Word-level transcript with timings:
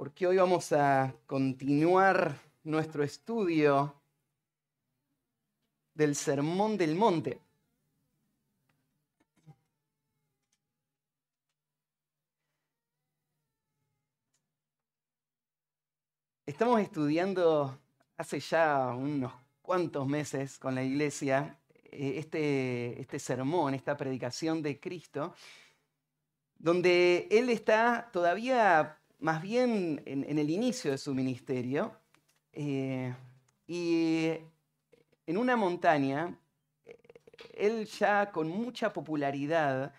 porque 0.00 0.26
hoy 0.26 0.38
vamos 0.38 0.72
a 0.72 1.14
continuar 1.26 2.34
nuestro 2.64 3.04
estudio 3.04 4.00
del 5.92 6.16
Sermón 6.16 6.78
del 6.78 6.94
Monte. 6.94 7.38
Estamos 16.46 16.80
estudiando 16.80 17.78
hace 18.16 18.40
ya 18.40 18.94
unos 18.96 19.34
cuantos 19.60 20.06
meses 20.06 20.58
con 20.58 20.74
la 20.74 20.82
iglesia 20.82 21.60
eh, 21.74 22.14
este, 22.16 22.98
este 23.02 23.18
sermón, 23.18 23.74
esta 23.74 23.98
predicación 23.98 24.62
de 24.62 24.80
Cristo, 24.80 25.34
donde 26.56 27.28
Él 27.30 27.50
está 27.50 28.08
todavía 28.10 28.96
más 29.20 29.42
bien 29.42 30.02
en, 30.06 30.38
el 30.38 30.50
inicio 30.50 30.90
de 30.90 30.98
su 30.98 31.14
ministerio 31.14 31.96
eh, 32.52 33.14
y 33.66 34.30
en 35.26 35.36
una 35.36 35.56
montaña, 35.56 36.38
eh, 36.84 36.98
Él 37.54 37.86
ya 37.86 38.32
con 38.32 38.48
mucha 38.48 38.92
popularidad 38.92 39.94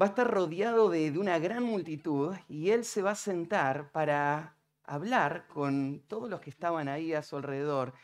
va 0.00 0.06
a 0.06 0.08
estar 0.10 0.30
rodeado 0.30 0.88
de, 0.88 1.10
de 1.10 1.18
una 1.18 1.38
gran 1.38 1.64
multitud 1.64 2.36
y 2.48 2.70
Él 2.70 2.84
se 2.84 3.02
va 3.02 3.12
a 3.12 3.16
sentar 3.16 3.90
para 3.90 4.56
hablar 4.84 5.46
con 5.48 6.02
todos 6.08 6.28
los 6.28 6.40
que 6.40 6.50
estaban 6.50 6.88
ahí 6.88 7.12
a 7.12 7.22
su 7.22 7.36
alrededor 7.36 7.94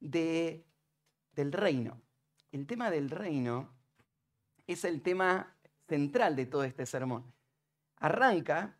de, 0.00 0.64
del 1.32 1.52
reino. 1.52 2.00
El 2.52 2.66
tema 2.66 2.90
del 2.90 3.10
reino 3.10 3.74
es 4.66 4.84
el 4.84 5.02
tema 5.02 5.56
central 5.88 6.36
de 6.36 6.46
todo 6.46 6.64
este 6.64 6.86
sermón. 6.86 7.32
Arranca 7.96 8.78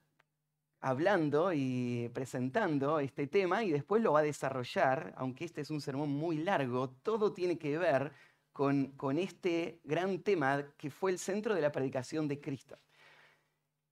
hablando 0.85 1.51
y 1.55 2.11
presentando 2.13 3.01
este 3.01 3.27
tema 3.27 3.65
y 3.65 3.73
después 3.73 4.03
lo 4.03 4.13
va 4.13 4.21
a 4.21 4.23
desarrollar, 4.23 5.15
aunque 5.17 5.47
este 5.47 5.63
es 5.63 5.71
un 5.71 5.81
sermón 5.81 6.11
muy 6.11 6.37
largo, 6.37 6.91
todo 6.91 7.33
tiene 7.33 7.59
que 7.59 7.79
ver 7.79 8.13
con, 8.53 8.89
con 8.93 9.19
este 9.19 9.81
gran 9.85 10.19
tema 10.19 10.75
que 10.77 10.91
fue 10.91 11.11
el 11.11 11.19
centro 11.19 11.55
de 11.55 11.63
la 11.63 11.73
predicación 11.73 12.29
de 12.29 12.39
Cristo. 12.39 12.79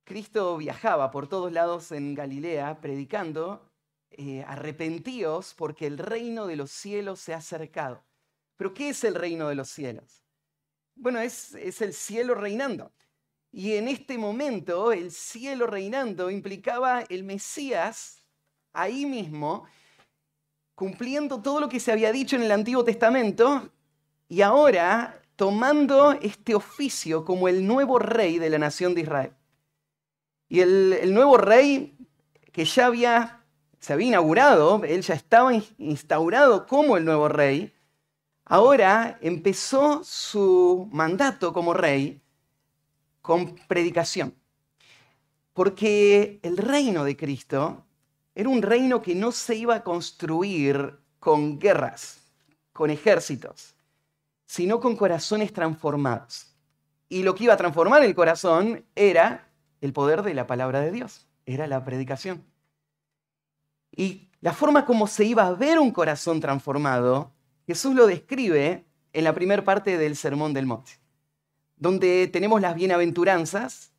Cristo 0.05 0.59
viajaba 0.59 1.11
por 1.11 1.29
todos 1.29 1.51
lados 1.51 1.93
en 1.93 2.15
Galilea 2.15 2.83
predicando, 2.83 3.71
eh, 4.11 4.45
arrepentíos 4.47 5.55
porque 5.55 5.87
el 5.87 5.97
reino 5.97 6.47
de 6.47 6.57
los 6.57 6.71
cielos 6.71 7.21
se 7.21 7.33
ha 7.33 7.39
acercado. 7.39 8.05
Pero 8.59 8.75
¿qué 8.75 8.91
es 8.91 9.03
el 9.05 9.15
reino 9.15 9.49
de 9.49 9.55
los 9.55 9.71
cielos? 9.71 10.23
Bueno, 10.95 11.21
es, 11.21 11.55
es 11.55 11.81
el 11.81 11.95
cielo 11.95 12.35
reinando. 12.35 12.93
Y 13.53 13.75
en 13.75 13.87
este 13.87 14.17
momento 14.17 14.93
el 14.93 15.13
cielo 15.13 15.67
reinando 15.67 16.31
implicaba 16.31 17.03
el 17.11 17.23
Mesías 17.23 18.25
ahí 18.73 19.05
mismo, 19.05 19.67
cumpliendo 20.75 21.43
todo 21.43 21.61
lo 21.61 21.69
que 21.69 21.79
se 21.79 21.93
había 21.93 22.13
dicho 22.13 22.35
en 22.35 22.43
el 22.43 22.51
Antiguo 22.51 22.83
Testamento 22.83 23.71
y 24.27 24.41
ahora 24.41 25.21
tomando 25.37 26.13
este 26.13 26.55
oficio 26.55 27.27
como 27.27 27.47
el 27.47 27.67
nuevo 27.67 27.99
rey 27.99 28.39
de 28.39 28.49
la 28.49 28.59
nación 28.59 28.95
de 28.95 29.03
Israel. 29.03 29.33
Y 30.49 30.61
el, 30.61 31.13
nuevo 31.13 31.37
rey 31.37 31.95
que 32.53 32.65
ya 32.65 32.87
había, 32.87 33.45
se 33.81 33.93
había 33.93 34.09
inaugurado, 34.09 34.83
él 34.85 35.03
ya 35.03 35.15
estaba 35.15 35.53
instaurado 35.77 36.67
como 36.67 36.97
el 36.97 37.05
nuevo 37.05 37.29
rey, 37.29 37.75
ahora 38.47 39.19
empezó 39.21 40.03
su 40.05 40.89
mandato 40.91 41.53
como 41.53 41.75
rey 41.75 42.23
con 43.23 43.55
predicación. 43.69 44.35
Porque 45.55 46.41
el 46.43 46.57
reino 46.57 47.05
de 47.05 47.17
Cristo 47.17 47.87
era 48.35 48.49
un 48.49 48.63
reino 48.63 49.01
que 49.01 49.15
no 49.15 49.33
se 49.33 49.55
iba 49.55 49.77
a 49.77 49.85
construir 49.85 50.99
con 51.19 51.59
guerras, 51.59 52.21
con 52.73 52.91
ejércitos, 52.91 53.75
sino 54.45 54.81
con 54.81 54.97
corazones 54.97 55.53
transformados. 55.53 56.49
Y 57.09 57.23
lo 57.23 57.35
que 57.35 57.45
iba 57.45 57.55
a 57.55 57.59
transformar 57.59 58.03
el 58.03 58.15
corazón 58.15 58.85
era 58.95 59.49
el 59.81 59.93
poder 59.93 60.23
de 60.23 60.35
la 60.35 60.47
palabra 60.47 60.81
de 60.81 60.91
Dios, 60.91 61.27
era 61.47 61.67
la 61.67 61.85
predicación. 61.85 62.45
Y 63.95 64.31
la 64.41 64.55
forma 64.55 64.87
como 64.87 65.07
se 65.07 65.25
iba 65.25 65.47
a 65.47 65.53
ver 65.53 65.79
un 65.79 65.91
corazón 65.91 66.41
transformado, 66.41 67.33
Jesús 67.67 67.95
lo 67.95 68.07
describe 68.07 68.87
en 69.13 69.25
la 69.25 69.35
primera 69.35 69.63
parte 69.63 69.99
del 69.99 70.17
Sermón 70.17 70.55
del 70.55 70.67
Monte 70.67 71.02
donde 71.83 72.29
tenemos 72.29 72.61
las 72.61 72.77
bienaventuranzas, 72.77 73.91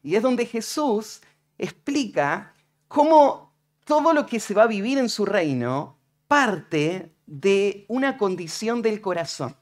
y 0.00 0.14
es 0.14 0.22
donde 0.22 0.46
Jesús 0.46 1.22
explica 1.58 2.54
cómo 2.86 3.52
todo 3.84 4.14
lo 4.14 4.26
que 4.26 4.38
se 4.38 4.54
va 4.54 4.62
a 4.62 4.68
vivir 4.68 4.96
en 4.96 5.08
su 5.08 5.26
reino 5.26 5.98
parte 6.28 7.12
de 7.26 7.84
una 7.88 8.16
condición 8.16 8.80
del 8.80 9.00
corazón. 9.00 9.56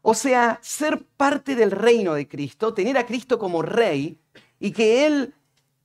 O 0.00 0.14
sea, 0.14 0.58
ser 0.62 1.04
parte 1.18 1.56
del 1.56 1.72
reino 1.72 2.14
de 2.14 2.26
Cristo, 2.26 2.72
tener 2.72 2.96
a 2.96 3.04
Cristo 3.04 3.38
como 3.38 3.60
rey 3.60 4.18
y 4.58 4.70
que 4.70 5.04
Él 5.04 5.34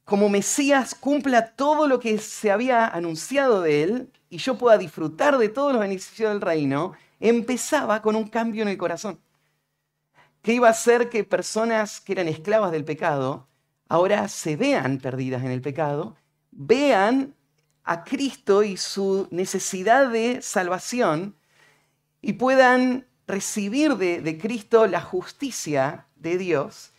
como 0.05 0.29
Mesías 0.29 0.95
cumpla 0.95 1.53
todo 1.53 1.85
lo 1.85 1.99
que 1.99 2.17
se 2.17 2.49
había 2.49 2.87
anunciado 2.87 3.61
de 3.61 3.83
Él 3.83 4.11
y 4.29 4.37
yo 4.37 4.57
pueda 4.57 4.77
disfrutar 4.77 5.37
de 5.37 5.49
todos 5.49 5.73
los 5.73 5.81
beneficios 5.81 6.31
del 6.31 6.39
reino, 6.39 6.93
empezaba 7.19 8.01
con 8.01 8.15
un 8.15 8.29
cambio 8.29 8.61
en 8.61 8.69
el 8.69 8.77
corazón 8.77 9.19
que 10.41 10.53
iba 10.53 10.67
a 10.67 10.71
hacer 10.71 11.09
que 11.09 11.23
personas 11.23 12.01
que 12.01 12.13
eran 12.13 12.27
esclavas 12.27 12.71
del 12.71 12.85
pecado 12.85 13.47
ahora 13.87 14.27
se 14.27 14.55
vean 14.55 14.99
perdidas 14.99 15.43
en 15.43 15.51
el 15.51 15.61
pecado, 15.61 16.15
vean 16.51 17.35
a 17.83 18.03
Cristo 18.03 18.63
y 18.63 18.77
su 18.77 19.27
necesidad 19.31 20.09
de 20.09 20.41
salvación 20.41 21.35
y 22.21 22.33
puedan 22.33 23.07
recibir 23.27 23.97
de, 23.97 24.21
de, 24.21 24.37
Cristo 24.37 24.87
la 24.87 25.01
justicia 25.01 26.07
de 26.15 26.37
Dios 26.37 26.93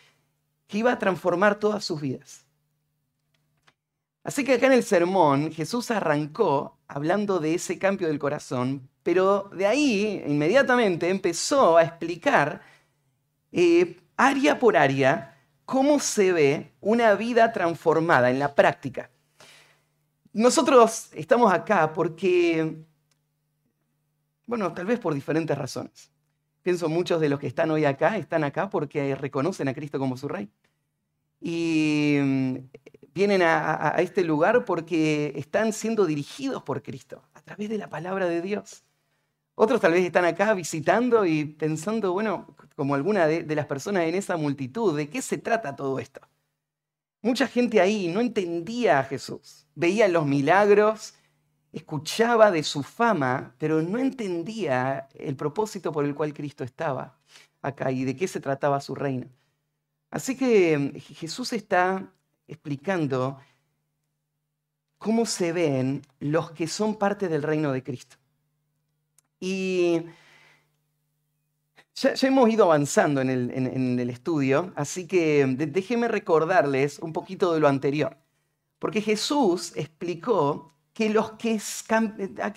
que 0.66 0.78
iba 0.78 0.92
a 0.92 0.98
transformar 0.98 1.58
todas 1.58 1.84
sus 1.84 2.00
vidas. 2.00 2.46
Así 4.24 4.44
que 4.44 4.54
acá 4.54 4.66
en 4.66 4.72
el 4.72 4.84
sermón 4.84 5.50
Jesús 5.52 5.90
arrancó 5.90 6.78
hablando 6.86 7.38
de 7.38 7.54
ese 7.54 7.78
cambio 7.78 8.08
del 8.08 8.18
corazón, 8.18 8.88
pero 9.02 9.50
de 9.54 9.66
ahí 9.66 10.22
inmediatamente 10.26 11.08
empezó 11.08 11.76
a 11.76 11.82
explicar 11.82 12.62
eh, 13.52 14.00
área 14.16 14.58
por 14.58 14.76
área, 14.76 15.36
cómo 15.64 16.00
se 16.00 16.32
ve 16.32 16.72
una 16.80 17.14
vida 17.14 17.52
transformada 17.52 18.30
en 18.30 18.38
la 18.38 18.54
práctica. 18.54 19.10
Nosotros 20.32 21.10
estamos 21.12 21.52
acá 21.52 21.92
porque, 21.92 22.84
bueno, 24.46 24.72
tal 24.72 24.86
vez 24.86 24.98
por 24.98 25.14
diferentes 25.14 25.56
razones. 25.56 26.10
Pienso 26.62 26.88
muchos 26.88 27.20
de 27.20 27.28
los 27.28 27.38
que 27.38 27.46
están 27.46 27.70
hoy 27.70 27.84
acá 27.84 28.16
están 28.16 28.44
acá 28.44 28.70
porque 28.70 29.14
reconocen 29.14 29.68
a 29.68 29.74
Cristo 29.74 29.98
como 29.98 30.16
su 30.16 30.28
rey. 30.28 30.48
Y 31.40 32.18
mm, 32.22 32.56
vienen 33.12 33.42
a, 33.42 33.96
a 33.96 34.00
este 34.00 34.24
lugar 34.24 34.64
porque 34.64 35.32
están 35.36 35.72
siendo 35.72 36.06
dirigidos 36.06 36.62
por 36.62 36.82
Cristo 36.82 37.22
a 37.34 37.42
través 37.42 37.68
de 37.68 37.78
la 37.78 37.88
palabra 37.88 38.26
de 38.26 38.40
Dios. 38.40 38.84
Otros 39.54 39.80
tal 39.80 39.92
vez 39.92 40.04
están 40.04 40.24
acá 40.24 40.54
visitando 40.54 41.26
y 41.26 41.44
pensando, 41.44 42.12
bueno, 42.12 42.56
como 42.74 42.94
alguna 42.94 43.26
de, 43.26 43.54
las 43.54 43.66
personas 43.66 44.04
en 44.04 44.14
esa 44.14 44.36
multitud, 44.36 44.96
¿de 44.96 45.08
qué 45.08 45.20
se 45.20 45.38
trata 45.38 45.76
todo 45.76 45.98
esto? 45.98 46.20
Mucha 47.20 47.46
gente 47.46 47.80
ahí 47.80 48.08
no 48.08 48.20
entendía 48.20 48.98
a 48.98 49.04
Jesús, 49.04 49.66
veía 49.74 50.08
los 50.08 50.26
milagros, 50.26 51.14
escuchaba 51.72 52.50
de 52.50 52.62
su 52.62 52.82
fama, 52.82 53.54
pero 53.58 53.82
no 53.82 53.98
entendía 53.98 55.08
el 55.14 55.36
propósito 55.36 55.92
por 55.92 56.04
el 56.04 56.14
cual 56.14 56.34
Cristo 56.34 56.64
estaba 56.64 57.18
acá 57.60 57.92
y 57.92 58.04
de 58.04 58.16
qué 58.16 58.26
se 58.26 58.40
trataba 58.40 58.80
su 58.80 58.94
reino. 58.94 59.28
Así 60.10 60.36
que 60.36 60.78
mm, 60.78 60.98
Jesús 61.14 61.52
está 61.52 62.12
explicando 62.46 63.38
cómo 64.98 65.26
se 65.26 65.52
ven 65.52 66.02
los 66.20 66.52
que 66.52 66.68
son 66.68 66.96
parte 66.96 67.28
del 67.28 67.42
reino 67.42 67.72
de 67.72 67.82
Cristo. 67.82 68.16
Y 69.44 70.04
ya, 71.96 72.14
hemos 72.22 72.48
ido 72.48 72.62
avanzando 72.62 73.20
en 73.20 73.28
el, 73.28 74.08
estudio, 74.08 74.72
así 74.76 75.08
que 75.08 75.44
déjenme 75.58 76.06
recordarles 76.06 77.00
un 77.00 77.12
poquito 77.12 77.52
de 77.52 77.58
lo 77.58 77.66
anterior. 77.66 78.16
Porque 78.78 79.00
Jesús 79.00 79.72
explicó 79.74 80.72
que 80.92 81.10
los 81.10 81.32
que 81.32 81.60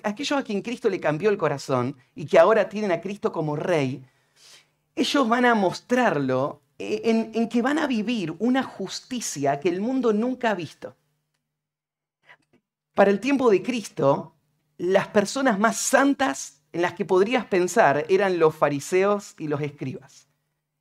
aquellos 0.04 0.38
a 0.38 0.44
quien 0.44 0.62
Cristo 0.62 0.88
le 0.88 1.00
cambió 1.00 1.32
el 1.32 1.40
corazón 1.40 1.98
y 2.14 2.28
que 2.28 2.38
ahora 2.38 2.70
tienen 2.70 2.92
a 2.92 3.02
Cristo 3.02 3.32
como 3.32 3.56
rey, 3.56 4.06
ellos 4.96 5.28
van 5.28 5.46
a 5.46 5.56
mostrarlo 5.56 6.62
eh, 6.78 7.02
en, 7.06 7.32
en, 7.34 7.50
que 7.50 7.64
van 7.64 7.80
a 7.80 7.88
vivir 7.88 8.36
una 8.38 8.62
justicia 8.62 9.60
que 9.60 9.70
el 9.70 9.82
mundo 9.82 10.14
nunca 10.14 10.52
ha 10.52 10.56
visto. 10.56 10.96
Para 12.94 13.10
el 13.10 13.20
tiempo 13.20 13.50
de 13.50 13.64
Cristo, 13.64 14.36
las 14.78 15.08
personas 15.08 15.58
más 15.58 15.78
santas 15.78 16.55
en 16.76 16.82
las 16.82 16.94
que 16.94 17.06
podrías 17.06 17.46
pensar 17.46 18.06
eran 18.10 18.38
los 18.38 18.54
fariseos 18.54 19.34
y 19.40 19.48
los 19.48 19.62
escribas. 19.62 20.28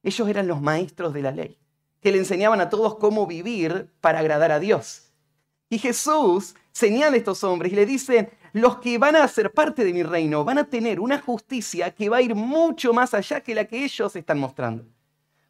Ellos 0.02 0.28
eran 0.28 0.48
los 0.48 0.60
maestros 0.60 1.14
de 1.14 1.22
la 1.22 1.30
ley, 1.30 1.56
que 2.00 2.10
le 2.10 2.18
enseñaban 2.18 2.60
a 2.60 2.68
todos 2.68 2.96
cómo 2.96 3.28
vivir 3.28 3.92
para 4.00 4.18
agradar 4.18 4.50
a 4.50 4.58
Dios. 4.58 5.12
Y 5.68 5.78
Jesús 5.78 6.56
señala 6.72 7.14
a 7.14 7.18
estos 7.18 7.44
hombres 7.44 7.72
y 7.72 7.76
le 7.76 7.86
dice, 7.86 8.32
los 8.52 8.78
que 8.78 8.98
van 8.98 9.14
a 9.14 9.28
ser 9.28 9.52
parte 9.52 9.84
de 9.84 9.92
mi 9.92 10.02
reino 10.02 10.44
van 10.44 10.58
a 10.58 10.64
tener 10.64 10.98
una 10.98 11.20
justicia 11.20 11.94
que 11.94 12.08
va 12.08 12.16
a 12.16 12.22
ir 12.22 12.34
mucho 12.34 12.92
más 12.92 13.14
allá 13.14 13.40
que 13.40 13.54
la 13.54 13.66
que 13.66 13.84
ellos 13.84 14.16
están 14.16 14.40
mostrando. 14.40 14.84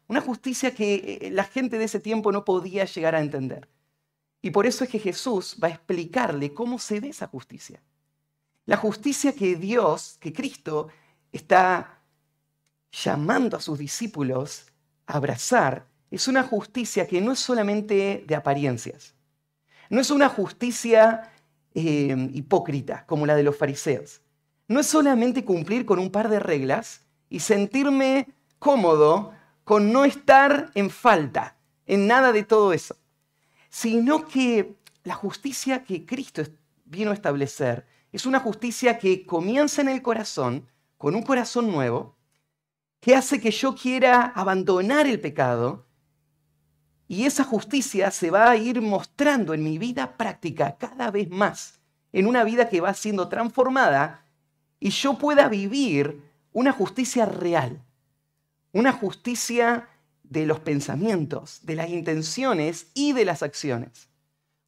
Una 0.07 0.21
justicia 0.21 0.75
que 0.75 1.19
eh, 1.23 1.31
la 1.31 1.45
gente 1.45 1.79
de 1.79 1.85
ese 1.85 1.99
tiempo 1.99 2.31
no 2.31 2.45
podía 2.45 2.85
llegar 2.85 3.15
a 3.15 3.21
entender. 3.21 3.67
Y 4.43 4.51
por 4.51 4.67
eso 4.67 4.83
es 4.83 4.91
que 4.91 4.99
Jesús 4.99 5.57
va 5.61 5.69
a 5.69 5.71
explicarle 5.71 6.53
cómo 6.53 6.77
se 6.77 6.99
ve 6.99 7.09
esa 7.09 7.25
justicia. 7.25 7.81
La 8.65 8.77
justicia 8.77 9.33
que 9.33 9.55
Dios, 9.55 10.17
que 10.19 10.33
Cristo, 10.33 10.87
está 11.31 11.99
llamando 12.91 13.57
a 13.57 13.61
sus 13.61 13.77
discípulos 13.77 14.67
a 15.05 15.17
abrazar, 15.17 15.87
es 16.09 16.27
una 16.27 16.43
justicia 16.43 17.07
que 17.07 17.21
no 17.21 17.31
es 17.31 17.39
solamente 17.39 18.23
de 18.25 18.35
apariencias. 18.35 19.13
No 19.89 20.01
es 20.01 20.09
una 20.09 20.29
justicia 20.29 21.31
eh, 21.73 22.29
hipócrita 22.33 23.05
como 23.05 23.25
la 23.25 23.35
de 23.35 23.43
los 23.43 23.57
fariseos. 23.57 24.21
No 24.67 24.79
es 24.79 24.87
solamente 24.87 25.45
cumplir 25.45 25.85
con 25.85 25.99
un 25.99 26.09
par 26.09 26.29
de 26.29 26.39
reglas 26.39 27.01
y 27.29 27.41
sentirme 27.41 28.29
cómodo 28.57 29.33
con 29.63 29.91
no 29.91 30.05
estar 30.05 30.71
en 30.73 30.89
falta 30.89 31.57
en 31.85 32.07
nada 32.07 32.31
de 32.31 32.43
todo 32.43 32.73
eso, 32.73 32.95
sino 33.69 34.25
que 34.25 34.75
la 35.03 35.13
justicia 35.13 35.83
que 35.83 36.05
Cristo 36.05 36.43
vino 36.85 37.11
a 37.11 37.13
establecer 37.13 37.85
es 38.15 38.25
una 38.25 38.39
justicia 38.39 38.97
que 38.97 39.25
comienza 39.25 39.81
en 39.81 39.89
el 39.89 40.01
corazón, 40.01 40.65
con 40.97 41.15
un 41.15 41.21
corazón 41.21 41.69
nuevo, 41.69 42.15
que 43.01 43.13
hace 43.13 43.41
que 43.41 43.51
yo 43.51 43.75
quiera 43.75 44.23
abandonar 44.27 45.05
el 45.05 45.19
pecado 45.19 45.85
y 47.09 47.25
esa 47.25 47.43
justicia 47.43 48.09
se 48.11 48.31
va 48.31 48.49
a 48.49 48.55
ir 48.55 48.81
mostrando 48.81 49.53
en 49.53 49.65
mi 49.65 49.77
vida 49.77 50.15
práctica 50.15 50.77
cada 50.77 51.11
vez 51.11 51.29
más, 51.29 51.81
en 52.13 52.25
una 52.25 52.45
vida 52.45 52.69
que 52.69 52.79
va 52.79 52.93
siendo 52.93 53.27
transformada 53.27 54.25
y 54.79 54.91
yo 54.91 55.17
pueda 55.17 55.49
vivir 55.49 56.23
una 56.53 56.71
justicia 56.71 57.25
real, 57.25 57.83
una 58.71 58.93
justicia 58.93 59.89
de 60.23 60.45
los 60.45 60.61
pensamientos, 60.61 61.59
de 61.63 61.75
las 61.75 61.89
intenciones 61.89 62.87
y 62.93 63.11
de 63.11 63.25
las 63.25 63.43
acciones. 63.43 64.07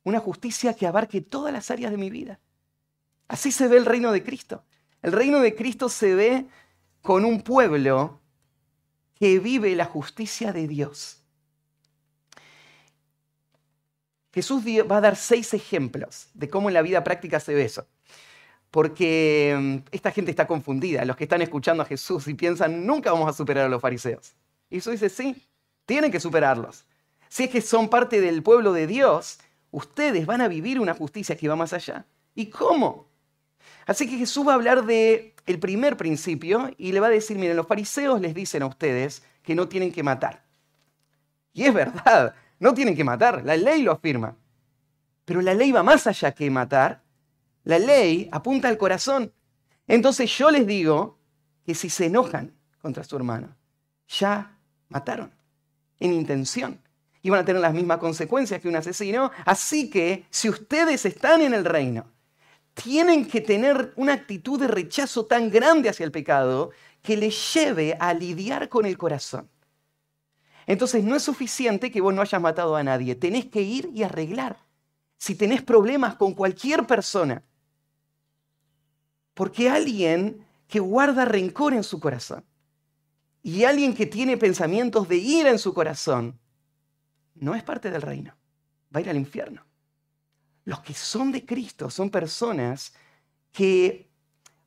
Una 0.03 0.19
justicia 0.19 0.73
que 0.73 0.85
abarque 0.85 1.21
todas 1.21 1.53
las 1.53 1.71
áreas 1.71 1.91
de 1.91 1.97
mi 1.97 2.09
vida. 2.09 2.41
Así 3.27 3.51
se 3.51 3.68
ve 3.68 3.77
el 3.77 3.85
reino 3.85 4.12
de 4.12 4.24
Cristo. 4.24 4.63
El 5.01 5.12
reino 5.12 5.39
de 5.39 5.56
Cristo 5.56 5.89
se 5.89 6.15
ve 6.15 6.45
con 7.01 7.25
un 7.25 7.41
pueblo 7.41 8.19
que 9.15 9.39
vive 9.39 9.75
la 9.75 9.85
justicia 9.85 10.53
de 10.53 10.68
Dios. 10.68 11.24
Jesús 14.33 14.63
va 14.63 14.97
a 14.97 15.01
dar 15.01 15.15
seis 15.15 15.53
ejemplos 15.53 16.27
de 16.33 16.50
cómo 16.50 16.69
en 16.69 16.75
la 16.75 16.83
vida 16.83 17.03
práctica 17.03 17.39
se 17.39 17.56
ve 17.56 17.65
eso. 17.65 17.88
Porque 18.69 19.57
mm, 19.57 19.77
esta 19.91 20.12
gente 20.12 20.29
está 20.29 20.45
confundida, 20.45 21.06
los 21.06 21.15
que 21.15 21.24
están 21.24 21.41
escuchando 21.41 21.81
a 21.81 21.88
Jesús 21.88 22.27
y 22.27 22.33
piensan, 22.35 22.85
nunca 22.85 23.12
vamos 23.12 23.29
a 23.29 23.33
superar 23.33 23.65
a 23.65 23.69
los 23.69 23.81
fariseos. 23.81 24.35
Y 24.69 24.75
Jesús 24.75 24.94
dice, 24.94 25.09
sí, 25.09 25.47
tienen 25.85 26.12
que 26.12 26.19
superarlos. 26.19 26.85
Si 27.29 27.45
es 27.45 27.50
que 27.50 27.62
son 27.62 27.89
parte 27.89 28.21
del 28.21 28.44
pueblo 28.44 28.74
de 28.74 28.85
Dios, 28.85 29.39
ustedes 29.71 30.25
van 30.25 30.41
a 30.41 30.47
vivir 30.47 30.79
una 30.79 30.94
justicia 30.94 31.35
que 31.35 31.47
va 31.47 31.56
más 31.56 31.74
allá. 31.74 32.06
¿Y 32.35 32.51
cómo? 32.51 33.07
Así 33.88 34.07
que 34.07 34.18
Jesús 34.18 34.45
va 34.45 34.51
a 34.51 34.56
hablar 34.56 34.86
de 34.86 35.34
el 35.45 35.60
primer 35.60 35.95
principio 35.95 36.69
y 36.78 36.92
le 36.92 37.00
va 37.00 37.07
a 37.07 37.10
decir, 37.10 37.38
miren, 37.38 37.56
los 37.56 37.66
fariseos 37.66 38.19
les 38.19 38.36
dicen 38.36 38.62
a 38.62 38.68
ustedes 38.68 39.24
que 39.42 39.56
no 39.56 39.69
tienen 39.69 39.94
que 39.94 40.04
matar. 40.04 40.44
Y 41.54 41.63
es 41.63 41.74
verdad, 41.74 42.36
no 42.60 42.74
tienen 42.74 42.95
que 42.95 43.06
matar, 43.06 43.44
la 43.45 43.56
ley 43.56 43.81
lo 43.81 43.94
afirma. 43.94 44.36
Pero 45.24 45.42
la 45.42 45.54
ley 45.54 45.72
va 45.72 45.84
más 45.84 46.06
allá 46.06 46.34
que 46.34 46.51
matar. 46.51 47.01
La 47.63 47.80
ley 47.80 48.30
apunta 48.31 48.68
al 48.68 48.78
corazón. 48.78 49.34
Entonces 49.88 50.38
yo 50.38 50.51
les 50.51 50.68
digo 50.68 51.18
que 51.66 51.74
si 51.74 51.89
se 51.89 52.06
enojan 52.06 52.54
contra 52.81 53.06
su 53.06 53.16
hermano, 53.16 53.56
ya 54.10 54.57
mataron 54.89 55.34
en 56.00 56.13
intención. 56.13 56.81
Y 57.22 57.30
van 57.30 57.39
a 57.39 57.45
tener 57.45 57.62
las 57.62 57.74
mismas 57.74 58.00
consecuencias 58.00 58.62
que 58.62 58.68
un 58.68 58.75
asesino. 58.75 59.31
Así 59.45 59.89
que 59.89 60.25
si 60.30 60.50
ustedes 60.50 61.06
están 61.06 61.42
en 61.42 61.54
el 61.54 61.63
reino 61.63 62.16
tienen 62.83 63.27
que 63.27 63.41
tener 63.41 63.91
una 63.95 64.13
actitud 64.13 64.59
de 64.59 64.68
rechazo 64.68 65.25
tan 65.25 65.50
grande 65.50 65.89
hacia 65.89 66.03
el 66.03 66.12
pecado 66.12 66.71
que 67.01 67.18
les 67.18 67.53
lleve 67.53 67.97
a 68.00 68.13
lidiar 68.13 68.69
con 68.69 68.85
el 68.85 68.97
corazón. 68.97 69.50
Entonces 70.68 71.03
no 71.03 71.15
es 71.15 71.24
suficiente 71.24 71.91
que 71.91 72.01
vos 72.01 72.13
no 72.13 72.21
hayas 72.21 72.41
matado 72.41 72.75
a 72.75 72.83
nadie, 72.83 73.15
tenés 73.15 73.45
que 73.45 73.62
ir 73.62 73.89
y 73.94 74.03
arreglar. 74.03 74.57
Si 75.18 75.33
tenés 75.33 75.63
problemas 75.63 76.15
con 76.15 76.33
cualquier 76.33 76.85
persona, 76.85 77.44
porque 79.33 79.69
alguien 79.69 80.45
que 80.68 80.79
guarda 80.79 81.25
rencor 81.25 81.74
en 81.74 81.83
su 81.83 82.00
corazón 82.00 82.45
y 83.41 83.63
alguien 83.63 83.95
que 83.95 84.06
tiene 84.06 84.38
pensamientos 84.38 85.07
de 85.07 85.15
ira 85.15 85.50
en 85.50 85.57
su 85.57 85.74
corazón, 85.74 86.39
no 87.33 87.56
es 87.56 87.63
parte 87.63 87.89
del 87.89 88.01
reino, 88.01 88.35
va 88.94 89.00
a 89.00 89.01
ir 89.01 89.09
al 89.09 89.18
infierno. 89.18 89.66
Los 90.67 90.81
que 90.81 90.93
son 90.93 91.31
de 91.31 91.45
Cristo 91.45 91.89
son 91.89 92.09
personas 92.09 92.93
que 93.53 94.11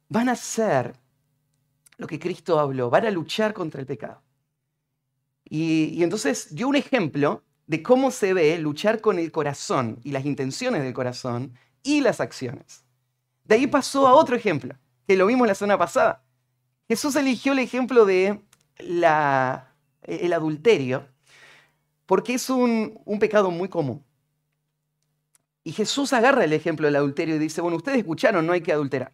van 0.09 0.31
a 0.31 0.33
hacer 0.33 0.95
lo 1.99 2.07
que 2.07 2.19
Cristo 2.19 2.59
habló, 2.59 2.89
van 2.89 3.05
a 3.05 3.11
luchar 3.11 3.53
contra 3.53 3.83
el 3.83 3.87
pecado. 3.87 4.23
Y, 5.45 6.03
entonces 6.03 6.55
dio 6.55 6.69
un 6.69 6.77
ejemplo 6.77 7.45
de 7.67 7.83
cómo 7.83 8.11
se 8.11 8.33
ve 8.33 8.57
luchar 8.57 9.03
con 9.03 9.19
el 9.19 9.31
corazón 9.31 10.01
y 10.03 10.13
las 10.13 10.25
intenciones 10.25 10.83
del 10.83 10.95
corazón 10.95 11.53
y 11.83 12.01
las 12.01 12.21
acciones. 12.21 12.83
De 13.45 13.57
ahí 13.57 13.67
pasó 13.67 14.09
a 14.09 14.15
otro 14.15 14.35
ejemplo, 14.35 14.75
que 15.07 15.19
lo 15.19 15.27
vimos 15.27 15.47
la 15.47 15.55
semana 15.55 15.77
pasada. 15.77 16.25
Jesús 16.89 17.15
eligió 17.15 17.53
el 17.53 17.59
ejemplo 17.59 18.07
de 18.07 18.43
el 18.79 20.33
adulterio, 20.33 21.07
porque 22.07 22.33
es 22.33 22.49
un 22.49 23.19
pecado 23.21 23.51
muy 23.51 23.69
común. 23.69 24.03
Y 25.63 25.73
Jesús 25.73 26.13
agarra 26.13 26.45
el 26.45 26.53
ejemplo 26.53 26.87
del 26.87 26.97
adulterio 26.97 27.37
y 27.37 27.39
dice, 27.39 27.61
bueno, 27.61 27.77
ustedes 27.77 27.99
escucharon, 27.99 28.47
no 28.47 28.53
hay 28.53 28.63
que 28.63 28.73
adulterar. 28.73 29.13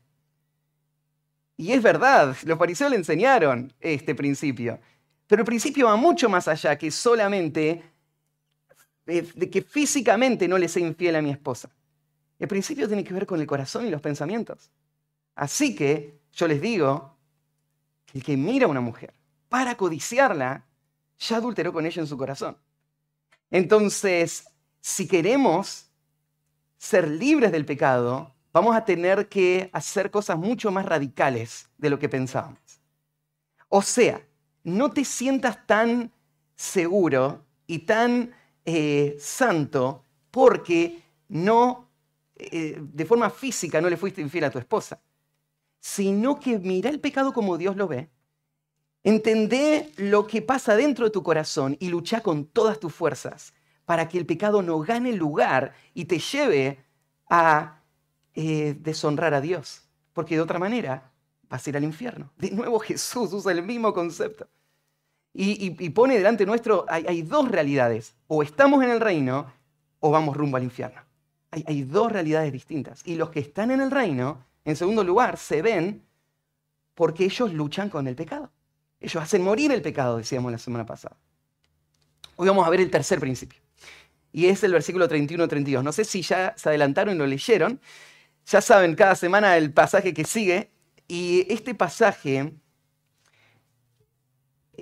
Y 1.56 1.72
es 1.72 1.82
verdad, 1.82 2.36
los 2.44 2.58
fariseos 2.58 2.90
le 2.90 2.96
enseñaron 2.96 3.72
este 3.80 4.14
principio. 4.14 4.78
Pero 5.26 5.42
el 5.42 5.46
principio 5.46 5.86
va 5.86 5.96
mucho 5.96 6.28
más 6.28 6.46
allá 6.48 6.76
que 6.76 6.90
solamente 6.90 7.82
de 9.06 9.50
que 9.50 9.62
físicamente 9.62 10.48
no 10.48 10.58
le 10.58 10.68
sea 10.68 10.86
infiel 10.86 11.16
a 11.16 11.22
mi 11.22 11.30
esposa. 11.30 11.70
El 12.38 12.48
principio 12.48 12.86
tiene 12.86 13.04
que 13.04 13.14
ver 13.14 13.26
con 13.26 13.40
el 13.40 13.46
corazón 13.46 13.86
y 13.86 13.90
los 13.90 14.00
pensamientos. 14.00 14.70
Así 15.34 15.74
que 15.74 16.18
yo 16.32 16.48
les 16.48 16.60
digo 16.60 17.16
el 18.12 18.22
que 18.22 18.36
mira 18.36 18.66
a 18.66 18.68
una 18.68 18.80
mujer 18.80 19.14
para 19.48 19.76
codiciarla, 19.76 20.66
ya 21.18 21.36
adulteró 21.36 21.72
con 21.72 21.86
ella 21.86 22.02
en 22.02 22.08
su 22.08 22.16
corazón. 22.16 22.56
Entonces, 23.50 24.48
si 24.80 25.06
queremos 25.06 25.85
ser 26.76 27.08
libres 27.08 27.52
del 27.52 27.64
pecado, 27.64 28.34
vamos 28.52 28.76
a 28.76 28.84
tener 28.84 29.28
que 29.28 29.70
hacer 29.72 30.10
cosas 30.10 30.38
mucho 30.38 30.70
más 30.70 30.86
radicales 30.86 31.68
de 31.78 31.90
lo 31.90 31.98
que 31.98 32.08
pensábamos. 32.08 32.80
O 33.68 33.82
sea, 33.82 34.26
no 34.64 34.90
te 34.90 35.04
sientas 35.04 35.66
tan 35.66 36.12
seguro 36.54 37.44
y 37.66 37.80
tan 37.80 38.32
eh, 38.64 39.16
santo 39.20 40.04
porque 40.30 41.02
no, 41.28 41.88
eh, 42.36 42.78
de 42.80 43.04
forma 43.04 43.30
física, 43.30 43.80
no 43.80 43.90
le 43.90 43.96
fuiste 43.96 44.20
infiel 44.20 44.44
a 44.44 44.50
tu 44.50 44.58
esposa, 44.58 45.00
sino 45.80 46.40
que 46.40 46.58
mira 46.58 46.90
el 46.90 47.00
pecado 47.00 47.32
como 47.32 47.58
Dios 47.58 47.76
lo 47.76 47.88
ve, 47.88 48.10
entendé 49.04 49.92
lo 49.96 50.26
que 50.26 50.42
pasa 50.42 50.76
dentro 50.76 51.04
de 51.04 51.10
tu 51.10 51.22
corazón 51.22 51.76
y 51.78 51.88
lucha 51.88 52.22
con 52.22 52.46
todas 52.46 52.80
tus 52.80 52.92
fuerzas 52.92 53.54
para 53.86 54.08
que 54.08 54.18
el 54.18 54.26
pecado 54.26 54.60
no 54.60 54.80
gane 54.80 55.12
lugar 55.12 55.72
y 55.94 56.04
te 56.04 56.18
lleve 56.18 56.84
a 57.30 57.80
eh, 58.34 58.76
deshonrar 58.80 59.32
a 59.32 59.40
Dios. 59.40 59.82
Porque 60.12 60.34
de 60.34 60.42
otra 60.42 60.58
manera 60.58 61.10
vas 61.48 61.66
a 61.66 61.70
ir 61.70 61.76
al 61.76 61.84
infierno. 61.84 62.30
De 62.36 62.50
nuevo 62.50 62.80
Jesús 62.80 63.32
usa 63.32 63.52
el 63.52 63.62
mismo 63.62 63.94
concepto. 63.94 64.48
Y, 65.38 65.90
pone 65.90 66.16
delante 66.16 66.46
nuestro, 66.46 66.86
hay, 66.88 67.20
dos 67.22 67.48
realidades. 67.48 68.14
O 68.26 68.42
estamos 68.42 68.82
en 68.82 68.90
el 68.90 69.00
reino 69.00 69.52
o 70.00 70.10
vamos 70.10 70.34
rumbo 70.34 70.56
al 70.56 70.62
infierno. 70.62 71.02
Hay, 71.50 71.62
hay 71.66 71.82
dos 71.82 72.10
realidades 72.10 72.52
distintas. 72.52 73.02
Y 73.04 73.16
los 73.16 73.28
que 73.28 73.40
están 73.40 73.70
en 73.70 73.82
el 73.82 73.90
reino, 73.90 74.42
en 74.64 74.76
segundo 74.76 75.04
lugar, 75.04 75.36
se 75.36 75.60
ven 75.60 76.02
porque 76.94 77.24
ellos 77.26 77.52
luchan 77.52 77.90
con 77.90 78.08
el 78.08 78.16
pecado. 78.16 78.50
Ellos 78.98 79.22
hacen 79.22 79.42
morir 79.42 79.70
el 79.72 79.82
pecado, 79.82 80.16
decíamos 80.16 80.50
la 80.50 80.58
semana 80.58 80.86
pasada. 80.86 81.16
Hoy 82.36 82.48
vamos 82.48 82.66
a 82.66 82.70
ver 82.70 82.80
el 82.80 82.90
tercer 82.90 83.20
principio 83.20 83.65
y 84.36 84.48
es 84.48 84.62
el 84.64 84.72
versículo 84.72 85.08
31-32. 85.08 85.82
No 85.82 85.92
sé 85.92 86.04
si 86.04 86.20
ya 86.20 86.52
se 86.58 86.68
adelantaron 86.68 87.14
y 87.14 87.18
lo 87.18 87.26
leyeron. 87.26 87.80
Ya 88.44 88.60
saben, 88.60 88.94
cada 88.94 89.14
semana 89.14 89.56
el 89.56 89.72
pasaje 89.72 90.12
que 90.12 90.24
sigue. 90.24 90.70
Y 91.08 91.50
este 91.50 91.74
pasaje 91.74 92.52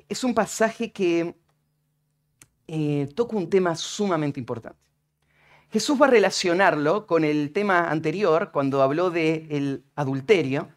es 0.08 0.24
un 0.24 0.34
pasaje 0.34 0.90
que 0.90 1.36
eh, 2.66 3.08
toca 3.14 3.36
un 3.36 3.48
tema 3.48 3.76
sumamente 3.76 4.40
importante. 4.40 4.80
Jesús 5.70 6.02
va 6.02 6.06
a 6.06 6.10
relacionarlo 6.10 7.06
con 7.06 7.22
el 7.22 7.52
tema 7.52 7.88
anterior, 7.88 8.50
cuando 8.52 8.82
habló 8.82 9.10
del 9.12 9.84
adulterio. 9.94 10.68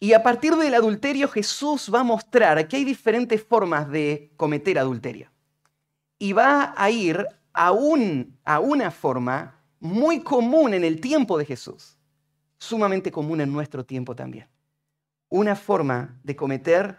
Y 0.00 0.14
a 0.14 0.22
partir 0.22 0.54
del 0.56 0.72
adulterio 0.72 1.28
Jesús 1.28 1.90
va 1.94 2.00
a 2.00 2.04
mostrar 2.04 2.68
que 2.68 2.76
hay 2.76 2.84
diferentes 2.84 3.44
formas 3.44 3.90
de 3.90 4.32
cometer 4.38 4.78
adulterio. 4.78 5.30
Y 6.18 6.32
va 6.32 6.72
a 6.74 6.90
ir 6.90 7.26
a, 7.56 7.72
a 8.44 8.60
una 8.60 8.90
forma 8.90 9.58
muy 9.80 10.20
común 10.20 10.74
en 10.74 10.84
el 10.84 11.00
tiempo 11.00 11.38
de 11.38 11.46
Jesús, 11.46 11.96
sumamente 12.58 13.10
común 13.10 13.40
en 13.40 13.50
nuestro 13.50 13.84
tiempo 13.84 14.14
también. 14.14 14.46
Una 15.30 15.56
forma 15.56 16.20
de 16.22 16.36
cometer 16.36 16.98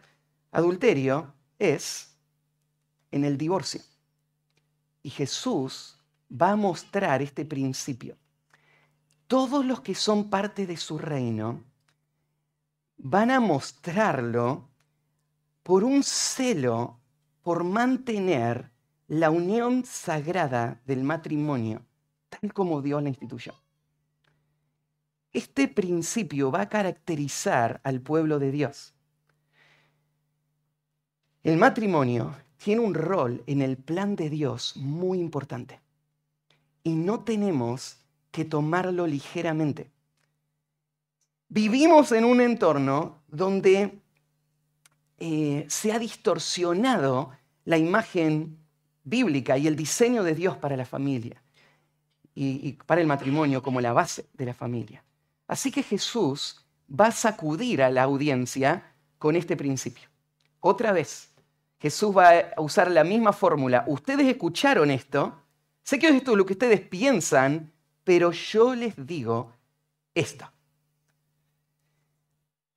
adulterio 0.51 1.33
es 1.59 2.17
en 3.11 3.23
el 3.23 3.37
divorcio. 3.37 3.81
Y 5.03 5.11
Jesús 5.11 5.99
va 6.29 6.51
a 6.51 6.55
mostrar 6.55 7.21
este 7.21 7.45
principio. 7.45 8.17
Todos 9.27 9.63
los 9.63 9.81
que 9.81 9.93
son 9.93 10.29
parte 10.29 10.65
de 10.65 10.75
su 10.75 10.97
reino 10.97 11.63
van 12.97 13.29
a 13.29 13.39
mostrarlo 13.39 14.69
por 15.61 15.83
un 15.83 16.01
celo 16.03 16.99
por 17.43 17.63
mantener 17.63 18.71
la 19.07 19.29
unión 19.29 19.85
sagrada 19.85 20.81
del 20.85 21.03
matrimonio, 21.03 21.81
tal 22.29 22.53
como 22.53 22.81
Dios 22.81 23.01
la 23.01 23.09
instituyó. 23.09 23.53
Este 25.31 25.67
principio 25.67 26.51
va 26.51 26.61
a 26.61 26.69
caracterizar 26.69 27.79
al 27.83 28.01
pueblo 28.01 28.39
de 28.39 28.51
Dios. 28.51 28.93
El 31.43 31.57
matrimonio 31.57 32.35
tiene 32.57 32.81
un 32.81 32.93
rol 32.93 33.43
en 33.47 33.61
el 33.61 33.77
plan 33.77 34.15
de 34.15 34.29
Dios 34.29 34.75
muy 34.75 35.19
importante 35.19 35.79
y 36.83 36.95
no 36.95 37.23
tenemos 37.23 37.97
que 38.31 38.45
tomarlo 38.45 39.07
ligeramente. 39.07 39.89
Vivimos 41.49 42.11
en 42.11 42.25
un 42.25 42.41
entorno 42.41 43.21
donde 43.27 44.01
eh, 45.19 45.65
se 45.69 45.91
ha 45.93 45.99
distorsionado 45.99 47.31
la 47.63 47.77
imagen 47.77 48.57
bíblica 49.07 49.57
y 49.57 49.67
el 49.67 49.75
diseño 49.75 50.23
de 50.23 50.35
Dios 50.35 50.57
para 50.57 50.75
la 50.75 50.85
familia 50.85 51.41
y, 52.35 52.73
para 52.73 53.01
el 53.01 53.07
matrimonio 53.07 53.63
como 53.63 53.81
la 53.81 53.93
base 53.93 54.27
de 54.33 54.45
la 54.45 54.53
familia. 54.53 55.03
Así 55.47 55.71
que 55.71 55.81
Jesús 55.81 56.65
va 56.87 57.07
a 57.07 57.11
sacudir 57.11 57.81
a 57.81 57.89
la 57.89 58.03
audiencia 58.03 58.93
con 59.17 59.35
este 59.35 59.55
principio. 59.55 60.07
Otra 60.59 60.91
vez, 60.91 61.29
Jesús 61.79 62.15
va 62.15 62.29
a 62.55 62.61
usar 62.61 62.91
la 62.91 63.03
misma 63.03 63.33
fórmula. 63.33 63.85
Ustedes 63.87 64.27
escucharon 64.27 64.91
esto, 64.91 65.41
sé 65.83 65.97
que 65.97 66.09
esto 66.09 66.31
es 66.31 66.37
lo 66.37 66.45
que 66.45 66.53
ustedes 66.53 66.81
piensan, 66.81 67.71
pero 68.03 68.31
yo 68.31 68.75
les 68.75 68.93
digo 69.07 69.53
esto. 70.13 70.51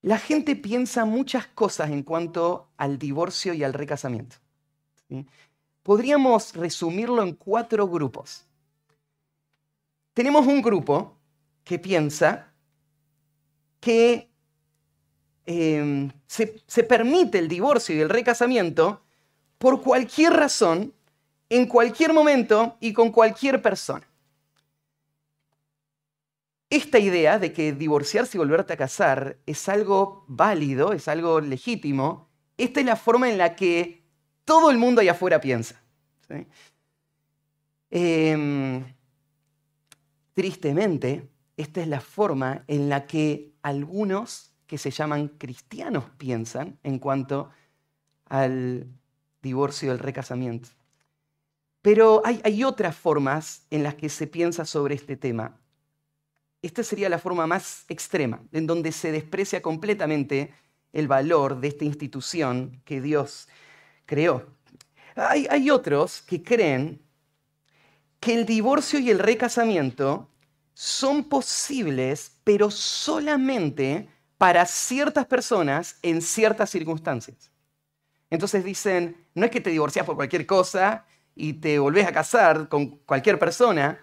La 0.03 0.19
gente 0.19 0.57
piensa 0.57 1.05
muchas 1.05 1.47
cosas 1.47 1.91
en 1.91 2.03
cuanto 2.03 2.71
al 2.79 2.99
divorcio 2.99 3.53
y 3.53 3.63
al 3.65 3.75
recasamiento. 3.75 4.37
Podríamos 5.83 6.55
resumirlo 6.55 7.23
en 7.23 7.35
cuatro 7.35 7.89
grupos. 7.89 8.47
Tenemos 10.13 10.47
un 10.47 10.61
grupo 10.61 11.17
que 11.65 11.79
piensa 11.79 12.53
que 13.81 14.31
em, 15.47 16.11
se, 16.27 16.61
se 16.67 16.85
permite 16.85 17.39
el 17.39 17.49
divorcio 17.49 17.97
y 17.97 18.01
el 18.01 18.11
recasamiento 18.11 19.03
por 19.59 19.83
cualquier 19.83 20.33
razón, 20.33 20.95
en 21.49 21.67
cualquier 21.67 22.13
momento 22.13 22.77
y 22.81 22.93
con 22.93 23.11
cualquier 23.11 23.61
persona. 23.61 24.07
Esta 26.71 27.01
idea 27.01 27.39
de 27.39 27.53
que 27.53 27.73
divorciarse 27.73 28.37
y 28.37 28.39
volverte 28.39 28.73
a 28.73 28.77
casar 28.77 29.39
es 29.45 29.69
algo 29.69 30.25
válido, 30.29 30.93
es 30.93 31.09
algo 31.09 31.41
legítimo, 31.41 32.29
esta 32.57 32.79
es 32.79 32.87
la 32.87 32.95
forma 32.95 33.29
en 33.29 33.39
la 33.39 33.57
que 33.57 34.00
todo 34.45 34.71
el 34.71 34.79
mundo 34.79 35.01
allá 35.01 35.13
afuera 35.13 35.41
piensa. 35.41 35.81
Em, 37.91 38.85
tristemente, 40.35 41.29
esta 41.57 41.81
es 41.81 41.89
la 41.89 42.01
forma 42.01 42.65
en 42.67 42.89
la 42.89 43.07
que 43.07 43.53
algunos 43.63 44.53
que 44.67 44.79
se 44.79 44.91
llaman 44.91 45.29
cristianos 45.29 46.05
piensan 46.17 46.79
en 46.83 46.99
cuanto 46.99 47.51
al 48.27 48.87
divorcio 49.43 49.89
y 49.89 49.93
el 49.93 49.99
recasamiento. 49.99 50.69
Pero 51.83 52.23
hay 52.25 52.63
otras 52.63 52.95
formas 52.95 53.67
en 53.71 53.83
las 53.83 53.95
que 53.95 54.09
se 54.09 54.27
piensa 54.27 54.65
sobre 54.65 54.95
este 54.95 55.17
tema. 55.17 55.61
Esta 56.63 56.83
sería 56.83 57.09
la 57.09 57.19
forma 57.19 57.47
más 57.47 57.85
extrema, 57.89 58.43
en 58.53 58.67
donde 58.67 58.93
se 58.93 59.13
desprecia 59.13 59.63
completamente 59.63 60.53
el 60.93 61.09
valor 61.09 61.61
de 61.61 61.69
esta 61.69 61.85
institución 61.85 62.83
que 62.85 63.01
Dios 63.01 63.49
creó. 64.11 64.45
Hay, 65.15 65.47
hay, 65.49 65.71
otros 65.71 66.21
que 66.23 66.43
creen 66.43 67.01
que 68.19 68.35
el 68.35 68.45
divorcio 68.45 68.99
y 68.99 69.09
el 69.09 69.21
recasamiento 69.21 70.29
son 70.75 71.23
posibles, 71.23 72.33
pero 72.43 72.73
solamente 72.73 74.09
para 74.37 74.67
ciertas 74.67 75.27
personas 75.27 75.97
en 76.03 76.23
ciertas 76.23 76.71
circunstancias. 76.71 77.53
Entonces 78.31 78.65
dicen, 78.65 79.17
no 79.35 79.45
es 79.45 79.53
que 79.53 79.61
te 79.61 79.71
divorcias 79.71 80.05
por 80.05 80.17
cualquier 80.17 80.45
cosa 80.45 81.07
y 81.37 81.53
te 81.53 81.79
volvés 81.79 82.09
a 82.09 82.13
casar 82.13 82.69
con 82.69 82.99
cualquier 83.07 83.39
persona, 83.39 84.01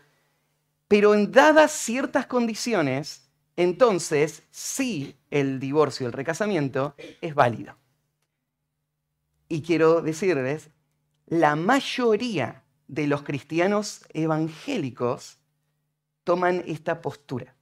pero 0.87 1.13
en 1.13 1.33
dadas 1.33 1.73
ciertas 1.73 2.27
condiciones, 2.27 3.29
entonces 3.57 4.43
sí 4.51 5.17
el 5.31 5.59
divorcio, 5.59 6.07
el 6.07 6.13
recasamiento 6.13 6.95
es 7.19 7.35
válido. 7.35 7.75
Y 9.47 9.61
quiero 9.61 10.01
decirles, 10.01 10.69
la 11.25 11.55
mayoría 11.55 12.63
de 12.87 13.07
los 13.07 13.23
cristianos 13.23 14.05
evangélicos 14.13 15.39
toman 16.23 16.63
esta 16.67 17.01
postura. 17.01 17.55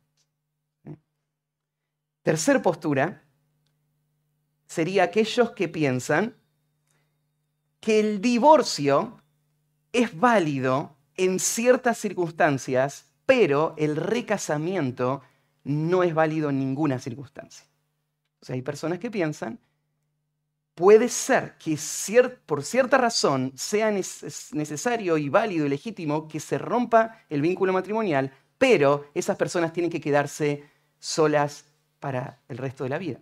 Tercer 2.24 2.62
postura 2.62 3.24
sería 4.66 5.04
aquellos 5.04 5.52
que 5.52 5.68
piensan 5.68 6.36
que 7.80 8.00
el 8.00 8.20
divorcio 8.20 9.22
es 9.94 10.18
válido 10.18 10.98
en 11.16 11.40
ciertas 11.40 12.00
circunstancias 12.00 13.06
pero 13.26 13.74
el 13.78 13.96
recasamiento 13.96 15.22
no 15.64 16.04
es 16.04 16.14
válido 16.14 16.50
en 16.50 16.60
ninguna 16.60 17.00
circunstancia. 17.00 17.66
O 18.42 18.46
sea, 18.46 18.56
hay 18.56 18.62
personas 18.62 19.00
que 19.00 19.10
piensan, 19.10 19.60
puede 20.76 21.08
ser 21.08 21.58
que 21.58 21.80
por 22.46 22.64
cierta 22.64 22.98
razón 22.98 23.54
sea 23.56 23.92
necesario 23.92 25.18
y 25.18 25.30
válido 25.30 25.66
y 25.66 25.70
legítimo 25.70 26.28
que 26.28 26.40
se 26.40 26.58
rompa 26.58 27.24
el 27.30 27.42
vínculo 27.42 27.72
matrimonial, 27.74 28.32
pero 28.58 29.10
esas 29.14 29.38
personas 29.38 29.74
tienen 29.74 29.90
que 29.90 30.02
quedarse 30.02 30.66
solas 31.00 31.66
para 32.00 32.42
el 32.50 32.58
resto 32.58 32.84
de 32.84 32.90
la 32.90 32.98
vida. 32.98 33.20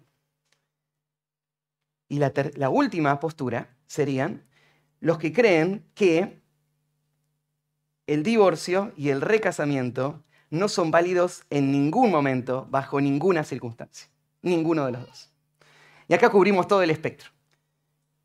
Y 2.10 2.18
la, 2.18 2.34
la 2.56 2.70
última 2.70 3.20
postura 3.20 3.78
serían 3.86 4.44
los 5.00 5.18
que 5.18 5.32
creen 5.32 5.86
que 5.94 6.42
el 8.08 8.24
divorcio 8.24 8.94
y 8.98 9.10
el 9.10 9.22
recasamiento 9.22 10.24
no 10.50 10.68
son 10.68 10.92
válidos 10.92 11.44
en 11.50 11.72
ningún 11.72 12.12
momento, 12.12 12.68
bajo 12.70 13.00
ninguna 13.00 13.44
circunstancia. 13.44 14.10
Ninguno 14.42 14.86
de 14.86 14.92
los 14.92 15.08
dos. 15.08 15.32
Y 16.08 16.14
acá 16.14 16.30
cubrimos 16.30 16.68
todo 16.68 16.84
el 16.84 16.92
espectro. 16.92 17.33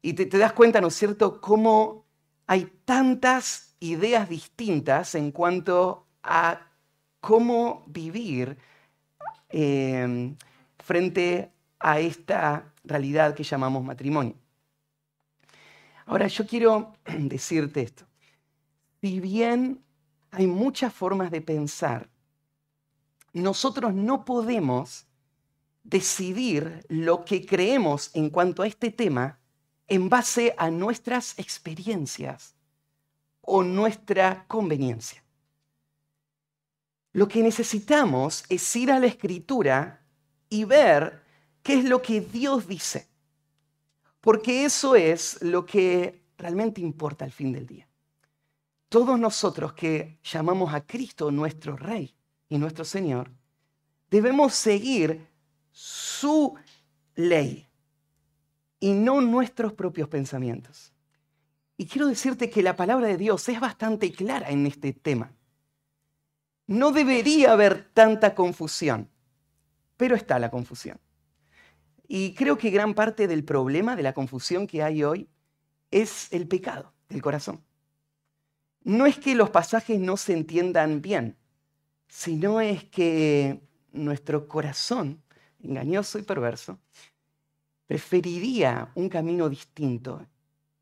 Y 0.01 0.13
te, 0.13 0.27
das 0.39 0.53
cuenta, 0.53 0.81
¿no 0.81 0.89
es 0.89 0.95
cierto?, 0.95 1.41
cómo 1.41 2.07
hay 2.47 2.73
tantas 2.85 3.77
ideas 3.81 4.29
distintas 4.29 5.15
en 5.15 5.33
cuanto 5.33 6.07
a 6.23 6.69
cómo 7.21 7.85
vivir 7.87 8.57
em, 9.49 10.37
frente 10.79 11.53
a 11.79 12.01
esta 12.01 12.73
realidad 12.85 13.35
que 13.35 13.43
llamamos 13.43 13.85
matrimonio. 13.85 14.35
Ahora, 16.07 16.27
yo 16.29 16.47
quiero 16.47 16.95
decirte 17.19 17.83
esto 17.83 18.09
si 19.01 19.21
bien 19.21 19.85
hay 20.31 20.47
muchas 20.47 20.93
formas 20.93 21.31
de 21.31 21.41
pensar, 21.41 22.11
nosotros 23.33 23.95
no 23.95 24.25
podemos 24.25 25.07
decidir 25.85 26.85
lo 26.89 27.25
que 27.25 27.47
creemos 27.47 28.11
en 28.15 28.31
cuanto 28.31 28.63
a 28.63 28.67
este 28.67 28.91
tema 28.91 29.38
en 29.89 30.09
base 30.09 30.55
a 30.59 30.71
nuestras 30.71 31.39
experiencias 31.39 32.55
o 33.41 33.63
nuestra 33.63 34.45
conveniencia. 34.47 35.25
Lo 37.13 37.27
que 37.27 37.43
necesitamos 37.43 38.45
es 38.49 38.77
ir 38.77 38.93
a 38.93 39.01
la 39.01 39.07
escritura 39.07 40.05
y 40.51 40.65
ver 40.65 41.25
qué 41.63 41.79
es 41.79 41.85
lo 41.85 42.01
que 42.03 42.21
Dios 42.21 42.69
dice, 42.69 43.09
porque 44.21 44.65
eso 44.65 44.95
es 44.95 45.43
lo 45.43 45.65
que 45.65 46.23
realmente 46.37 46.81
importa 46.81 47.25
al 47.25 47.33
fin 47.33 47.53
del 47.53 47.67
día. 47.67 47.89
todos 48.89 49.19
nosotros 49.19 49.75
que 49.75 50.19
llamamos 50.23 50.73
a 50.73 50.87
Cristo 50.87 51.31
nuestro 51.31 51.77
Rey 51.77 52.15
y 52.49 52.57
nuestro 52.57 52.87
Señor, 52.87 53.31
debemos 54.11 54.55
seguir 54.55 55.27
su 55.71 56.55
ley 57.15 57.68
y 58.81 58.93
no 58.93 59.21
nuestros 59.21 59.73
propios 59.73 60.09
pensamientos. 60.09 60.93
Y 61.77 61.87
quiero 61.87 62.09
decirte 62.09 62.51
que 62.51 62.63
la 62.63 62.77
palabra 62.77 63.07
de 63.07 63.17
Dios 63.17 63.49
es 63.49 63.61
bastante 63.61 64.13
clara 64.13 64.51
en 64.51 64.67
este 64.67 64.93
tema. 64.93 65.33
No 66.67 66.93
debería 66.93 67.53
haber 67.53 67.89
tanta 67.95 68.35
confusión, 68.35 69.09
pero 69.97 70.17
está 70.17 70.39
la 70.39 70.51
confusión. 70.51 70.99
Y 72.07 72.35
creo 72.35 72.59
que 72.59 72.71
gran 72.71 72.95
parte 72.95 73.29
del 73.29 73.45
problema 73.45 73.95
de 73.95 74.03
la 74.03 74.13
confusión 74.13 74.67
que 74.67 74.83
hay 74.83 75.05
hoy 75.05 75.29
es 75.91 76.33
el 76.33 76.49
pecado 76.49 76.93
del 77.09 77.23
corazón. 77.23 77.63
No 78.83 79.07
es 79.07 79.19
que 79.19 79.35
los 79.35 79.51
pasajes 79.51 80.01
no 80.01 80.17
se 80.17 80.33
entiendan 80.33 81.03
bien, 81.03 81.37
sino 82.09 82.61
es 82.61 82.85
que 82.85 83.61
nuestro 83.93 84.49
corazón, 84.49 85.23
engañoso 85.63 86.19
y 86.19 86.23
perverso, 86.23 86.79
preferiría 87.89 88.93
un 88.95 89.09
camino 89.09 89.49
distinto 89.49 90.25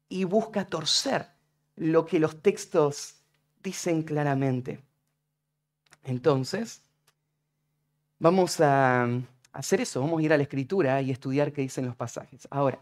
y 0.08 0.25
busca 0.25 0.66
torcer 0.66 1.28
lo 1.76 2.04
que 2.04 2.18
los 2.18 2.42
textos 2.42 3.14
dicen 3.62 4.02
claramente. 4.02 4.80
Entonces, 6.02 6.82
vamos 8.18 8.60
a 8.60 9.08
hacer 9.52 9.80
eso, 9.80 10.00
vamos 10.00 10.20
a 10.20 10.22
ir 10.25 10.32
a 10.32 10.36
la 10.36 10.42
escritura 10.42 11.00
y 11.00 11.12
estudiar 11.12 11.52
qué 11.52 11.62
dicen 11.62 11.86
los 11.86 11.96
pasajes. 11.96 12.48
Ahora, 12.50 12.80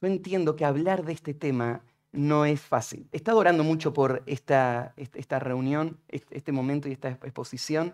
yo 0.00 0.08
entiendo 0.08 0.56
que 0.56 0.64
hablar 0.64 1.04
de 1.04 1.12
este 1.12 1.34
tema 1.34 1.82
no 2.12 2.46
es 2.46 2.60
fácil. 2.60 3.06
He 3.12 3.18
estado 3.18 3.38
orando 3.38 3.62
mucho 3.62 3.92
por 3.92 4.22
esta, 4.26 4.94
esta 4.96 5.38
reunión, 5.38 5.98
este 6.08 6.50
momento 6.50 6.88
y 6.88 6.92
esta 6.92 7.10
exposición, 7.10 7.92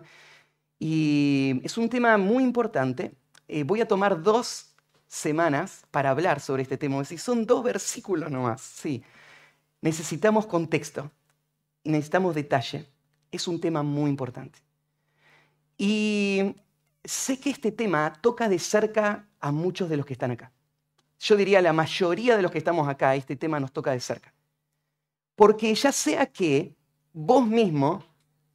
y 0.79 1.59
es 1.63 1.77
un 1.77 1.89
tema 1.89 2.17
muy 2.17 2.43
importante. 2.43 3.15
Eh, 3.49 3.63
voy 3.63 3.81
a 3.81 3.87
tomar 3.87 4.21
dos 4.21 4.72
semanas 5.07 5.85
para 5.91 6.09
hablar 6.09 6.39
sobre 6.39 6.63
este 6.63 6.77
tema. 6.77 7.03
Si 7.05 7.17
son 7.17 7.45
dos 7.45 7.63
versículos 7.63 8.31
nomás, 8.31 8.61
sí. 8.61 9.03
Necesitamos 9.81 10.45
contexto 10.45 11.11
y 11.83 11.91
necesitamos 11.91 12.35
detalle. 12.35 12.87
Es 13.31 13.47
un 13.47 13.59
tema 13.59 13.83
muy 13.83 14.09
importante. 14.09 14.59
Y 15.77 16.55
sé 17.03 17.39
que 17.39 17.49
este 17.49 17.71
tema 17.71 18.13
toca 18.21 18.47
de 18.47 18.59
cerca 18.59 19.27
a 19.39 19.51
muchos 19.51 19.89
de 19.89 19.97
los 19.97 20.05
que 20.05 20.13
están 20.13 20.31
acá. 20.31 20.51
Yo 21.19 21.35
diría 21.35 21.61
la 21.61 21.73
mayoría 21.73 22.35
de 22.35 22.41
los 22.41 22.51
que 22.51 22.57
estamos 22.57 22.87
acá, 22.87 23.15
este 23.15 23.35
tema 23.35 23.59
nos 23.59 23.71
toca 23.71 23.91
de 23.91 23.99
cerca. 23.99 24.33
Porque 25.35 25.73
ya 25.73 25.91
sea 25.91 26.25
que 26.25 26.75
vos 27.13 27.45
mismo 27.45 28.03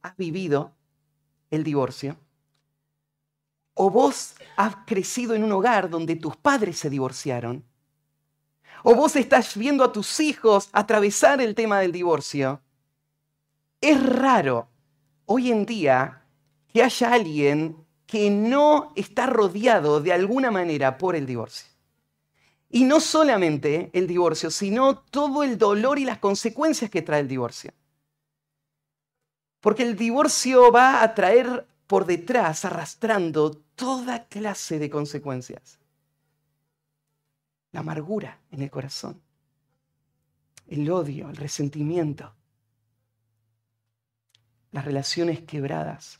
has 0.01 0.15
vivido 0.17 0.73
el 1.51 1.63
divorcio, 1.63 2.17
o 3.73 3.89
vos 3.89 4.35
has 4.59 4.75
crecido 4.85 5.35
en 5.35 5.45
un 5.45 5.53
hogar 5.53 5.89
donde 5.89 6.17
tus 6.17 6.35
padres 6.35 6.77
se 6.77 6.89
divorciaron, 6.89 7.63
o 8.83 8.93
vos 8.93 9.15
estás 9.15 9.55
viendo 9.55 9.85
a 9.85 9.93
tus 9.93 10.19
hijos 10.19 10.67
atravesar 10.73 11.39
el 11.39 11.55
tema 11.55 11.79
del 11.79 11.93
divorcio, 11.93 12.61
es 13.79 14.03
raro 14.05 14.67
hoy 15.25 15.49
en 15.49 15.65
día 15.65 16.25
que 16.67 16.83
haya 16.83 17.13
alguien 17.13 17.85
que 18.05 18.29
no 18.29 18.91
está 18.97 19.27
rodeado 19.27 20.01
de 20.01 20.11
alguna 20.11 20.51
manera 20.51 20.97
por 20.97 21.15
el 21.15 21.25
divorcio. 21.25 21.69
Y 22.69 22.83
no 22.83 22.99
solamente 22.99 23.89
el 23.93 24.07
divorcio, 24.07 24.51
sino 24.51 24.97
todo 24.97 25.43
el 25.43 25.57
dolor 25.57 25.99
y 25.99 26.03
las 26.03 26.17
consecuencias 26.17 26.91
que 26.91 27.01
trae 27.01 27.21
el 27.21 27.29
divorcio. 27.29 27.71
Porque 29.61 29.83
el 29.83 29.95
divorcio 29.95 30.69
va 30.69 31.01
a 31.01 31.15
traer 31.15 31.65
por 31.89 32.05
detrás, 32.05 32.65
arrastrando 32.65 33.49
toda 33.49 34.27
clase 34.27 34.77
de 34.77 34.91
consecuencias. 34.91 35.79
La 37.71 37.79
amargura 37.79 38.39
en 38.51 38.61
el 38.61 38.69
corazón, 38.69 39.19
el 40.67 40.87
odio, 40.91 41.31
el 41.31 41.35
resentimiento, 41.35 42.31
las 44.69 44.85
relaciones 44.85 45.41
quebradas, 45.41 46.19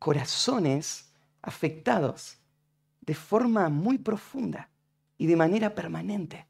corazones 0.00 1.12
afectados 1.42 2.36
de 3.02 3.14
forma 3.14 3.68
muy 3.68 3.98
profunda 3.98 4.68
y 5.16 5.28
de 5.28 5.36
manera 5.36 5.76
permanente, 5.76 6.48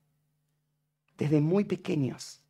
desde 1.18 1.42
muy 1.42 1.64
pequeños. 1.64 2.40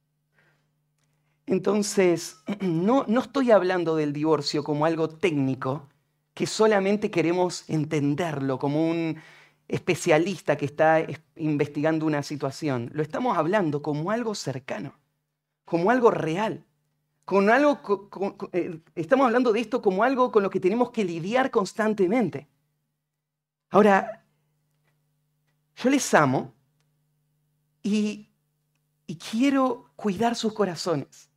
Entonces, 1.51 2.43
no, 2.61 3.05
no 3.07 3.21
estoy 3.21 3.51
hablando 3.51 3.97
del 3.97 4.13
divorcio 4.13 4.65
como 4.65 4.87
algo 4.87 5.09
técnico, 5.09 5.89
que 6.33 6.47
solamente 6.47 7.11
queremos 7.11 7.69
entenderlo 7.69 8.59
como 8.59 8.89
un 8.89 9.19
especialista 9.69 10.57
que 10.57 10.65
está 10.65 11.05
investigando 11.37 12.07
una 12.07 12.23
situación. 12.23 12.91
Lo 12.95 13.03
estamos 13.03 13.37
hablando 13.37 13.83
como 13.83 14.11
algo 14.11 14.35
cercano, 14.35 14.95
como 15.65 15.91
algo 15.91 16.11
real 16.11 16.65
con 17.31 17.49
algo, 17.49 18.11
eh, 18.51 18.81
estamos 18.97 19.25
hablando 19.25 19.53
de 19.53 19.61
esto 19.61 19.81
como 19.81 20.03
algo 20.03 20.33
con 20.33 20.43
lo 20.43 20.51
que 20.51 20.59
tenemos 20.59 20.91
que 20.91 21.05
lidiar 21.05 21.53
constantemente. 21.53 22.49
Ahora, 23.71 24.25
yo 25.77 25.91
les 25.91 26.13
amo 26.13 26.53
y, 27.85 28.29
y 29.07 29.17
quiero 29.17 29.93
cuidar 29.95 30.35
sus 30.35 30.53
corazones, 30.53 31.30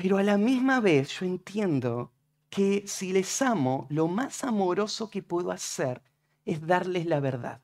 pero 0.00 0.16
a 0.16 0.22
la 0.22 0.38
misma 0.38 0.80
vez 0.80 1.10
yo 1.20 1.26
entiendo 1.26 2.10
que 2.48 2.84
si 2.86 3.12
les 3.12 3.42
amo, 3.42 3.86
lo 3.90 4.08
más 4.08 4.44
amoroso 4.44 5.10
que 5.10 5.22
puedo 5.22 5.50
hacer 5.50 6.00
es 6.46 6.66
darles 6.66 7.04
la 7.04 7.20
verdad. 7.20 7.60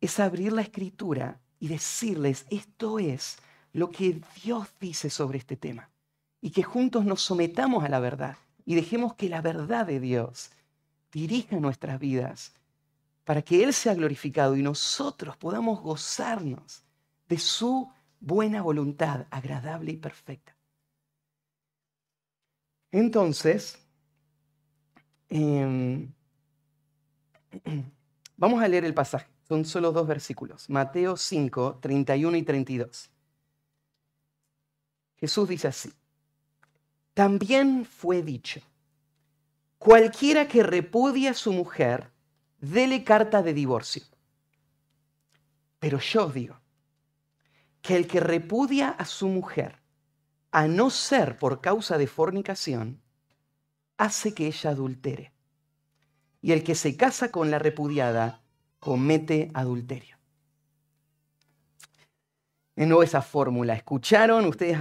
Es 0.00 0.18
abrir 0.18 0.54
la 0.54 0.62
escritura 0.62 1.38
y 1.60 1.68
decirles, 1.68 2.46
esto 2.48 2.98
es 2.98 3.36
lo 3.74 3.90
que 3.90 4.22
Dios 4.42 4.68
dice 4.80 5.10
sobre 5.10 5.36
este 5.36 5.58
tema 5.58 5.90
y 6.40 6.52
que 6.52 6.62
juntos 6.62 7.04
nos 7.04 7.20
sometamos 7.20 7.84
a 7.84 7.90
la 7.90 8.00
verdad 8.00 8.38
y 8.64 8.74
dejemos 8.74 9.12
que 9.12 9.28
la 9.28 9.42
verdad 9.42 9.84
de 9.84 10.00
Dios 10.00 10.52
dirija 11.12 11.60
nuestras 11.60 12.00
vidas 12.00 12.54
para 13.24 13.42
que 13.42 13.62
Él 13.62 13.74
sea 13.74 13.92
glorificado 13.92 14.56
y 14.56 14.62
nosotros 14.62 15.36
podamos 15.36 15.82
gozarnos 15.82 16.82
de 17.28 17.36
su 17.36 17.90
buena 18.20 18.62
voluntad, 18.62 19.26
agradable 19.30 19.92
y 19.92 19.96
perfecta. 19.98 20.55
Entonces, 22.96 23.78
em, 25.28 26.10
vamos 28.38 28.62
a 28.62 28.68
leer 28.68 28.86
el 28.86 28.94
pasaje. 28.94 29.26
Son 29.46 29.66
solo 29.66 29.92
dos 29.92 30.06
versículos. 30.06 30.70
Mateo 30.70 31.18
5, 31.18 31.80
31 31.82 32.38
y 32.38 32.42
32. 32.42 33.10
Jesús 35.16 35.46
dice 35.46 35.68
así. 35.68 35.92
También 37.12 37.84
fue 37.84 38.22
dicho, 38.22 38.60
cualquiera 39.76 40.48
que 40.48 40.62
repudie 40.62 41.28
a 41.28 41.34
su 41.34 41.52
mujer, 41.52 42.10
dele 42.62 43.04
carta 43.04 43.42
de 43.42 43.52
divorcio. 43.52 44.04
Pero 45.78 45.98
yo 45.98 46.30
digo 46.30 46.58
que 47.82 47.94
el 47.94 48.06
que 48.06 48.20
repudia 48.20 48.88
a 48.88 49.04
su 49.04 49.28
mujer, 49.28 49.82
a 50.50 50.68
no 50.68 50.90
ser 50.90 51.36
por 51.36 51.60
causa 51.60 51.98
de 51.98 52.06
fornicación, 52.06 53.02
hace 53.96 54.34
que 54.34 54.46
ella 54.46 54.70
adultere. 54.70 55.32
Y 56.40 56.52
el 56.52 56.62
que 56.62 56.74
se 56.74 56.96
casa 56.96 57.30
con 57.30 57.50
la 57.50 57.58
repudiada 57.58 58.42
comete 58.78 59.50
adulterio. 59.54 60.16
De 62.76 62.86
nuevo 62.86 63.02
esa 63.02 63.22
fórmula. 63.22 63.74
¿Escucharon? 63.74 64.44
Ustedes 64.44 64.78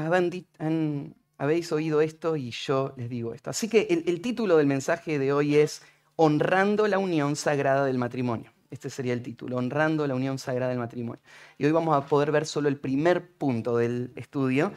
habéis 1.38 1.72
oído 1.72 2.02
esto 2.02 2.36
y 2.36 2.52
yo 2.52 2.94
les 2.98 3.10
digo 3.10 3.34
esto. 3.34 3.50
Así 3.50 3.70
que 3.70 4.04
el, 4.06 4.22
título 4.22 4.58
del 4.58 4.68
mensaje 4.68 5.18
de 5.18 5.32
hoy 5.32 5.56
es 5.56 5.82
Honrando 6.18 6.88
la 6.88 7.00
unión 7.00 7.36
sagrada 7.36 7.86
del 7.86 7.98
matrimonio. 7.98 8.52
Este 8.70 8.90
sería 8.90 9.14
el 9.14 9.22
título, 9.22 9.56
Honrando 9.58 10.06
la 10.08 10.16
unión 10.16 10.38
sagrada 10.38 10.72
del 10.72 10.80
matrimonio. 10.80 11.22
Y 11.58 11.66
hoy 11.66 11.72
vamos 11.72 11.96
a 11.96 12.06
poder 12.06 12.32
ver 12.32 12.46
solo 12.46 12.68
el 12.68 12.78
primer 12.78 13.32
punto 13.32 13.78
del 13.78 14.12
estudio. 14.18 14.74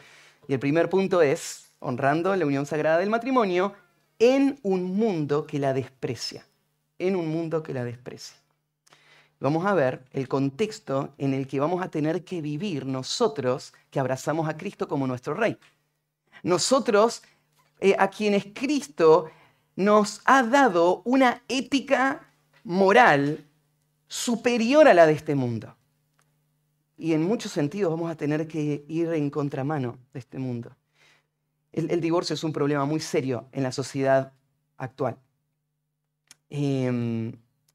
Y 0.49 0.53
el 0.53 0.59
primer 0.59 0.89
punto 0.89 1.21
es 1.21 1.69
Honrando 1.77 2.35
la 2.35 2.45
unión 2.45 2.65
sagrada 2.65 2.97
del 2.97 3.11
matrimonio 3.11 3.73
en 4.17 4.59
un 4.63 4.97
mundo 4.97 5.45
que 5.45 5.59
la 5.59 5.73
desprecia. 5.73 6.43
En 6.97 7.15
un 7.15 7.29
mundo 7.29 7.61
que 7.61 7.71
la 7.71 7.85
desprecia. 7.85 8.35
Vamos 9.39 9.65
a 9.67 9.75
ver 9.75 10.03
el 10.11 10.27
contexto 10.27 11.13
en 11.19 11.35
el 11.35 11.47
que 11.47 11.59
vamos 11.59 11.83
a 11.83 11.91
tener 11.91 12.25
que 12.25 12.41
vivir 12.41 12.87
nosotros 12.87 13.73
que 13.91 13.99
abrazamos 13.99 14.49
a 14.49 14.57
Cristo 14.57 14.87
como 14.87 15.05
nuestro 15.05 15.35
Rey. 15.35 15.55
Nosotros, 16.41 17.21
eh, 17.79 17.95
a 17.99 18.09
quienes 18.09 18.47
Cristo 18.47 19.29
nos 19.75 20.19
ha 20.25 20.41
dado 20.41 21.03
una 21.05 21.43
ética 21.47 22.27
moral 22.63 23.45
superior 24.07 24.87
a 24.87 24.95
la 24.95 25.05
de 25.05 25.13
este 25.13 25.35
mundo. 25.35 25.75
Y 26.99 27.13
en 27.13 27.23
muchos 27.23 27.53
sentidos 27.53 27.89
vamos 27.91 28.11
a 28.11 28.17
tener 28.17 28.45
que 28.45 28.83
ir 28.89 29.13
en 29.13 29.29
contramano 29.29 29.97
de 30.11 30.19
este 30.19 30.37
mundo. 30.37 30.75
el, 31.71 32.01
divorcio 32.01 32.33
es 32.33 32.43
un 32.43 32.51
problema 32.51 32.83
muy 32.83 32.99
serio 32.99 33.47
en 33.53 33.63
la 33.63 33.71
sociedad 33.71 34.33
actual. 34.77 35.17
Em, 36.49 37.31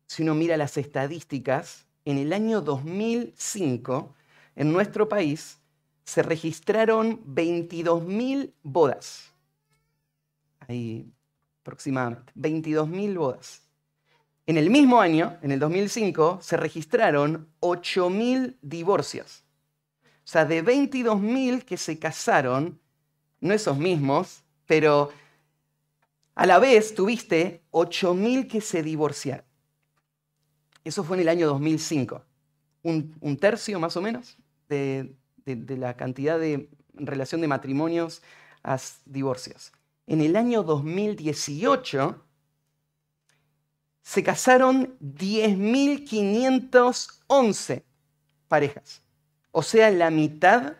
si 0.07 0.23
uno 0.23 0.35
mira 0.35 0.59
las 0.59 0.77
estadísticas, 0.77 1.87
en 2.05 2.19
el 2.19 2.35
año 2.35 2.61
2005, 2.61 4.15
en 4.57 4.73
nuestro 4.73 5.09
país, 5.09 5.59
se 6.05 6.23
registraron 6.23 7.25
22.000 7.25 8.53
bodas. 8.63 9.33
Ahí 10.61 11.11
aproximadamente, 11.63 12.31
22.000 12.35 13.17
bodas. 13.17 13.63
En 14.46 14.59
el 14.59 14.68
mismo 14.68 15.00
año, 15.00 15.38
en 15.42 15.52
el 15.52 15.59
2005, 15.59 16.38
se 16.42 16.57
registraron 16.57 17.48
8.000 17.61 18.57
divorcios. 18.61 19.44
O 20.02 20.26
sea, 20.26 20.44
de 20.44 20.62
22.000 20.62 21.64
que 21.64 21.76
se 21.76 21.98
casaron, 21.98 22.78
no 23.40 23.54
esos 23.54 23.78
mismos, 23.78 24.42
pero 24.66 25.11
a 26.35 26.46
la 26.46 26.59
vez 26.59 26.94
tuviste 26.94 27.62
8.000 27.70 28.48
que 28.48 28.61
se 28.61 28.83
divorciaron. 28.83 29.46
Eso 30.83 31.04
fue 31.04 31.16
en 31.16 31.22
el 31.22 31.28
año 31.30 31.46
2005. 31.46 32.22
Un, 32.83 33.38
tercio 33.38 33.80
más 33.80 33.96
o 33.96 34.02
menos 34.02 34.37
de, 34.68 35.14
de 35.46 35.76
la 35.78 35.96
cantidad 35.96 36.38
de 36.38 36.68
relación 36.92 37.40
de 37.40 37.48
matrimonios 37.48 38.22
a 38.62 38.78
divorcios. 39.07 39.72
En 40.07 40.20
el 40.20 40.37
año 40.37 40.62
2018 40.62 42.24
se 44.05 44.23
casaron 44.23 44.97
10.511 45.01 47.83
parejas, 48.47 49.03
o 49.51 49.62
sea, 49.62 49.90
la 49.90 50.11
mitad 50.11 50.75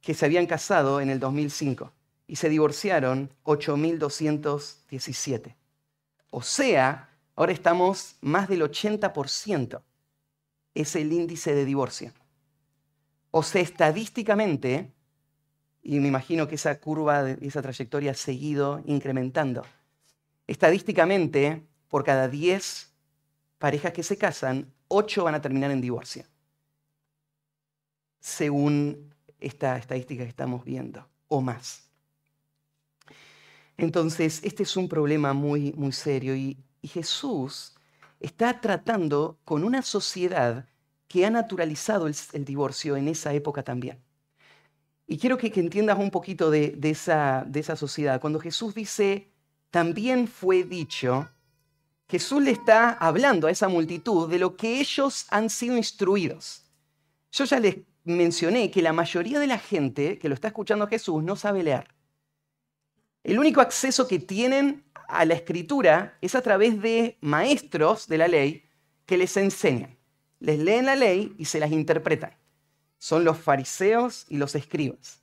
que 0.00 0.14
se 0.14 0.24
habían 0.24 0.46
casado 0.46 1.02
en 1.02 1.10
el 1.10 1.20
2005 1.20 1.92
y 2.26 2.36
se 2.36 2.48
divorciaron 2.48 3.30
8.217. 3.44 5.54
O 6.30 6.40
sea, 6.40 7.10
ahora 7.36 7.52
estamos 7.52 8.16
más 8.22 8.48
del 8.48 8.62
80%. 8.62 9.82
Es 10.74 10.96
el 10.96 11.12
índice 11.12 11.54
de 11.54 11.66
divorcio. 11.66 12.14
O 13.30 13.42
sea, 13.42 13.60
estadísticamente, 13.60 14.94
y 15.82 16.00
me 16.00 16.08
imagino 16.08 16.48
que 16.48 16.54
esa 16.54 16.80
curva, 16.80 17.28
esa 17.30 17.60
trayectoria 17.60 18.12
ha 18.12 18.14
seguido 18.14 18.82
incrementando. 18.86 19.66
Estadísticamente, 20.46 21.68
por 21.88 22.04
cada 22.04 22.28
10 22.28 22.92
parejas 23.58 23.92
que 23.92 24.02
se 24.02 24.16
casan, 24.16 24.72
8 24.88 25.24
van 25.24 25.34
a 25.34 25.40
terminar 25.40 25.70
en 25.70 25.80
divorcio, 25.80 26.24
según 28.20 29.14
esta 29.40 29.76
estadística 29.76 30.24
que 30.24 30.30
estamos 30.30 30.64
viendo, 30.64 31.06
o 31.28 31.40
más. 31.40 31.88
Entonces, 33.76 34.40
este 34.42 34.64
es 34.64 34.76
un 34.76 34.88
problema 34.88 35.32
muy, 35.32 35.72
muy 35.72 35.92
serio 35.92 36.34
y, 36.34 36.56
Jesús 36.80 37.74
está 38.18 38.60
tratando 38.62 39.36
con 39.44 39.62
una 39.62 39.82
sociedad 39.82 40.66
que 41.06 41.26
ha 41.26 41.30
naturalizado 41.30 42.06
el, 42.06 42.44
divorcio 42.44 42.96
en 42.96 43.08
esa 43.08 43.34
época 43.34 43.62
también. 43.62 44.00
Y 45.06 45.18
quiero 45.18 45.36
que, 45.36 45.52
entiendas 45.54 45.98
un 45.98 46.10
poquito 46.10 46.50
de, 46.50 46.78
esa, 46.82 47.44
de 47.46 47.60
esa 47.60 47.76
sociedad. 47.76 48.20
Cuando 48.20 48.38
Jesús 48.40 48.74
dice, 48.74 49.32
también 49.70 50.28
fue 50.28 50.62
dicho, 50.62 51.28
Jesús 52.08 52.42
le 52.42 52.52
está 52.52 52.90
hablando 52.92 53.46
a 53.46 53.50
esa 53.50 53.68
multitud 53.68 54.30
de 54.30 54.38
lo 54.38 54.56
que 54.56 54.80
ellos 54.80 55.26
han 55.28 55.50
sido 55.50 55.76
instruidos. 55.76 56.62
Yo 57.30 57.44
ya 57.44 57.60
les 57.60 57.76
mencioné 58.04 58.70
que 58.70 58.80
la 58.80 58.94
mayoría 58.94 59.38
de 59.38 59.46
la 59.46 59.58
gente 59.58 60.18
que 60.18 60.28
lo 60.28 60.34
está 60.34 60.48
escuchando 60.48 60.86
a 60.86 60.88
Jesús 60.88 61.22
no 61.22 61.36
sabe 61.36 61.62
leer. 61.62 61.86
El 63.22 63.38
único 63.38 63.60
acceso 63.60 64.08
que 64.08 64.18
tienen 64.18 64.84
a 65.06 65.26
la 65.26 65.34
escritura 65.34 66.16
es 66.22 66.34
a 66.34 66.40
través 66.40 66.80
de 66.80 67.18
maestros 67.20 68.08
de 68.08 68.18
la 68.18 68.28
ley 68.28 68.64
que 69.04 69.18
les 69.18 69.36
enseñan. 69.36 69.98
Les 70.40 70.58
leen 70.58 70.86
la 70.86 70.96
ley 70.96 71.34
y 71.36 71.44
se 71.44 71.60
las 71.60 71.72
interpretan. 71.72 72.34
Son 72.98 73.22
los 73.22 73.36
fariseos 73.38 74.24
y 74.28 74.38
los 74.38 74.54
escribas. 74.54 75.20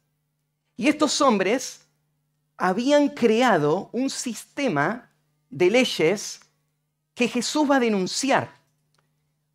Y 0.78 0.88
estos 0.88 1.20
hombres 1.22 1.88
habían 2.58 3.10
creado 3.10 3.90
un 3.92 4.10
sistema 4.10 5.12
de 5.50 5.70
leyes 5.72 6.42
que 7.16 7.28
Jesús 7.28 7.70
va 7.70 7.78
a 7.78 7.80
denunciar. 7.80 8.54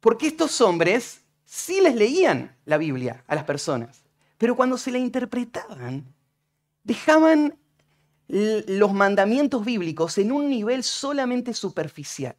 Porque 0.00 0.26
estos 0.26 0.60
hombres 0.60 1.20
sí 1.44 1.80
les 1.80 1.94
leían 1.94 2.56
la 2.64 2.78
Biblia 2.78 3.22
a 3.28 3.34
las 3.36 3.44
personas, 3.44 4.02
pero 4.38 4.56
cuando 4.56 4.76
se 4.78 4.90
la 4.90 4.98
interpretaban, 4.98 6.12
dejaban 6.82 7.56
los 8.26 8.92
mandamientos 8.92 9.64
bíblicos 9.64 10.16
en 10.18 10.32
un 10.32 10.48
nivel 10.48 10.82
solamente 10.82 11.52
superficial. 11.52 12.34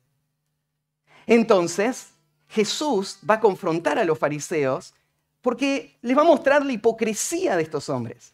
Entonces, 1.28 2.10
Jesús 2.50 3.20
va 3.30 3.36
a 3.36 3.40
confrontar 3.40 4.00
a 4.00 4.06
los 4.06 4.18
fariseos 4.18 4.94
porque 5.42 5.98
les 6.02 6.18
va 6.18 6.22
a 6.22 6.26
mostrar 6.26 6.66
la 6.66 6.74
hipocresía 6.74 7.56
de 7.56 7.64
estos 7.64 7.90
hombres 7.90 8.34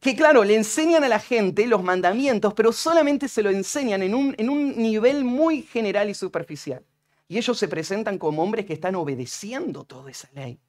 que 0.00 0.14
claro, 0.14 0.44
le 0.44 0.54
enseñan 0.54 1.02
a 1.02 1.08
la 1.08 1.18
gente 1.18 1.66
los 1.66 1.82
mandamientos, 1.82 2.54
pero 2.54 2.72
solamente 2.72 3.28
se 3.28 3.42
lo 3.42 3.50
enseñan 3.50 4.02
en 4.02 4.14
un, 4.14 4.34
en 4.38 4.48
un 4.48 4.76
nivel 4.76 5.24
muy 5.24 5.62
general 5.62 6.08
y 6.08 6.14
superficial. 6.14 6.84
Y 7.26 7.36
ellos 7.36 7.58
se 7.58 7.68
presentan 7.68 8.16
como 8.16 8.42
hombres 8.42 8.64
que 8.64 8.72
están 8.72 8.94
obedeciendo 8.94 9.84
toda 9.84 10.10
esa 10.10 10.28
ley. 10.32 10.60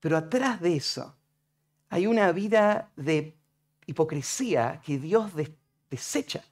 Pero 0.00 0.16
atrás 0.16 0.60
de 0.60 0.76
eso 0.76 1.16
hay 1.88 2.06
una 2.06 2.32
vida 2.32 2.90
de 2.96 3.36
hipocresía 3.86 4.80
que 4.84 4.98
Dios 4.98 5.32
desecha. 5.90 6.44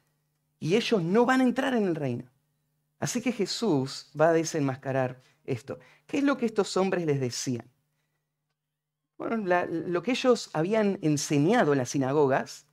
Y 0.61 0.77
ellos 0.77 1.03
no 1.03 1.27
van 1.27 1.41
a 1.41 1.45
entrar 1.45 1.75
en 1.75 1.87
el 1.87 1.95
reino. 1.95 2.25
Así 2.99 3.21
que 3.21 3.33
Jesús 3.33 4.11
va 4.19 4.31
a 4.31 4.33
desenmascarar 4.33 5.21
esto. 5.45 5.79
¿Qué 6.07 6.19
es 6.19 6.25
lo 6.25 6.37
que 6.37 6.47
estos 6.47 6.77
hombres 6.77 7.07
les 7.07 7.21
decían? 7.21 7.69
Bueno, 9.19 9.37
lo 9.69 10.03
que 10.03 10.13
ellos 10.13 10.49
habían 10.53 10.99
enseñado 11.03 11.73
en 11.73 11.79
las 11.79 11.91
sinagogas 11.91 12.67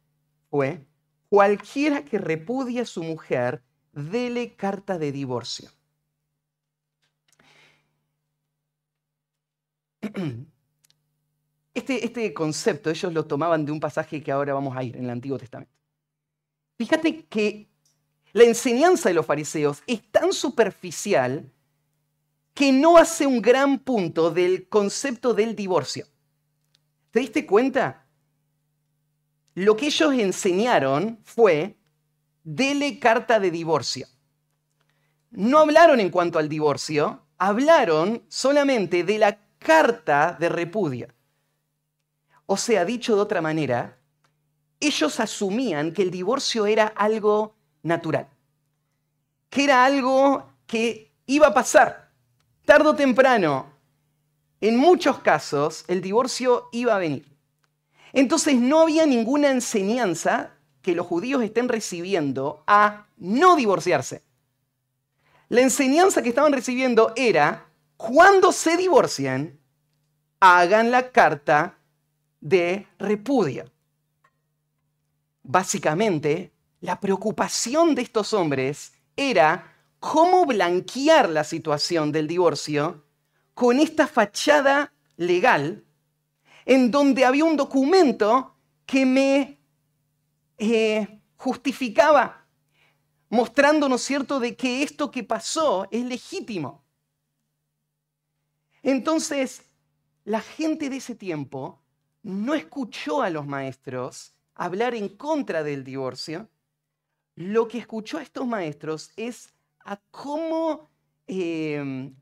fue, 0.52 0.86
cualquiera 1.28 2.06
que 2.06 2.20
repudie 2.20 2.82
a 2.82 2.86
su 2.86 3.04
mujer, 3.04 3.64
dele 3.92 4.56
carta 4.56 5.00
de 5.00 5.12
divorcio. 5.12 5.72
Este, 11.74 12.06
este, 12.06 12.34
concepto 12.34 12.90
ellos 12.90 13.12
lo 13.12 13.26
tomaban 13.26 13.66
de 13.66 13.72
un 13.74 13.82
pasaje 13.82 14.24
que 14.24 14.32
ahora 14.32 14.54
vamos 14.54 14.78
a 14.78 14.84
ir 14.84 14.96
en 14.96 15.04
el 15.04 15.10
Antiguo 15.10 15.38
Testamento. 15.38 15.74
Fíjate 16.78 17.26
que 17.26 17.70
la 18.32 18.46
enseñanza 18.46 19.10
de 19.10 19.16
los 19.16 19.26
fariseos 19.26 19.84
es 19.86 20.10
tan 20.10 20.32
superficial 20.32 21.52
que 22.54 22.72
no 22.72 22.98
hace 22.98 23.28
un 23.28 23.42
gran 23.42 23.80
punto 23.80 24.32
del 24.32 24.70
concepto 24.70 25.34
del 25.34 25.54
divorcio. 25.54 26.08
¿Te 27.16 27.22
diste 27.22 27.46
cuenta? 27.46 28.04
Lo 29.54 29.78
que 29.78 29.86
ellos 29.86 30.14
enseñaron 30.16 31.18
fue, 31.24 31.78
dele 32.44 33.00
carta 33.00 33.40
de 33.40 33.52
divorcio. 33.52 34.06
No 35.32 35.60
hablaron 35.60 36.02
en 36.02 36.10
cuanto 36.10 36.40
al 36.40 36.50
divorcio, 36.50 37.22
hablaron 37.38 38.26
solamente 38.28 39.06
de 39.06 39.18
la 39.18 39.40
carta 39.60 40.36
de 40.38 40.50
repudio. 40.50 41.08
O 42.48 42.58
sea, 42.58 42.84
dicho 42.84 43.16
de 43.16 43.22
otra 43.22 43.42
manera, 43.42 43.98
ellos 44.82 45.18
asumían 45.22 45.94
que 45.94 46.02
el 46.02 46.12
divorcio 46.12 46.66
era 46.66 46.88
algo 46.88 47.56
natural, 47.82 48.28
que 49.50 49.64
era 49.64 49.86
algo 49.86 50.52
que 50.68 51.14
iba 51.28 51.48
a 51.48 51.54
pasar 51.54 52.12
tarde 52.66 52.90
o 52.90 52.94
temprano, 52.94 53.75
en 54.62 54.78
muchos 54.78 55.20
casos 55.20 55.86
el 55.88 56.02
divorcio 56.02 56.70
iba 56.72 56.96
a 56.96 57.00
venir. 57.00 57.36
Entonces 58.14 58.56
no 58.56 58.82
había 58.82 59.06
ninguna 59.06 59.50
enseñanza 59.50 60.52
que 60.82 60.96
los 60.96 61.06
judíos 61.06 61.44
estén 61.44 61.68
recibiendo 61.68 62.64
a 62.68 63.08
no 63.18 63.56
divorciarse. 63.56 64.24
La 65.50 65.62
enseñanza 65.62 66.22
que 66.22 66.30
estaban 66.30 66.54
recibiendo 66.54 67.14
era, 67.16 67.68
cuando 67.98 68.52
se 68.52 68.78
divorcien, 68.78 69.60
hagan 70.40 70.92
la 70.92 71.12
carta 71.12 71.78
de 72.40 72.88
repudio. 73.00 73.72
Básicamente, 75.44 76.52
la 76.82 77.00
preocupación 77.00 77.96
de 77.96 78.04
estos 78.04 78.34
hombres 78.34 78.94
era 79.16 79.74
cómo 80.00 80.46
blanquear 80.46 81.30
la 81.30 81.44
situación 81.44 82.12
del 82.12 82.28
divorcio 82.28 83.05
con 83.56 83.80
esta 83.80 84.06
fachada 84.06 84.94
legal 85.18 85.84
en 86.66 86.92
donde 86.92 87.26
había 87.26 87.46
un 87.46 87.58
documento 87.58 88.56
que 88.86 89.06
me 89.06 89.60
eh, 90.58 91.22
justificaba, 91.38 92.48
mostrándonos 93.30 94.02
cierto?, 94.02 94.40
de 94.40 94.56
que 94.56 94.84
esto 94.84 95.10
que 95.10 95.24
pasó 95.24 95.88
es 95.90 96.06
legítimo. 96.06 96.84
Entonces, 98.84 99.64
la 100.26 100.42
gente 100.42 100.90
de 100.90 100.98
ese 100.98 101.16
tiempo 101.16 101.82
no 102.24 102.54
escuchó 102.56 103.22
a 103.22 103.30
los 103.30 103.46
maestros 103.48 104.36
hablar 104.56 104.96
en 104.96 105.10
contra 105.10 105.64
del 105.64 105.84
divorcio, 105.84 106.50
lo 107.36 107.68
que 107.68 107.78
escuchó 107.78 108.18
a 108.18 108.24
estos 108.24 108.48
maestros 108.48 109.12
es 109.18 109.54
a 109.80 109.98
cómo 110.10 110.90
em, 111.28 112.16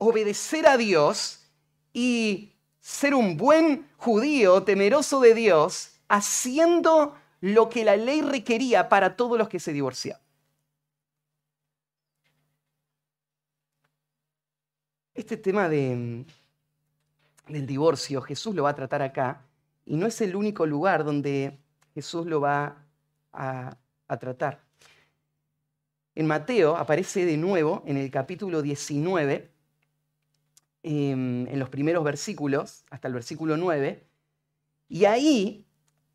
obedecer 0.00 0.66
a 0.66 0.78
Dios 0.78 1.46
y 1.92 2.54
ser 2.80 3.14
un 3.14 3.36
buen 3.36 3.86
judío 3.98 4.62
temeroso 4.62 5.20
de 5.20 5.34
Dios, 5.34 6.00
haciendo 6.08 7.14
lo 7.40 7.68
que 7.68 7.84
la 7.84 7.96
ley 7.96 8.22
requería 8.22 8.88
para 8.88 9.14
todos 9.14 9.38
los 9.38 9.48
que 9.48 9.60
se 9.60 9.72
divorciaban. 9.72 10.22
Este 15.14 15.36
tema 15.36 15.68
de, 15.68 16.24
del 17.46 17.66
divorcio, 17.66 18.22
Jesús 18.22 18.54
lo 18.54 18.62
va 18.62 18.70
a 18.70 18.74
tratar 18.74 19.02
acá, 19.02 19.44
y 19.84 19.96
no 19.96 20.06
es 20.06 20.18
el 20.22 20.34
único 20.34 20.64
lugar 20.64 21.04
donde 21.04 21.58
Jesús 21.94 22.24
lo 22.24 22.40
va 22.40 22.86
a, 23.32 23.76
tratar. 24.18 24.60
En 26.14 26.26
Mateo 26.26 26.76
aparece 26.76 27.26
de 27.26 27.36
nuevo 27.36 27.82
en 27.86 27.96
el 27.96 28.10
capítulo 28.10 28.62
19, 28.62 29.59
em, 30.82 31.46
en 31.46 31.58
los 31.58 31.68
primeros 31.68 32.04
versículos, 32.04 32.84
hasta 32.90 33.08
el 33.08 33.14
versículo 33.14 33.56
9, 33.56 34.06
y 34.88 35.04
ahí 35.04 35.66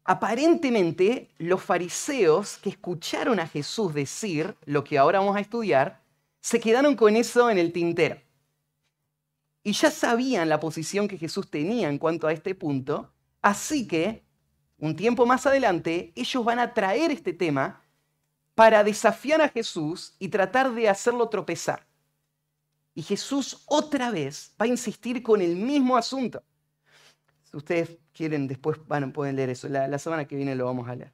aparentemente 0.04 1.32
los 1.38 1.62
fariseos 1.62 2.58
que 2.58 2.70
escucharon 2.70 3.40
a 3.40 3.48
Jesús 3.48 3.94
decir 3.94 4.56
lo 4.66 4.84
que 4.84 4.98
ahora 4.98 5.20
vamos 5.20 5.36
a 5.36 5.42
estudiar, 5.42 6.04
se 6.42 6.60
quedaron 6.60 6.96
con 6.96 7.16
eso 7.16 7.50
en 7.50 7.58
el 7.58 7.74
tintero. 7.74 8.22
Y 9.64 9.72
ya 9.74 9.90
sabían 9.90 10.48
la 10.48 10.60
posición 10.60 11.08
que 11.08 11.18
Jesús 11.18 11.50
tenía 11.50 11.90
en 11.90 11.98
cuanto 11.98 12.28
a 12.28 12.34
este 12.34 12.54
punto, 12.54 13.12
así 13.42 13.88
que 13.88 14.24
un 14.78 14.96
tiempo 14.96 15.26
más 15.26 15.48
adelante 15.48 16.14
ellos 16.16 16.46
van 16.46 16.60
a 16.60 16.74
traer 16.74 17.10
este 17.10 17.34
tema 17.34 17.82
para 18.54 18.84
desafiar 18.84 19.42
a 19.42 19.50
Jesús 19.50 20.16
y 20.20 20.28
tratar 20.28 20.74
de 20.74 20.88
hacerlo 20.88 21.30
tropezar. 21.30 21.88
Y 22.96 23.04
Jesús 23.04 23.64
otra 23.68 24.10
vez 24.10 24.56
va 24.60 24.66
a 24.66 24.70
insistir 24.70 25.22
con 25.22 25.42
el 25.42 25.56
mismo 25.56 25.98
asunto. 25.98 26.42
Si 27.44 27.58
ustedes 27.58 27.98
quieren, 28.14 28.48
después 28.48 28.80
van, 28.88 29.12
pueden 29.12 29.36
leer 29.36 29.50
eso. 29.50 29.68
La, 29.68 29.88
la 29.88 30.00
semana 30.00 30.26
que 30.26 30.36
viene 30.36 30.56
lo 30.56 30.66
vamos 30.66 30.88
a 30.88 30.96
leer. 30.96 31.14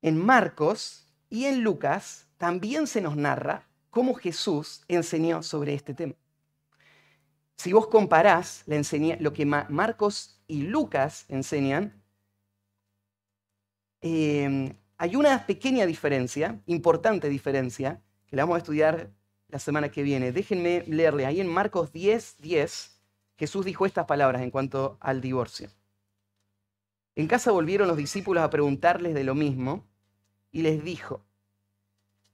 En 0.00 0.18
Marcos 0.18 1.06
y 1.28 1.44
en 1.44 1.62
Lucas 1.62 2.26
también 2.38 2.86
se 2.86 3.00
nos 3.00 3.14
narra 3.16 3.68
cómo 3.90 4.14
Jesús 4.14 4.84
enseñó 4.88 5.42
sobre 5.42 5.74
este 5.74 5.92
tema. 5.92 6.14
Si 7.56 7.72
vos 7.72 7.88
comparás 7.88 8.64
lo 9.18 9.32
que 9.32 9.44
Marcos 9.44 10.40
y 10.46 10.62
Lucas 10.62 11.24
enseñan, 11.28 12.00
em, 14.00 14.72
hay 14.96 15.16
una 15.16 15.44
pequeña 15.44 15.84
diferencia, 15.84 16.62
importante 16.66 17.28
diferencia, 17.28 18.00
que 18.28 18.36
la 18.36 18.44
vamos 18.44 18.54
a 18.54 18.58
estudiar 18.58 19.10
la 19.48 19.58
semana 19.58 19.90
que 19.90 20.02
viene. 20.02 20.32
Déjenme 20.32 20.84
leerle. 20.86 21.26
Ahí 21.26 21.40
en 21.40 21.48
Marcos 21.48 21.92
10, 21.92 22.36
10, 22.38 23.00
Jesús 23.36 23.64
dijo 23.64 23.86
estas 23.86 24.06
palabras 24.06 24.42
en 24.42 24.50
cuanto 24.50 24.98
al 25.00 25.20
divorcio. 25.20 25.70
En 27.14 27.26
casa 27.26 27.50
volvieron 27.50 27.88
los 27.88 27.96
discípulos 27.96 28.44
a 28.44 28.50
preguntarles 28.50 29.14
de 29.14 29.24
lo 29.24 29.34
mismo 29.34 29.88
y 30.52 30.62
les 30.62 30.84
dijo, 30.84 31.24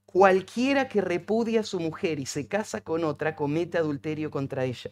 cualquiera 0.04 0.88
que 0.88 1.00
repudia 1.00 1.60
a 1.60 1.64
su 1.64 1.80
mujer 1.80 2.20
y 2.20 2.26
se 2.26 2.46
casa 2.48 2.82
con 2.82 3.02
otra 3.04 3.34
comete 3.34 3.78
adulterio 3.78 4.30
contra 4.30 4.64
ella. 4.64 4.90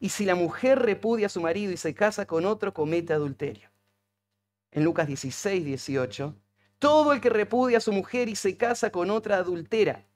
Y 0.00 0.08
si 0.08 0.24
la 0.24 0.34
mujer 0.34 0.80
repudia 0.80 1.26
a 1.26 1.28
su 1.28 1.40
marido 1.40 1.72
y 1.72 1.76
se 1.76 1.94
casa 1.94 2.26
con 2.26 2.44
otro, 2.44 2.74
comete 2.74 3.12
adulterio. 3.12 3.70
En 4.70 4.84
Lucas 4.84 5.06
16, 5.06 5.64
18, 5.64 6.34
todo 6.78 7.12
el 7.12 7.20
que 7.20 7.28
repudia 7.28 7.78
a 7.78 7.80
su 7.80 7.92
mujer 7.92 8.28
y 8.28 8.34
se 8.34 8.56
casa 8.56 8.90
con 8.90 9.10
otra 9.10 9.36
adultera. 9.36 10.06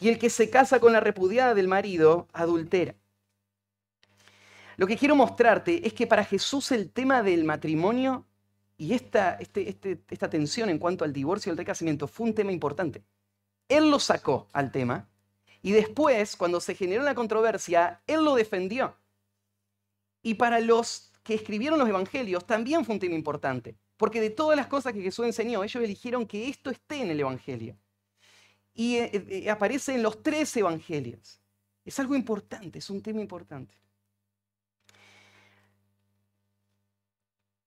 Y 0.00 0.08
el 0.08 0.18
que 0.18 0.30
se 0.30 0.50
casa 0.50 0.80
con 0.80 0.92
la 0.92 1.00
repudiada 1.00 1.54
del 1.54 1.68
marido, 1.68 2.28
adultera. 2.32 2.94
Lo 4.76 4.86
que 4.86 4.96
quiero 4.96 5.14
mostrarte 5.14 5.86
es 5.86 5.92
que 5.92 6.06
para 6.06 6.24
Jesús 6.24 6.72
el 6.72 6.90
tema 6.90 7.22
del 7.22 7.44
matrimonio 7.44 8.26
y 8.76 8.92
esta, 8.92 9.34
este, 9.34 9.68
este, 9.68 10.02
esta 10.10 10.28
tensión 10.28 10.68
en 10.68 10.78
cuanto 10.78 11.04
al 11.04 11.12
divorcio 11.12 11.50
y 11.50 11.52
al 11.52 11.58
recasamiento 11.58 12.08
fue 12.08 12.26
un 12.26 12.34
tema 12.34 12.50
importante. 12.50 13.04
Él 13.68 13.90
lo 13.90 13.98
sacó 13.98 14.48
al 14.52 14.72
tema 14.72 15.08
y 15.62 15.72
después, 15.72 16.36
cuando 16.36 16.60
se 16.60 16.74
generó 16.74 17.02
la 17.02 17.14
controversia, 17.14 18.02
él 18.06 18.24
lo 18.24 18.34
defendió. 18.34 18.96
Y 20.22 20.34
para 20.34 20.60
los 20.60 21.12
que 21.22 21.34
escribieron 21.34 21.78
los 21.78 21.88
evangelios 21.88 22.46
también 22.46 22.84
fue 22.84 22.96
un 22.96 23.00
tema 23.00 23.14
importante, 23.14 23.76
porque 23.96 24.20
de 24.20 24.30
todas 24.30 24.56
las 24.56 24.66
cosas 24.66 24.92
que 24.92 25.00
Jesús 25.00 25.24
enseñó, 25.24 25.64
ellos 25.64 25.82
eligieron 25.82 26.26
que 26.26 26.48
esto 26.48 26.70
esté 26.70 27.02
en 27.02 27.10
el 27.10 27.20
evangelio. 27.20 27.78
Y 28.74 28.96
eh, 28.96 29.10
eh, 29.28 29.50
aparece 29.50 29.94
en 29.94 30.02
los 30.02 30.22
tres 30.22 30.54
evangelios. 30.56 31.40
Es 31.84 31.98
algo 32.00 32.14
importante, 32.16 32.80
es 32.80 32.90
un 32.90 33.02
tema 33.02 33.20
importante. 33.20 33.74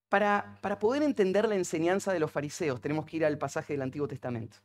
Para, 0.10 0.58
para, 0.62 0.80
poder 0.80 1.04
entender 1.04 1.48
la 1.48 1.56
enseñanza 1.56 2.14
de 2.14 2.20
los 2.20 2.32
fariseos, 2.32 2.80
tenemos 2.80 3.06
que 3.06 3.18
ir 3.18 3.26
al 3.26 3.38
pasaje 3.38 3.74
del 3.74 3.82
Antiguo 3.82 4.08
Testamento. 4.08 4.58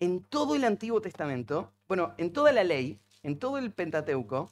En 0.00 0.24
todo 0.24 0.54
el 0.54 0.64
Antiguo 0.64 1.00
Testamento, 1.00 1.72
bueno, 1.86 2.14
en 2.18 2.32
toda 2.32 2.52
la 2.52 2.64
ley, 2.64 3.00
en 3.22 3.38
todo 3.38 3.58
el 3.58 3.72
Pentateuco, 3.72 4.50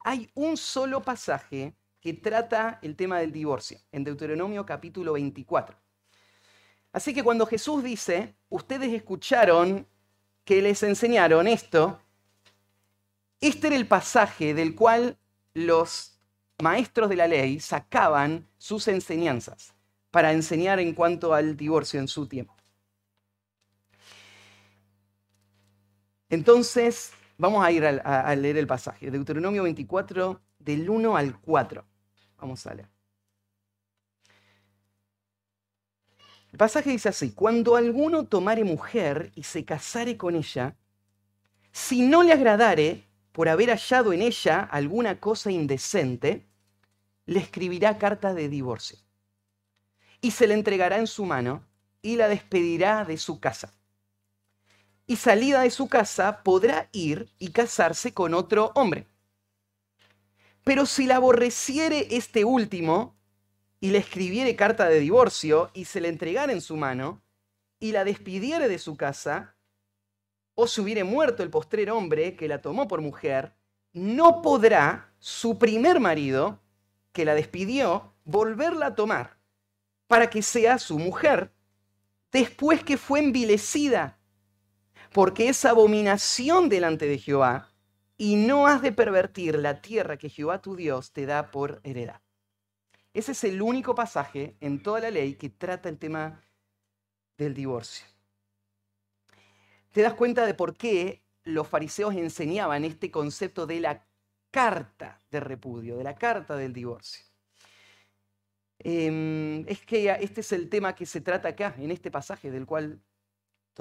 hay 0.00 0.30
un 0.34 0.56
solo 0.56 1.02
pasaje 1.02 1.74
que 2.00 2.14
trata 2.14 2.78
el 2.82 2.96
tema 2.96 3.18
del 3.18 3.32
divorcio, 3.32 3.78
en 3.92 4.04
Deuteronomio 4.04 4.64
capítulo 4.64 5.12
24. 5.14 5.76
Así 6.92 7.12
que 7.12 7.22
cuando 7.22 7.46
Jesús 7.46 7.82
dice, 7.82 8.34
ustedes 8.48 8.92
escucharon 8.92 9.86
que 10.48 10.62
les 10.62 10.82
enseñaron 10.82 11.46
esto, 11.46 12.00
este 13.38 13.66
era 13.66 13.76
el 13.76 13.86
pasaje 13.86 14.54
del 14.54 14.74
cual 14.74 15.18
los 15.52 16.18
maestros 16.62 17.10
de 17.10 17.16
la 17.16 17.28
ley 17.28 17.60
sacaban 17.60 18.48
sus 18.56 18.88
enseñanzas 18.88 19.74
para 20.10 20.32
enseñar 20.32 20.80
en 20.80 20.94
cuanto 20.94 21.34
al 21.34 21.54
divorcio 21.54 22.00
en 22.00 22.08
su 22.08 22.26
tiempo. 22.26 22.56
Entonces, 26.30 27.12
vamos 27.36 27.62
a 27.62 27.70
ir 27.70 27.84
a, 27.84 28.34
leer 28.34 28.56
el 28.56 28.66
pasaje. 28.66 29.10
Deuteronomio 29.10 29.64
24, 29.64 30.40
del 30.60 30.88
1 30.88 31.14
al 31.14 31.38
4. 31.38 31.84
Vamos 32.38 32.66
a 32.66 32.72
leer. 32.72 32.88
Pasaje 36.58 36.90
dice 36.90 37.08
así, 37.08 37.32
cuando 37.32 37.76
alguno 37.76 38.26
tomare 38.26 38.64
mujer 38.64 39.32
y 39.34 39.44
se 39.44 39.64
casare 39.64 40.18
con 40.18 40.36
ella, 40.36 40.76
si 41.72 42.02
no 42.02 42.22
le 42.22 42.32
agradare 42.32 43.06
por 43.32 43.48
haber 43.48 43.70
hallado 43.70 44.12
en 44.12 44.20
ella 44.20 44.60
alguna 44.60 45.20
cosa 45.20 45.50
indecente, 45.50 46.46
le 47.24 47.40
escribirá 47.40 47.96
carta 47.96 48.34
de 48.34 48.50
divorcio 48.50 48.98
y 50.20 50.32
se 50.32 50.46
le 50.46 50.54
entregará 50.54 50.98
en 50.98 51.06
su 51.06 51.24
mano 51.24 51.64
y 52.02 52.16
la 52.16 52.28
despedirá 52.28 53.06
de 53.06 53.16
su 53.16 53.40
casa. 53.40 53.72
Y 55.06 55.16
salida 55.16 55.62
de 55.62 55.70
su 55.70 55.88
casa 55.88 56.42
podrá 56.42 56.90
ir 56.92 57.30
y 57.38 57.52
casarse 57.52 58.12
con 58.12 58.34
otro 58.34 58.72
hombre 58.74 59.06
pero 60.68 60.84
si 60.84 61.06
la 61.06 61.16
aborreciere 61.16 62.08
este 62.10 62.44
último 62.44 63.16
y 63.80 63.90
le 63.90 63.98
escribiere 63.98 64.56
carta 64.56 64.88
de 64.88 65.00
divorcio 65.00 65.70
y 65.74 65.84
se 65.84 66.00
le 66.00 66.08
entregara 66.08 66.52
en 66.52 66.60
su 66.60 66.76
mano 66.76 67.22
y 67.80 67.92
la 67.92 68.04
despidiere 68.04 68.68
de 68.68 68.78
su 68.78 68.96
casa, 68.96 69.56
o 70.54 70.66
si 70.66 70.80
hubiere 70.80 71.04
muerto 71.04 71.42
el 71.42 71.50
postrer 71.50 71.90
hombre 71.90 72.34
que 72.34 72.48
la 72.48 72.60
tomó 72.60 72.88
por 72.88 73.00
mujer, 73.00 73.54
no 73.92 74.42
podrá 74.42 75.12
su 75.18 75.58
primer 75.58 76.00
marido, 76.00 76.60
que 77.12 77.24
la 77.24 77.34
despidió, 77.34 78.14
volverla 78.24 78.86
a 78.86 78.94
tomar 78.94 79.38
para 80.08 80.30
que 80.30 80.42
sea 80.42 80.78
su 80.78 80.98
mujer, 80.98 81.52
después 82.32 82.82
que 82.82 82.96
fue 82.96 83.20
envilecida, 83.20 84.18
porque 85.12 85.48
es 85.48 85.64
abominación 85.64 86.68
delante 86.68 87.06
de 87.06 87.18
Jehová 87.18 87.70
y 88.16 88.36
no 88.36 88.66
has 88.66 88.82
de 88.82 88.90
pervertir 88.90 89.58
la 89.58 89.80
tierra 89.80 90.16
que 90.16 90.28
Jehová 90.28 90.60
tu 90.60 90.74
Dios 90.74 91.12
te 91.12 91.26
da 91.26 91.50
por 91.50 91.80
heredad. 91.84 92.20
Ese 93.18 93.32
es 93.32 93.42
el 93.42 93.60
único 93.60 93.96
pasaje 93.96 94.56
en 94.60 94.80
toda 94.80 95.00
la 95.00 95.10
ley 95.10 95.34
que 95.34 95.48
trata 95.48 95.88
el 95.88 95.98
tema 95.98 96.40
del 97.36 97.52
divorcio. 97.52 98.06
Te 99.90 100.02
das 100.02 100.14
cuenta 100.14 100.46
de 100.46 100.54
por 100.54 100.76
qué 100.76 101.24
los 101.42 101.66
fariseos 101.66 102.14
enseñaban 102.14 102.84
este 102.84 103.10
concepto 103.10 103.66
de 103.66 103.80
la 103.80 104.06
carta 104.52 105.20
de 105.32 105.40
repudio, 105.40 105.96
de 105.96 106.04
la 106.04 106.14
carta 106.14 106.54
del 106.54 106.72
divorcio. 106.72 107.24
Em, 108.78 109.66
es 109.66 109.84
que 109.84 110.16
este 110.20 110.42
es 110.42 110.52
el 110.52 110.68
tema 110.68 110.94
que 110.94 111.04
se 111.04 111.20
trata 111.20 111.48
acá, 111.48 111.74
en 111.76 111.90
este 111.90 112.12
pasaje 112.12 112.52
del 112.52 112.66
cual 112.66 113.02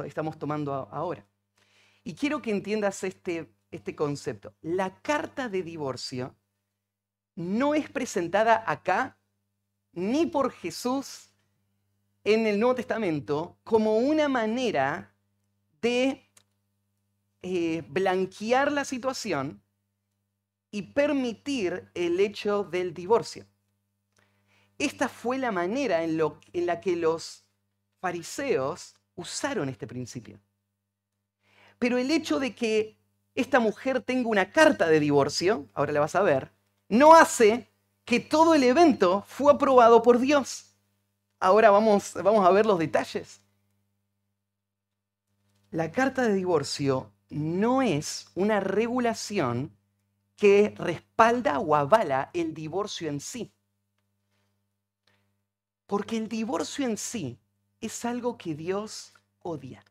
estamos 0.03 0.39
tomando 0.39 0.73
ahora. 0.73 1.23
Y 2.03 2.15
quiero 2.15 2.41
que 2.41 2.49
entiendas 2.49 3.03
este 3.03 3.53
este 3.69 3.95
concepto. 3.95 4.55
La 4.61 4.99
carta 5.01 5.47
de 5.47 5.61
divorcio 5.61 6.35
no 7.35 7.75
es 7.75 7.87
presentada 7.89 8.63
acá 8.65 9.16
ni 9.97 10.27
por 10.27 10.51
Jesús 10.51 11.31
en 12.23 12.45
el 12.45 12.59
Nuevo 12.59 12.75
Testamento 12.75 13.57
como 13.63 13.97
una 13.97 14.27
manera 14.29 15.11
de 15.81 16.29
eh, 17.41 17.83
blanquear 17.87 18.71
la 18.71 18.85
situación 18.85 19.59
y 20.69 20.83
permitir 20.83 21.89
el 21.95 22.19
hecho 22.19 22.63
del 22.63 22.93
divorcio. 22.93 23.47
Esta 24.77 25.09
fue 25.09 25.39
la 25.39 25.51
manera 25.51 26.03
en, 26.03 26.21
en 26.53 26.65
la 26.67 26.79
que 26.79 26.95
los 26.95 27.47
fariseos 27.99 28.93
usaron 29.15 29.67
este 29.67 29.87
principio. 29.87 30.39
Pero 31.79 31.97
el 31.97 32.11
hecho 32.11 32.39
de 32.39 32.53
que 32.53 32.99
esta 33.33 33.59
mujer 33.59 34.01
tenga 34.01 34.29
una 34.29 34.51
carta 34.51 34.87
de 34.87 34.99
divorcio, 34.99 35.67
ahora 35.73 35.91
la 35.91 36.01
vas 36.01 36.13
a 36.13 36.21
ver, 36.21 36.51
no 36.87 37.15
hace 37.15 37.71
que 38.07 38.21
todo 38.21 38.55
el 38.55 38.63
evento 38.63 39.25
fue 39.27 39.51
aprobado 39.51 40.01
por 40.01 40.17
Dios. 40.17 40.73
Ahora 41.41 41.71
vamos, 41.71 42.13
vamos 42.13 42.47
a 42.47 42.51
ver 42.51 42.65
los 42.65 42.79
detalles. 42.79 43.41
La 45.71 45.91
carta 45.91 46.21
de 46.21 46.33
divorcio 46.33 47.11
no 47.29 47.81
es 47.81 48.27
una 48.33 48.61
regulación 48.61 49.77
que 50.37 50.73
respalda 50.77 51.59
o 51.59 51.75
avala 51.75 52.31
el 52.33 52.53
divorcio 52.53 53.09
en 53.09 53.19
sí. 53.19 53.53
Porque 55.85 56.15
el 56.15 56.29
divorcio 56.29 56.85
en 56.85 56.95
sí 56.95 57.37
es 57.81 58.05
algo 58.05 58.37
que 58.37 58.55
Dios 58.55 59.13
odia. 59.39 59.83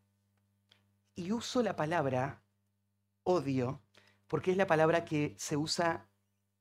Y 1.15 1.33
uso 1.33 1.63
la 1.63 1.77
palabra 1.77 2.43
odio 3.25 3.83
porque 4.27 4.53
es 4.53 4.57
la 4.57 4.67
palabra 4.67 5.05
que 5.05 5.35
se 5.37 5.59
usa 5.59 6.09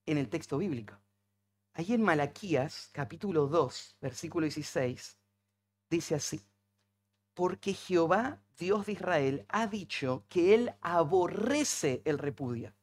en 0.05 0.17
el 0.17 0.27
texto 0.27 0.57
bíblico. 0.57 1.04
Ahí 1.77 1.91
en 1.91 2.01
Malaquías, 2.01 2.89
capítulo 2.93 3.47
2, 3.47 3.97
versículo 3.99 4.45
16, 4.45 5.17
dice 5.89 6.15
así, 6.15 6.39
porque 7.33 7.73
Jehová, 7.73 8.41
Dios 8.57 8.85
de 8.85 8.93
Israel, 8.93 9.45
ha 9.49 9.67
dicho 9.67 10.23
que 10.29 10.55
él 10.55 10.73
aborrece 10.79 12.01
el 12.05 12.17
repudio. 12.17 12.73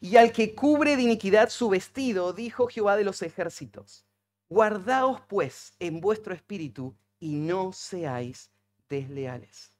Y 0.00 0.16
al 0.16 0.32
que 0.32 0.56
cubre 0.56 0.96
de 0.96 1.02
iniquidad 1.02 1.48
su 1.48 1.68
vestido, 1.68 2.32
dijo 2.32 2.66
Jehová 2.66 2.96
de 2.96 3.04
los 3.04 3.22
ejércitos, 3.22 4.04
guardaos 4.48 5.20
pues 5.28 5.74
en 5.78 6.00
vuestro 6.00 6.34
espíritu 6.34 6.96
y 7.20 7.36
no 7.36 7.72
seáis 7.72 8.50
desleales. 8.88 9.70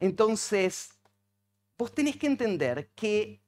Entonces, 0.00 0.90
vos 1.78 1.94
tenés 1.94 2.16
que 2.16 2.26
entender 2.26 2.88
que 2.96 3.40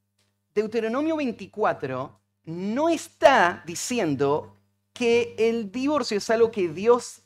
Deuteronomio 0.55 1.17
24 1.17 2.21
no 2.45 2.89
está 2.89 3.63
diciendo 3.67 4.57
que 4.93 5.35
el 5.39 5.71
divorcio 5.71 6.19
es 6.19 6.29
algo 6.31 6.51
que 6.51 6.69
Dios 6.69 7.23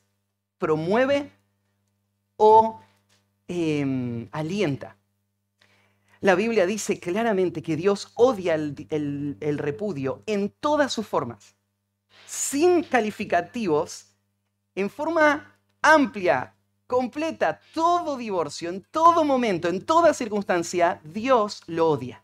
promueve 0.58 1.30
o 2.36 2.80
em, 3.48 4.28
alienta. 4.32 4.96
La 6.20 6.34
Biblia 6.34 6.66
dice 6.66 7.00
claramente 7.00 7.62
que 7.62 7.76
Dios 7.76 8.12
odia 8.14 8.54
el, 8.54 9.36
el 9.40 9.58
repudio 9.58 10.22
en 10.26 10.50
todas 10.60 10.92
sus 10.92 11.06
formas, 11.06 11.54
sin 12.26 12.82
calificativos, 12.82 14.06
en 14.74 14.88
forma 14.90 15.58
amplia, 15.82 16.54
completa, 16.86 17.60
todo 17.74 18.16
divorcio, 18.16 18.70
en 18.70 18.82
todo 18.90 19.24
momento, 19.24 19.68
en 19.68 19.84
toda 19.84 20.14
circunstancia, 20.14 21.00
Dios 21.04 21.62
lo 21.66 21.90
odia. 21.90 22.23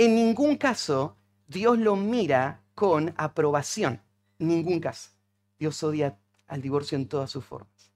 En 0.00 0.14
ningún 0.14 0.56
caso 0.56 1.18
Dios 1.46 1.76
lo 1.76 1.94
mira 1.94 2.62
con 2.74 3.12
aprobación. 3.18 4.00
En 4.38 4.48
ningún 4.48 4.80
caso. 4.80 5.10
Dios 5.58 5.82
odia 5.82 6.18
al 6.46 6.62
divorcio 6.62 6.96
en 6.96 7.06
todas 7.06 7.30
sus 7.30 7.44
formas. 7.44 7.92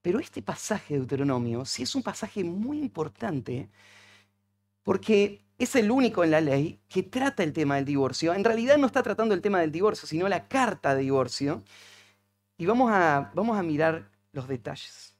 Pero 0.00 0.20
este 0.20 0.40
pasaje 0.40 0.94
de 0.94 1.00
Deuteronomio 1.00 1.66
sí 1.66 1.82
es 1.82 1.94
un 1.94 2.02
pasaje 2.02 2.42
muy 2.44 2.78
importante 2.78 3.68
porque 4.82 5.44
es 5.58 5.76
el 5.76 5.90
único 5.90 6.24
en 6.24 6.30
la 6.30 6.40
ley 6.40 6.80
que 6.88 7.02
trata 7.02 7.42
el 7.42 7.52
tema 7.52 7.76
del 7.76 7.84
divorcio. 7.84 8.32
En 8.32 8.42
realidad 8.42 8.78
no 8.78 8.86
está 8.86 9.02
tratando 9.02 9.34
el 9.34 9.42
tema 9.42 9.60
del 9.60 9.72
divorcio, 9.72 10.08
sino 10.08 10.26
la 10.30 10.48
carta 10.48 10.94
de 10.94 11.02
divorcio. 11.02 11.62
Y 12.56 12.64
vamos 12.64 12.90
a, 12.90 13.32
vamos 13.34 13.58
a 13.58 13.62
mirar 13.62 14.08
los 14.32 14.48
detalles. 14.48 15.14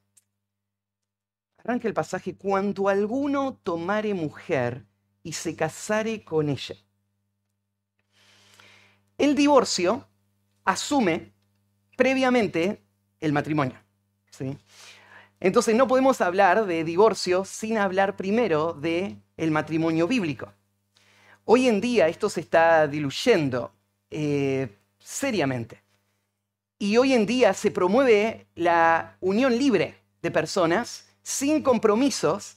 Arranca 1.59 1.87
el 1.87 1.93
pasaje, 1.93 2.35
cuando 2.35 2.89
alguno 2.89 3.59
tomare 3.61 4.15
mujer 4.15 4.87
y 5.27 5.33
se 5.33 5.57
casare 5.57 6.23
con 6.23 6.47
ella. 6.47 6.75
El 9.17 9.35
divorcio 9.35 10.07
asume 10.63 11.33
previamente 11.97 12.81
el 13.19 13.33
matrimonio. 13.33 13.77
¿sí? 14.29 14.57
Entonces 15.41 15.75
no 15.75 15.85
podemos 15.85 16.21
hablar 16.21 16.65
de 16.65 16.85
divorcio 16.85 17.43
sin 17.43 17.77
hablar 17.77 18.15
primero 18.15 18.71
de 18.71 19.17
el 19.35 19.51
matrimonio 19.51 20.07
bíblico. 20.07 20.53
Hoy 21.43 21.67
en 21.67 21.81
día 21.81 22.07
esto 22.07 22.29
se 22.29 22.39
está 22.39 22.87
diluyendo 22.87 23.73
eh, 24.09 24.77
seriamente. 24.97 25.83
Y 26.79 26.95
hoy 26.95 27.13
en 27.13 27.25
día 27.25 27.53
se 27.53 27.69
promueve 27.69 28.47
la 28.55 29.17
unión 29.19 29.57
libre 29.57 29.97
de 30.21 30.31
personas 30.31 31.05
sin 31.21 31.61
compromisos 31.61 32.55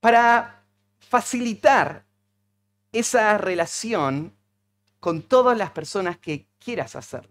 para 0.00 0.57
facilitar 1.08 2.04
esa 2.92 3.38
relación 3.38 4.34
con 5.00 5.22
todas 5.22 5.56
las 5.56 5.70
personas 5.70 6.18
que 6.18 6.48
quieras 6.58 6.96
hacer. 6.96 7.28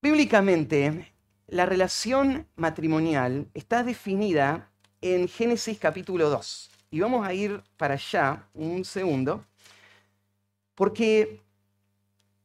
Bíblicamente, 0.00 1.12
la 1.48 1.66
relación 1.66 2.46
matrimonial 2.54 3.50
está 3.54 3.82
definida 3.82 4.70
en 5.00 5.28
Génesis 5.28 5.78
capítulo 5.78 6.30
2. 6.30 6.70
Y 6.90 7.00
vamos 7.00 7.26
a 7.26 7.34
ir 7.34 7.62
para 7.76 7.94
allá 7.94 8.48
un 8.54 8.84
segundo, 8.84 9.44
porque 10.74 11.42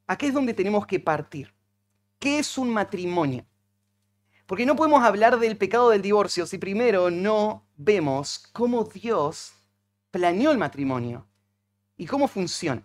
aquí 0.08 0.28
es 0.28 0.34
donde 0.34 0.54
tenemos 0.54 0.88
que 0.88 1.00
partir. 1.00 1.54
¿Qué 2.20 2.40
es 2.40 2.58
un 2.58 2.70
matrimonio? 2.70 3.46
Porque 4.48 4.66
no 4.66 4.76
podemos 4.76 5.04
hablar 5.04 5.40
del 5.40 5.58
pecado 5.58 5.90
del 5.90 6.02
divorcio 6.02 6.46
si 6.46 6.58
primero 6.58 7.10
no 7.10 7.66
vemos 7.76 8.40
cómo 8.52 8.84
Dios 8.84 9.54
planeó 10.14 10.52
el 10.52 10.60
matrimonio 10.60 11.26
y 11.98 12.06
cómo 12.06 12.28
funciona. 12.28 12.84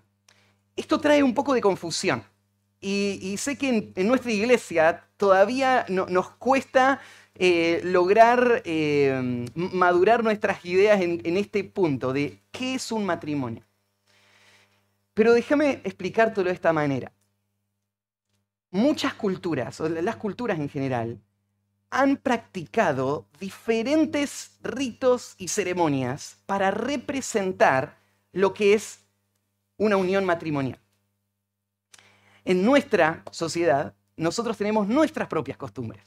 Esto 0.74 0.98
trae 0.98 1.22
un 1.22 1.34
poco 1.34 1.52
de 1.52 1.60
confusión. 1.60 2.24
Y, 2.80 3.36
sé 3.36 3.58
que 3.58 3.92
en, 3.94 4.08
nuestra 4.08 4.32
iglesia 4.32 5.04
todavía 5.18 5.84
nos 5.88 6.30
cuesta 6.30 7.00
eh, 7.34 7.80
lograr 7.84 8.62
eh, 8.64 9.44
madurar 9.54 10.24
nuestras 10.24 10.64
ideas 10.64 11.00
en, 11.02 11.36
este 11.36 11.64
punto 11.64 12.14
de 12.14 12.40
qué 12.50 12.76
es 12.76 12.90
un 12.92 13.04
matrimonio. 13.04 13.62
Pero 15.12 15.34
déjame 15.34 15.82
explicártelo 15.84 16.48
de 16.48 16.54
esta 16.54 16.72
manera. 16.72 17.12
Muchas 18.70 19.12
culturas, 19.14 19.80
o 19.80 19.88
las 19.88 20.16
culturas 20.16 20.58
en 20.58 20.68
general, 20.70 21.20
han 21.90 22.16
practicado 22.16 23.26
diferentes 23.40 24.58
ritos 24.62 25.34
y 25.38 25.48
ceremonias 25.48 26.36
para 26.46 26.70
representar 26.70 27.96
lo 28.32 28.52
que 28.52 28.74
es 28.74 29.00
una 29.78 29.96
unión 29.96 30.24
matrimonial. 30.24 30.78
En 32.44 32.64
nuestra 32.64 33.22
sociedad, 33.30 33.94
nosotros 34.16 34.56
tenemos 34.56 34.88
nuestras 34.88 35.28
propias 35.28 35.56
costumbres, 35.56 36.02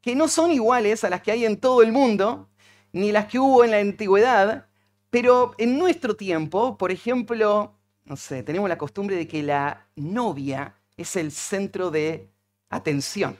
que 0.00 0.14
no 0.14 0.28
son 0.28 0.52
iguales 0.52 1.04
a 1.04 1.10
las 1.10 1.22
que 1.22 1.32
hay 1.32 1.44
en 1.44 1.56
todo 1.56 1.82
el 1.82 1.92
mundo, 1.92 2.48
ni 2.92 3.12
las 3.12 3.26
que 3.26 3.38
hubo 3.38 3.64
en 3.64 3.70
la 3.72 3.78
antigüedad, 3.78 4.66
pero 5.10 5.54
en 5.58 5.78
nuestro 5.78 6.14
tiempo, 6.16 6.76
por 6.76 6.92
ejemplo, 6.92 7.74
no 8.04 8.16
sé, 8.16 8.42
tenemos 8.42 8.68
la 8.68 8.78
costumbre 8.78 9.16
de 9.16 9.26
que 9.26 9.42
la 9.42 9.86
novia 9.96 10.74
es 10.96 11.16
el 11.16 11.32
centro 11.32 11.90
de 11.90 12.28
atención. 12.68 13.36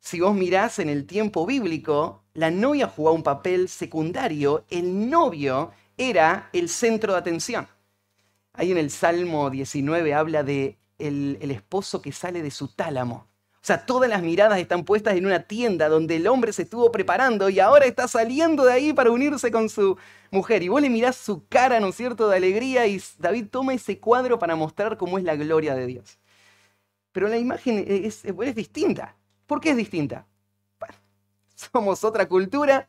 Si 0.00 0.18
vos 0.18 0.34
mirás 0.34 0.78
en 0.78 0.88
el 0.88 1.06
tiempo 1.06 1.46
bíblico, 1.46 2.24
la 2.32 2.50
novia 2.50 2.88
jugaba 2.88 3.14
un 3.14 3.22
papel 3.22 3.68
secundario, 3.68 4.64
el 4.70 5.10
novio 5.10 5.72
era 5.98 6.48
el 6.54 6.70
centro 6.70 7.12
de 7.12 7.18
atención. 7.18 7.68
Ahí 8.54 8.72
en 8.72 8.78
el 8.78 8.90
Salmo 8.90 9.50
19 9.50 10.14
habla 10.14 10.42
de 10.42 10.78
el, 10.98 11.50
esposo 11.50 12.00
que 12.00 12.12
sale 12.12 12.42
de 12.42 12.50
su 12.50 12.68
tálamo. 12.68 13.28
O 13.56 13.62
sea, 13.62 13.84
todas 13.84 14.08
las 14.08 14.22
miradas 14.22 14.58
están 14.58 14.84
puestas 14.84 15.16
en 15.16 15.26
una 15.26 15.42
tienda 15.42 15.90
donde 15.90 16.16
el 16.16 16.26
hombre 16.26 16.54
se 16.54 16.62
estuvo 16.62 16.90
preparando 16.90 17.50
y 17.50 17.60
ahora 17.60 17.84
está 17.84 18.08
saliendo 18.08 18.64
de 18.64 18.72
ahí 18.72 18.92
para 18.94 19.10
unirse 19.10 19.50
con 19.50 19.68
su 19.68 19.98
mujer. 20.30 20.62
Y 20.62 20.68
vos 20.68 20.80
le 20.80 20.88
mirás 20.88 21.16
su 21.16 21.46
cara, 21.46 21.78
¿no 21.78 21.88
es 21.88 21.96
cierto?, 21.96 22.28
de 22.28 22.38
alegría 22.38 22.86
y 22.86 23.00
David 23.18 23.48
toma 23.50 23.74
ese 23.74 23.98
cuadro 23.98 24.38
para 24.38 24.56
mostrar 24.56 24.96
cómo 24.96 25.18
es 25.18 25.24
la 25.24 25.36
gloria 25.36 25.74
de 25.74 25.86
Dios. 25.86 26.18
Pero 27.12 27.28
la 27.28 27.36
imagen 27.36 27.84
es, 27.86 28.24
es 28.24 28.54
distinta. 28.54 29.14
¿Por 29.50 29.60
qué 29.60 29.70
es 29.70 29.76
distinta? 29.76 30.24
somos 31.56 32.04
otra 32.04 32.28
cultura 32.28 32.88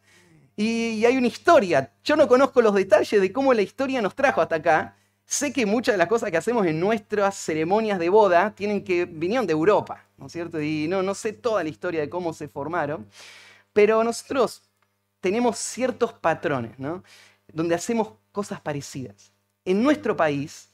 y, 0.56 1.04
hay 1.04 1.18
una 1.18 1.26
historia. 1.26 1.92
Yo 2.04 2.16
no 2.16 2.28
conozco 2.28 2.62
los 2.62 2.76
detalles 2.76 3.20
de 3.20 3.32
cómo 3.34 3.52
la 3.52 3.64
historia 3.64 4.00
nos 4.00 4.14
trajo 4.14 4.42
hasta 4.42 4.58
acá. 4.58 4.96
sé 5.26 5.52
que 5.52 5.66
muchas 5.66 5.96
de 5.96 5.98
las 5.98 6.08
cosas 6.08 6.30
que 6.30 6.38
hacemos 6.38 6.68
en 6.68 6.80
nuestras 6.80 7.36
ceremonias 7.36 7.98
de 7.98 8.10
boda 8.10 8.54
tienen 8.54 8.84
que 8.84 9.06
vinieron 9.06 9.48
de 9.48 9.54
Europa, 9.54 10.06
¿no 10.18 10.28
es 10.28 10.34
cierto? 10.34 10.62
Y 10.62 10.88
no, 10.88 11.02
no 11.02 11.16
sé 11.16 11.34
toda 11.34 11.64
la 11.64 11.70
historia 11.70 12.02
de 12.02 12.12
cómo 12.12 12.32
se 12.32 12.48
formaron, 12.48 13.08
pero 13.74 14.04
nosotros 14.04 14.62
tenemos 15.20 15.58
ciertos 15.58 16.14
patrones, 16.14 16.78
¿no? 16.78 17.04
Donde 17.52 17.74
hacemos 17.74 18.14
cosas 18.32 18.62
parecidas. 18.62 19.32
En 19.66 19.82
nuestro 19.82 20.16
país, 20.16 20.70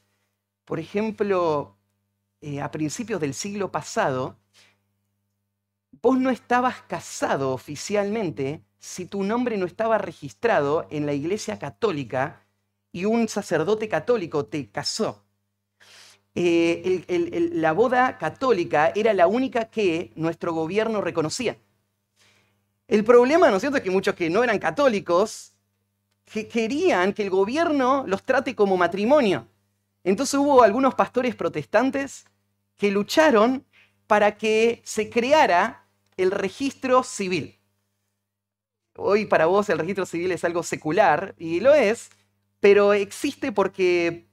por 0.65 0.81
ejemplo, 0.81 1.77
eh, 2.41 2.59
a 2.59 2.71
principios 2.71 3.21
del 3.21 3.33
siglo 3.33 3.71
pasado, 3.71 4.35
vos 5.91 6.19
no 6.19 6.29
estabas 6.29 6.81
casado 6.83 7.51
oficialmente 7.51 8.63
si 8.79 9.05
tu 9.05 9.23
nombre 9.23 9.57
no 9.57 9.65
estaba 9.65 9.97
registrado 9.97 10.87
en 10.89 11.05
la 11.05 11.13
iglesia 11.13 11.59
católica 11.59 12.45
y 12.91 13.05
un 13.05 13.27
sacerdote 13.27 13.87
católico 13.89 14.45
te 14.45 14.69
casó. 14.69 15.23
Eh, 16.35 17.49
la 17.53 17.71
boda 17.71 18.17
católica 18.17 18.91
era 18.95 19.13
la 19.13 19.27
única 19.27 19.65
que 19.65 20.11
nuestro 20.15 20.53
gobierno 20.53 21.01
reconocía. 21.01 21.57
El 22.87 23.03
problema, 23.03 23.49
¿no 23.49 23.57
es 23.57 23.61
cierto?, 23.61 23.77
es 23.77 23.83
que 23.83 23.91
muchos 23.91 24.15
que 24.15 24.29
no 24.29 24.43
eran 24.43 24.59
católicos 24.59 25.53
que 26.25 26.47
querían 26.47 27.13
que 27.13 27.23
el 27.23 27.29
gobierno 27.29 28.03
los 28.05 28.23
trate 28.23 28.55
como 28.55 28.77
matrimonio. 28.77 29.47
Entonces 30.03 30.35
hubo 30.35 30.61
algunos 30.61 30.95
pastores 30.95 31.35
protestantes 31.35 32.25
que 32.77 32.91
lucharon 32.91 33.65
para 34.07 34.37
que 34.37 34.81
se 34.83 35.09
creara 35.09 35.85
el 36.17 36.31
registro 36.31 37.03
civil. 37.03 37.59
Hoy 38.95 39.25
para 39.25 39.45
vos 39.45 39.69
el 39.69 39.77
registro 39.77 40.05
civil 40.05 40.31
es 40.31 40.43
algo 40.43 40.63
secular, 40.63 41.35
y 41.37 41.59
lo 41.59 41.73
es, 41.73 42.09
pero 42.59 42.93
existe 42.93 43.51
porque 43.51 44.25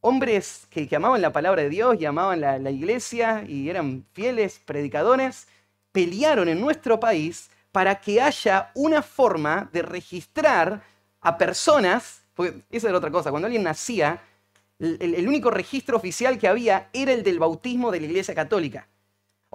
hombres 0.00 0.66
que, 0.70 0.88
amaban 0.94 1.22
la 1.22 1.32
palabra 1.32 1.62
de 1.62 1.70
Dios 1.70 1.96
y 1.98 2.04
amaban 2.04 2.40
la, 2.40 2.58
la 2.58 2.70
iglesia 2.70 3.44
y 3.48 3.68
eran 3.70 4.06
fieles 4.12 4.60
predicadores, 4.64 5.48
pelearon 5.90 6.48
en 6.48 6.60
nuestro 6.60 7.00
país 7.00 7.50
para 7.72 8.00
que 8.00 8.20
haya 8.20 8.70
una 8.74 9.02
forma 9.02 9.68
de 9.72 9.82
registrar 9.82 10.84
a 11.20 11.36
personas, 11.36 12.22
porque 12.34 12.62
esa 12.70 12.88
era 12.88 12.98
otra 12.98 13.10
cosa, 13.10 13.30
cuando 13.30 13.46
alguien 13.46 13.64
nacía, 13.64 14.22
el, 14.78 15.26
único 15.26 15.50
registro 15.50 15.96
oficial 15.96 16.38
que 16.38 16.46
había 16.46 16.88
era 16.92 17.12
el 17.12 17.22
del 17.22 17.38
bautismo 17.38 17.90
de 17.90 18.00
la 18.00 18.06
Iglesia 18.06 18.34
Católica. 18.34 18.86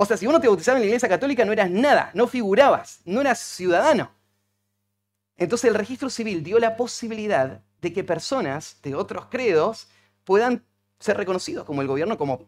O 0.01 0.05
sea, 0.05 0.15
si 0.15 0.25
uno 0.25 0.39
te 0.39 0.47
bautizaba 0.47 0.77
en 0.77 0.83
la 0.83 0.85
Iglesia 0.85 1.09
Católica 1.09 1.43
no 1.43 1.51
eras 1.51 1.69
nada, 1.69 2.09
no 2.13 2.25
figurabas, 2.25 3.01
no 3.03 3.19
eras 3.19 3.37
ciudadano. 3.37 4.09
Entonces 5.35 5.69
el 5.69 5.75
registro 5.75 6.09
civil 6.09 6.41
dio 6.41 6.57
la 6.57 6.77
posibilidad 6.77 7.61
de 7.81 7.91
que 7.91 8.05
personas 8.05 8.77
de 8.81 8.95
otros 8.95 9.25
credos 9.25 9.89
puedan 10.23 10.63
ser 11.01 11.17
reconocidos 11.17 11.65
como 11.65 11.81
el 11.81 11.89
gobierno, 11.89 12.17
como 12.17 12.47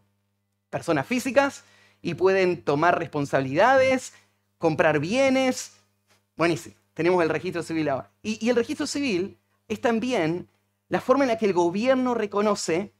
personas 0.69 1.05
físicas, 1.05 1.65
y 2.01 2.13
pueden 2.13 2.63
tomar 2.63 2.97
responsabilidades, 2.97 4.13
comprar 4.57 4.99
bienes. 4.99 5.73
Buenísimo, 6.37 6.75
tenemos 6.93 7.21
el 7.21 7.27
registro 7.27 7.63
civil 7.63 7.89
ahora. 7.89 8.09
y 8.23 8.47
el 8.47 8.55
registro 8.55 8.87
civil 8.87 9.37
es 9.67 9.81
también 9.81 10.47
la 10.87 11.01
forma 11.01 11.25
en 11.25 11.27
la 11.27 11.37
que 11.37 11.47
el 11.47 11.53
gobierno 11.53 12.13
reconoce 12.13 12.93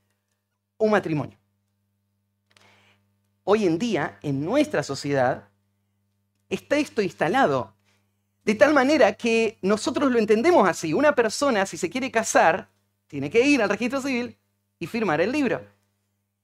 un 0.77 0.91
matrimonio. 0.91 1.40
Hoy 3.43 3.65
en 3.65 3.79
día, 3.79 4.19
en 4.21 4.45
nuestra 4.45 4.83
sociedad, 4.83 5.49
está 6.49 6.77
esto 6.77 7.01
instalado. 7.01 7.75
De 8.43 8.55
tal 8.55 8.73
manera 8.73 9.13
que 9.13 9.57
nosotros 9.61 10.11
lo 10.11 10.19
entendemos 10.19 10.67
así. 10.67 10.93
Una 10.93 11.15
persona, 11.15 11.65
si 11.65 11.77
se 11.77 11.89
quiere 11.89 12.11
casar, 12.11 12.69
tiene 13.07 13.29
que 13.29 13.41
ir 13.45 13.61
al 13.61 13.69
registro 13.69 14.01
civil 14.01 14.37
y 14.79 14.87
firmar 14.87 15.21
el 15.21 15.31
libro. 15.31 15.61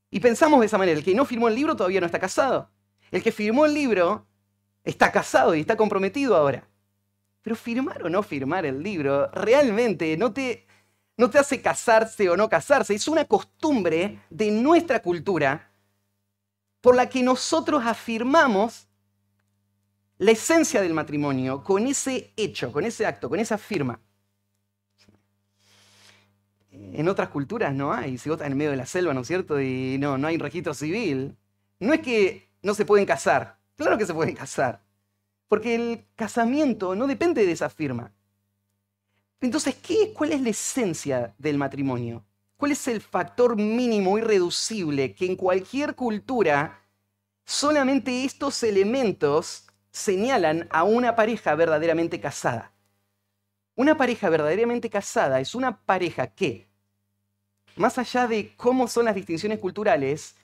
Y 0.10 0.20
pensamos 0.20 0.60
de 0.60 0.66
esa 0.66 0.78
manera, 0.78 0.98
el 0.98 1.04
que 1.04 1.14
no 1.14 1.26
firmó 1.26 1.48
el 1.48 1.56
libro 1.56 1.76
todavía 1.76 2.00
no 2.00 2.06
está 2.06 2.20
casado. 2.20 2.70
El 3.12 3.22
que 3.22 3.32
firmó 3.32 3.66
el 3.66 3.74
libro 3.74 4.26
está 4.84 5.12
casado 5.12 5.56
y 5.56 5.62
está 5.62 5.76
comprometido 5.76 6.36
ahora. 6.36 6.68
Pero 7.42 7.56
firmar 7.56 8.04
o 8.04 8.10
no 8.10 8.24
firmar 8.24 8.66
el 8.66 8.82
libro 8.82 9.30
realmente 9.32 10.18
no 10.18 10.34
te 10.34 10.66
no 11.18 11.32
te 11.32 11.40
hace 11.40 11.62
casarse 11.62 12.30
o 12.30 12.38
no 12.38 12.48
casarse, 12.48 12.94
es 12.94 13.08
una 13.08 13.26
costumbre 13.26 14.20
de 14.30 14.52
nuestra 14.52 15.02
cultura 15.02 15.67
por 16.82 16.96
la 16.96 17.10
que 17.10 17.24
nosotros 17.24 17.84
afirmamos 17.86 18.88
la 20.18 20.32
esencia 20.32 20.82
del 20.82 20.94
matrimonio 20.94 21.64
con 21.64 21.86
ese 21.88 22.34
hecho, 22.36 22.72
con 22.72 22.84
ese 22.84 23.06
acto, 23.06 23.30
con 23.30 23.40
esa 23.40 23.58
firma. 23.58 24.00
En 26.72 27.08
otras 27.10 27.30
culturas 27.30 27.74
no 27.74 27.94
hay, 27.94 28.18
si 28.18 28.30
vos 28.30 28.38
estás 28.38 28.52
en 28.52 28.58
medio 28.58 28.72
de 28.72 28.78
la 28.78 28.86
selva, 28.86 29.14
¿no 29.14 29.22
es 29.22 29.28
cierto? 29.28 29.60
Y 29.62 29.98
no, 30.00 30.18
no 30.18 30.28
hay 30.28 30.38
registro 30.38 30.74
civil. 30.74 31.36
No 31.80 31.94
es 31.94 32.02
que 32.02 32.50
no 32.62 32.74
se 32.74 32.86
pueden 32.86 33.06
casar, 33.06 33.60
claro 33.76 33.98
que 33.98 34.06
se 34.06 34.14
pueden 34.14 34.36
casar, 34.36 34.84
porque 35.48 35.76
el 35.76 36.06
casamiento 36.16 36.96
no 36.96 37.08
depende 37.08 37.46
de 37.46 37.52
esa 37.52 37.70
firma. 37.70 38.12
Entonces, 39.40 39.76
¿qué, 39.76 40.14
¿cuál 40.14 40.32
es 40.32 40.42
la 40.42 40.50
esencia 40.50 41.36
del 41.38 41.58
matrimonio? 41.58 42.26
¿Cuál 42.58 42.72
es 42.72 42.88
el 42.88 43.02
factor 43.02 43.56
mínimo 43.56 44.18
irreducible 44.18 45.14
que 45.14 45.28
en 45.28 45.36
cualquier 45.36 45.96
cultura 45.96 46.82
solamente 47.46 48.26
estos 48.26 48.64
elementos 48.64 49.68
señalan 49.92 50.68
a 50.72 50.84
una 50.84 51.16
pareja 51.16 51.54
verdaderamente 51.54 52.20
casada? 52.20 52.74
Una 53.76 53.96
pareja 53.96 54.30
verdaderamente 54.30 54.90
casada 54.90 55.40
es 55.40 55.54
una 55.54 55.86
pareja 55.86 56.34
que, 56.34 56.68
más 57.76 58.00
allá 58.00 58.26
de 58.26 58.56
cómo 58.56 58.88
son 58.88 59.06
las 59.06 59.14
distinciones 59.14 59.60
culturales, 59.60 60.36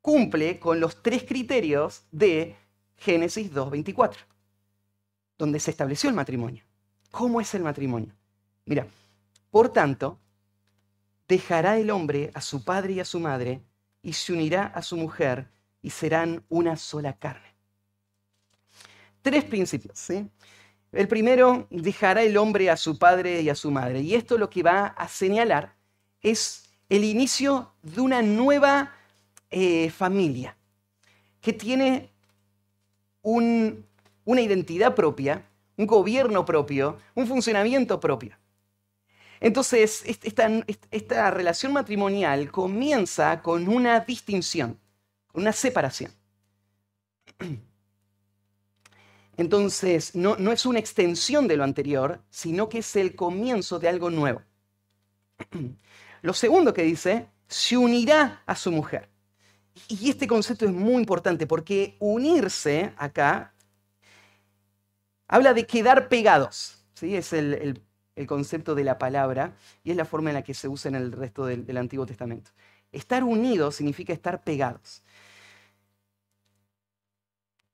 cumple 0.00 0.58
con 0.58 0.80
los 0.80 1.02
tres 1.02 1.24
criterios 1.24 2.04
de 2.10 2.56
Génesis 2.96 3.52
2.24, 3.52 4.16
donde 5.36 5.60
se 5.60 5.72
estableció 5.72 6.08
el 6.08 6.16
matrimonio. 6.16 6.64
¿Cómo 7.10 7.38
es 7.38 7.54
el 7.54 7.62
matrimonio? 7.62 8.14
Mira, 8.64 8.86
por 9.50 9.68
tanto, 9.68 10.18
dejará 11.32 11.78
el 11.78 11.90
hombre 11.90 12.30
a 12.34 12.42
su 12.42 12.62
padre 12.62 12.92
y 12.92 13.00
a 13.00 13.06
su 13.06 13.18
madre 13.18 13.62
y 14.02 14.12
se 14.12 14.34
unirá 14.34 14.66
a 14.66 14.82
su 14.82 14.98
mujer 14.98 15.48
y 15.80 15.88
serán 15.88 16.44
una 16.50 16.76
sola 16.76 17.14
carne. 17.14 17.54
Tres 19.22 19.44
principios. 19.44 19.98
¿sí? 19.98 20.28
El 20.92 21.08
primero, 21.08 21.66
dejará 21.70 22.22
el 22.22 22.36
hombre 22.36 22.68
a 22.68 22.76
su 22.76 22.98
padre 22.98 23.40
y 23.40 23.48
a 23.48 23.54
su 23.54 23.70
madre. 23.70 24.00
Y 24.00 24.14
esto 24.14 24.36
lo 24.36 24.50
que 24.50 24.62
va 24.62 24.88
a 24.88 25.08
señalar 25.08 25.74
es 26.20 26.64
el 26.90 27.02
inicio 27.02 27.72
de 27.82 28.02
una 28.02 28.20
nueva 28.20 28.92
eh, 29.50 29.88
familia 29.88 30.54
que 31.40 31.54
tiene 31.54 32.10
una 33.22 34.40
identidad 34.40 34.94
propia, 34.94 35.46
un 35.78 35.86
gobierno 35.86 36.44
propio, 36.44 36.98
un 37.14 37.26
funcionamiento 37.26 37.98
propio. 37.98 38.36
Entonces, 39.42 40.04
esta, 40.06 41.30
relación 41.30 41.72
matrimonial 41.72 42.50
comienza 42.50 43.42
con 43.42 43.68
una 43.68 44.00
distinción, 44.00 44.78
una 45.34 45.52
separación. 45.52 46.12
Entonces, 49.36 50.14
no, 50.14 50.36
no, 50.36 50.52
es 50.52 50.64
una 50.64 50.78
extensión 50.78 51.48
de 51.48 51.56
lo 51.56 51.64
anterior, 51.64 52.22
sino 52.30 52.68
que 52.68 52.78
es 52.78 52.96
el 52.96 53.16
comienzo 53.16 53.78
de 53.78 53.88
algo 53.88 54.10
nuevo. 54.10 54.42
Lo 56.22 56.32
segundo 56.34 56.72
que 56.72 56.82
dice, 56.82 57.28
se 57.48 57.76
unirá 57.76 58.42
a 58.46 58.54
su 58.54 58.70
mujer. 58.70 59.08
Y 59.88 60.10
este 60.10 60.26
concepto 60.26 60.66
es 60.66 60.72
muy 60.72 61.00
importante 61.00 61.46
porque 61.46 61.96
unirse 61.98 62.92
acá 62.96 63.52
Habla 65.32 65.54
de 65.54 65.66
quedar 65.66 66.10
pegados. 66.10 66.84
¿sí? 66.92 67.16
Es 67.16 67.32
el, 67.32 67.80
concepto 68.26 68.74
de 68.74 68.84
la 68.84 68.98
palabra 68.98 69.56
y 69.84 69.90
es 69.90 69.96
la 69.96 70.04
forma 70.04 70.30
en 70.30 70.34
la 70.34 70.42
que 70.42 70.54
se 70.54 70.68
usa 70.68 70.88
en 70.88 70.96
el 70.96 71.12
resto 71.12 71.46
del, 71.46 71.64
del 71.66 71.76
Antiguo 71.76 72.06
Testamento. 72.06 72.50
Estar 72.92 73.24
unidos 73.24 73.76
significa 73.76 74.12
estar 74.12 74.44
pegados. 74.44 75.02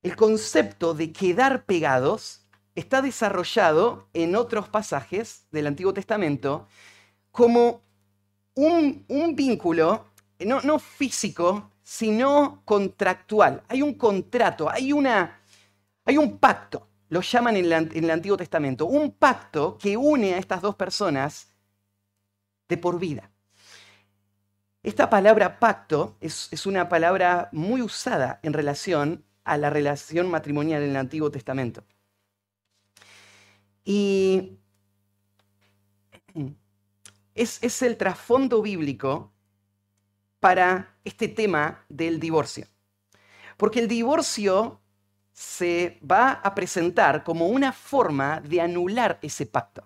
El 0.02 0.14
concepto 0.16 0.94
de 0.94 1.12
quedar 1.12 1.64
pegados 1.64 2.46
está 2.74 3.02
desarrollado 3.02 4.08
en 4.12 4.36
otros 4.36 4.68
pasajes 4.68 5.46
del 5.50 5.66
Antiguo 5.66 5.92
Testamento 5.92 6.68
como 7.32 7.82
un, 8.54 9.34
vínculo, 9.34 10.06
no, 10.40 10.60
no, 10.62 10.78
físico, 10.78 11.70
sino 11.82 12.62
contractual. 12.64 13.62
Hay 13.68 13.82
un 13.82 13.94
contrato, 13.94 14.70
hay, 14.70 14.92
una, 14.92 15.40
hay 16.04 16.18
un 16.18 16.38
pacto 16.38 16.87
lo 17.08 17.20
llaman 17.22 17.56
en, 17.56 17.64
el 17.92 18.10
Antiguo 18.10 18.36
Testamento, 18.36 18.86
un 18.86 19.12
pacto 19.12 19.78
que 19.78 19.96
une 19.96 20.34
a 20.34 20.38
estas 20.38 20.60
dos 20.60 20.74
personas 20.74 21.48
de 22.68 22.76
por 22.76 22.98
vida. 22.98 23.30
Esta 24.82 25.08
palabra 25.10 25.58
pacto 25.58 26.16
es, 26.20 26.66
una 26.66 26.88
palabra 26.88 27.48
muy 27.52 27.82
usada 27.82 28.40
en 28.42 28.52
relación 28.52 29.24
a 29.44 29.56
la 29.56 29.70
relación 29.70 30.30
matrimonial 30.30 30.82
en 30.82 30.90
el 30.90 30.96
Antiguo 30.96 31.30
es, 37.34 37.58
es 37.62 37.82
el 37.82 37.96
trasfondo 37.96 38.60
bíblico 38.60 39.32
para 40.40 40.94
este 41.04 41.28
tema 41.28 41.84
del 41.88 42.20
divorcio. 42.20 42.66
Porque 43.56 43.80
el 43.80 43.88
divorcio 43.88 44.80
se 45.38 46.00
va 46.02 46.32
a 46.32 46.52
presentar 46.52 47.22
como 47.22 47.46
una 47.46 47.72
forma 47.72 48.40
de 48.40 48.60
anular 48.60 49.20
ese 49.22 49.46
pacto. 49.46 49.84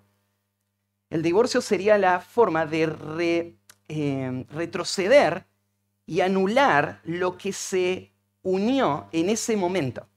El 1.10 1.20
divorcio 1.20 1.60
sería 1.60 1.98
la 1.98 2.20
forma 2.20 2.64
de 2.64 3.58
eh, 3.86 4.46
retroceder 4.48 5.44
y 6.06 6.22
anular 6.22 7.02
lo 7.04 7.36
que 7.36 7.52
se 7.52 8.12
unió 8.40 9.10
en 9.12 9.28
ese 9.28 9.54
momento. 9.54 10.08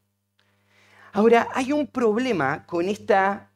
Ahora, 1.12 1.50
hay 1.54 1.74
un 1.74 1.86
problema 1.86 2.66
con 2.66 2.88
esta 2.88 3.52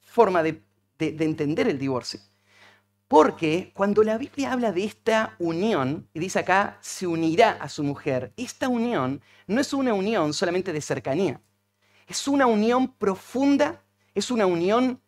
forma 0.00 0.42
de 0.42 0.62
entender 0.98 1.68
el 1.68 1.78
divorcio. 1.78 2.20
Porque 3.10 3.72
cuando 3.74 4.04
la 4.04 4.18
Biblia 4.18 4.52
habla 4.52 4.70
de 4.70 4.84
esta 4.84 5.34
unión, 5.40 6.08
y 6.14 6.20
dice 6.20 6.38
acá, 6.38 6.78
se 6.80 7.08
unirá 7.08 7.58
a 7.60 7.68
su 7.68 7.82
mujer, 7.82 8.32
esta 8.36 8.68
unión 8.68 9.20
no 9.48 9.60
es 9.60 9.72
una 9.72 9.94
unión 9.94 10.32
solamente 10.32 10.72
de 10.72 10.80
cercanía, 10.80 11.40
es 12.06 12.28
una 12.28 12.46
unión 12.46 12.94
profunda, 12.94 13.82
es 14.14 14.30
una 14.30 14.46
unión 14.46 15.02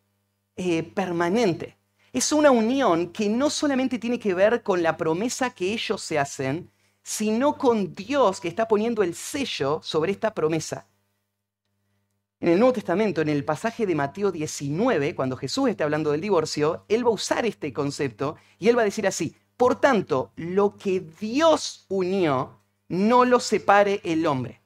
eh, 0.57 0.83
permanente, 0.83 1.79
es 2.13 2.33
una 2.33 2.51
unión 2.51 3.13
que 3.13 3.29
no 3.29 3.51
solamente 3.51 4.01
tiene 4.01 4.19
que 4.19 4.35
ver 4.35 4.65
con 4.65 4.83
la 4.83 4.97
promesa 4.97 5.51
que 5.51 5.73
ellos 5.73 6.03
se 6.03 6.19
hacen, 6.19 6.73
sino 7.05 7.57
con 7.57 7.95
Dios 7.95 8.41
que 8.41 8.49
está 8.49 8.67
poniendo 8.67 9.05
el 9.05 9.15
sello 9.15 9.79
sobre 9.81 10.11
esta 10.11 10.35
promesa. 10.35 10.89
En 12.43 12.49
el 12.49 12.59
Nuevo 12.59 12.73
Testamento, 12.73 13.21
en 13.21 13.29
el 13.29 13.45
pasaje 13.45 13.87
de 13.87 13.95
Mateo 13.95 14.33
19, 14.33 15.15
cuando 15.15 15.37
Jesús 15.37 15.69
está 15.69 15.85
hablando 15.85 16.11
del 16.11 16.21
divorcio, 16.21 16.85
él 16.89 17.07
va 17.07 17.11
a 17.11 17.15
usar 17.15 17.47
este 17.47 17.73
concepto 17.73 18.35
y 18.59 18.69
él 18.69 18.77
va 18.77 18.83
a 18.83 18.87
decir 18.87 19.07
así, 19.07 19.37
por 19.57 19.81
tanto, 19.81 20.33
lo 20.35 20.77
que 20.77 20.99
Dios 21.21 21.87
unió, 21.89 22.59
no 22.89 23.25
lo 23.25 23.39
separe 23.39 24.01
el 24.03 24.27
hombre. 24.27 24.61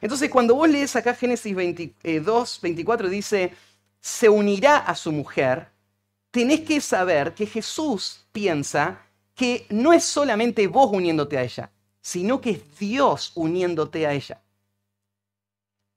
Entonces, 0.00 0.30
cuando 0.30 0.54
vos 0.54 0.66
lees 0.66 0.96
acá 0.96 1.14
Génesis 1.14 1.54
22, 1.54 2.60
24, 2.62 3.10
dice, 3.10 3.52
se 4.00 4.30
unirá 4.30 4.78
a 4.78 4.94
su 4.94 5.12
mujer, 5.12 5.68
tenés 6.30 6.60
que 6.60 6.80
saber 6.80 7.34
que 7.34 7.44
Jesús 7.44 8.24
piensa 8.32 9.02
que 9.34 9.66
no 9.68 9.92
es 9.92 10.04
solamente 10.04 10.66
vos 10.68 10.88
uniéndote 10.90 11.36
a 11.36 11.42
ella, 11.42 11.70
sino 12.00 12.40
que 12.40 12.52
es 12.52 12.78
Dios 12.78 13.32
uniéndote 13.34 14.06
a 14.06 14.14
ella 14.14 14.40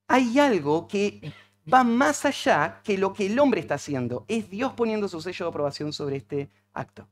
hay 0.07 0.39
algo 0.39 0.87
que 0.87 1.33
va 1.71 1.83
más 1.83 2.25
allá 2.25 2.81
que 2.83 2.97
lo 2.97 3.13
que 3.13 3.25
el 3.25 3.37
hombre 3.39 3.61
está 3.61 3.75
haciendo. 3.75 4.25
Es 4.27 4.49
Dios 4.49 4.73
poniendo 4.73 5.07
su 5.07 5.21
sello 5.21 5.45
de 5.45 5.49
aprobación 5.49 5.91
sobre 5.93 6.17
este 6.17 6.49
acto. 6.73 7.07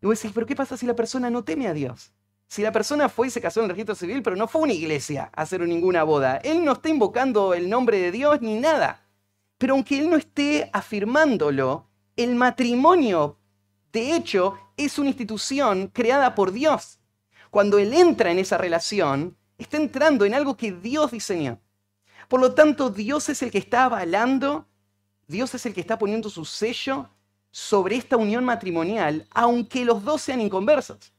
Y 0.00 0.06
vos 0.06 0.18
decís, 0.18 0.32
pero 0.34 0.46
¿qué 0.46 0.56
pasa 0.56 0.76
si 0.76 0.86
la 0.86 0.96
persona 0.96 1.28
no 1.28 1.44
teme 1.44 1.68
a 1.68 1.74
Dios? 1.74 2.12
Si 2.48 2.62
la 2.62 2.72
persona 2.72 3.08
fue 3.08 3.28
y 3.28 3.30
se 3.30 3.40
casó 3.40 3.60
en 3.60 3.64
el 3.64 3.70
registro 3.70 3.94
civil, 3.94 4.22
pero 4.22 4.34
no 4.34 4.48
fue 4.48 4.62
a 4.62 4.64
una 4.64 4.72
iglesia 4.72 5.30
a 5.34 5.42
hacer 5.42 5.60
ninguna 5.60 6.02
boda. 6.02 6.36
Él 6.38 6.64
no 6.64 6.72
está 6.72 6.88
invocando 6.88 7.54
el 7.54 7.68
nombre 7.68 7.98
de 7.98 8.10
Dios 8.10 8.40
ni 8.40 8.58
nada. 8.58 9.06
Pero 9.58 9.74
aunque 9.74 9.98
él 9.98 10.08
no 10.08 10.16
esté 10.16 10.70
afirmándolo, 10.72 11.86
el 12.16 12.34
matrimonio, 12.34 13.38
de 13.92 14.16
hecho, 14.16 14.58
es 14.76 14.98
una 14.98 15.10
institución 15.10 15.88
creada 15.88 16.34
por 16.34 16.50
Dios. 16.50 16.98
Cuando 17.50 17.78
él 17.78 17.92
entra 17.92 18.30
en 18.30 18.38
esa 18.38 18.56
relación, 18.56 19.36
está 19.58 19.76
entrando 19.76 20.24
en 20.24 20.34
algo 20.34 20.56
que 20.56 20.72
Dios 20.72 21.10
diseñó. 21.10 21.60
Por 22.30 22.40
lo 22.40 22.54
tanto, 22.54 22.90
Dios 22.90 23.28
es 23.28 23.42
el 23.42 23.50
que 23.50 23.58
está 23.58 23.86
avalando, 23.86 24.64
Dios 25.26 25.52
es 25.52 25.66
el 25.66 25.74
que 25.74 25.80
está 25.80 25.98
poniendo 25.98 26.30
su 26.30 26.44
sello 26.44 27.10
sobre 27.50 27.96
esta 27.96 28.16
unión 28.16 28.44
matrimonial, 28.44 29.26
aunque 29.32 29.84
los 29.84 30.04
dos 30.04 30.22
sean 30.22 30.40
inconversos, 30.40 31.12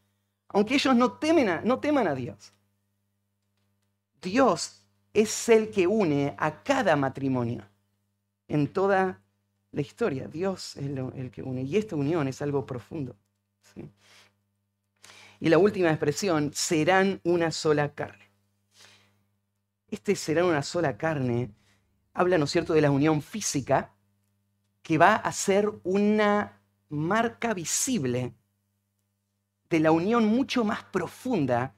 aunque 0.48 0.76
ellos 0.76 0.96
no, 0.96 1.12
temen 1.12 1.50
a, 1.50 1.82
teman 1.82 2.08
a 2.08 2.16
Dios. 2.16 2.54
Dios 4.22 4.86
es 5.14 5.50
el 5.50 5.70
que 5.70 5.86
une 5.86 6.34
a 6.38 6.64
cada 6.64 6.96
matrimonio 6.96 7.68
en 8.48 8.72
toda 8.72 9.20
la 9.74 9.82
historia. 9.82 10.30
Dios 10.30 10.78
es 10.78 10.86
el 10.86 11.30
que 11.30 11.44
une. 11.44 11.64
Y 11.64 11.76
esta 11.76 11.98
unión 11.98 12.30
es 12.30 12.42
algo 12.42 12.66
profundo. 12.66 13.18
Y 15.42 15.50
la 15.50 15.58
última 15.58 15.90
expresión, 15.90 16.54
serán 16.54 17.20
una 17.26 17.52
sola 17.52 17.94
carne 17.94 18.31
este 19.92 20.16
será 20.16 20.44
una 20.46 20.64
sola 20.64 20.98
carne, 20.98 21.52
habla, 22.14 22.38
¿no 22.38 22.48
cierto?, 22.48 22.74
de 22.74 22.82
la 22.82 22.92
unión 22.92 23.22
física, 23.22 23.94
que 24.82 24.98
va 24.98 25.16
a 25.16 25.32
ser 25.32 25.70
una 25.84 26.60
marca 26.90 27.54
visible 27.54 28.34
de 29.70 29.80
la 29.80 29.92
unión 29.92 30.26
mucho 30.26 30.64
más 30.64 30.84
profunda 30.86 31.76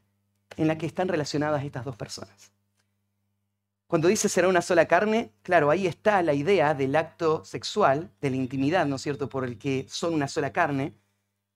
en 0.56 0.68
la 0.68 0.78
que 0.78 0.86
están 0.86 1.08
relacionadas 1.08 1.64
estas 1.64 1.86
dos 1.86 1.96
personas. 1.96 2.52
Cuando 3.88 4.08
dice 4.08 4.30
será 4.30 4.48
una 4.48 4.62
sola 4.62 4.88
carne, 4.88 5.34
claro, 5.44 5.70
ahí 5.70 5.86
está 5.86 6.24
la 6.24 6.34
idea 6.34 6.74
del 6.74 6.96
acto 6.96 7.44
sexual, 7.46 8.12
de 8.22 8.30
la 8.32 8.38
intimidad, 8.38 8.86
¿no 8.86 8.96
es 8.96 9.02
cierto?, 9.02 9.30
por 9.30 9.44
el 9.44 9.58
que 9.58 9.86
son 9.90 10.14
una 10.14 10.28
sola 10.28 10.52
carne, 10.52 10.96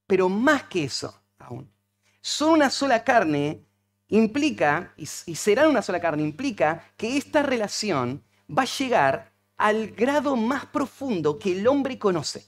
pero 0.06 0.28
más 0.28 0.64
que 0.64 0.84
eso 0.84 1.22
aún. 1.38 1.72
Son 2.20 2.50
una 2.50 2.70
sola 2.70 3.02
carne 3.04 3.64
implica, 4.08 4.92
y, 4.96 5.06
será 5.06 5.68
una 5.68 5.82
sola 5.82 6.00
carne, 6.00 6.22
implica 6.22 6.84
que 6.96 7.16
esta 7.16 7.42
relación 7.42 8.24
va 8.50 8.62
a 8.62 8.78
llegar 8.78 9.32
al 9.56 9.88
grado 9.88 10.36
más 10.36 10.66
profundo 10.66 11.38
que 11.38 11.52
el 11.52 11.66
hombre 11.66 11.98
conoce. 11.98 12.46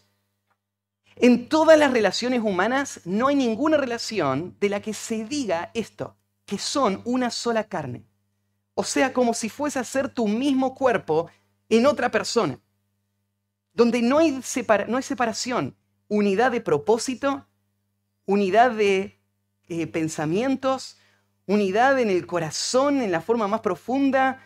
En 1.16 1.48
todas 1.48 1.78
las 1.78 1.92
relaciones 1.92 2.40
humanas 2.40 3.00
no 3.04 3.28
hay 3.28 3.36
ninguna 3.36 3.76
relación 3.76 4.56
de 4.58 4.70
la 4.70 4.80
que 4.80 4.94
se 4.94 5.24
diga 5.24 5.70
esto, 5.74 6.16
que 6.46 6.56
son 6.56 7.02
una 7.04 7.30
sola 7.30 7.64
carne. 7.64 8.06
O 8.74 8.84
sea, 8.84 9.12
como 9.12 9.34
si 9.34 9.50
fuese 9.50 9.78
a 9.78 9.84
ser 9.84 10.08
tu 10.08 10.26
mismo 10.26 10.74
cuerpo 10.74 11.30
en 11.68 11.84
otra 11.84 12.11
persona, 12.11 12.58
donde 13.74 14.00
no 14.00 14.18
hay, 14.18 14.40
no 14.88 14.96
hay 14.96 15.02
separación, 15.02 15.76
unidad 16.08 16.52
de 16.52 16.61
propósito, 16.61 17.46
unidad 18.24 18.70
de 18.70 19.20
eh, 19.68 19.86
pensamientos, 19.86 20.96
unidad 21.51 21.98
en 21.98 22.11
el 22.11 22.26
corazón, 22.26 23.03
en 23.03 23.11
la 23.11 23.20
forma 23.20 23.48
más 23.48 23.61
profunda, 23.61 24.40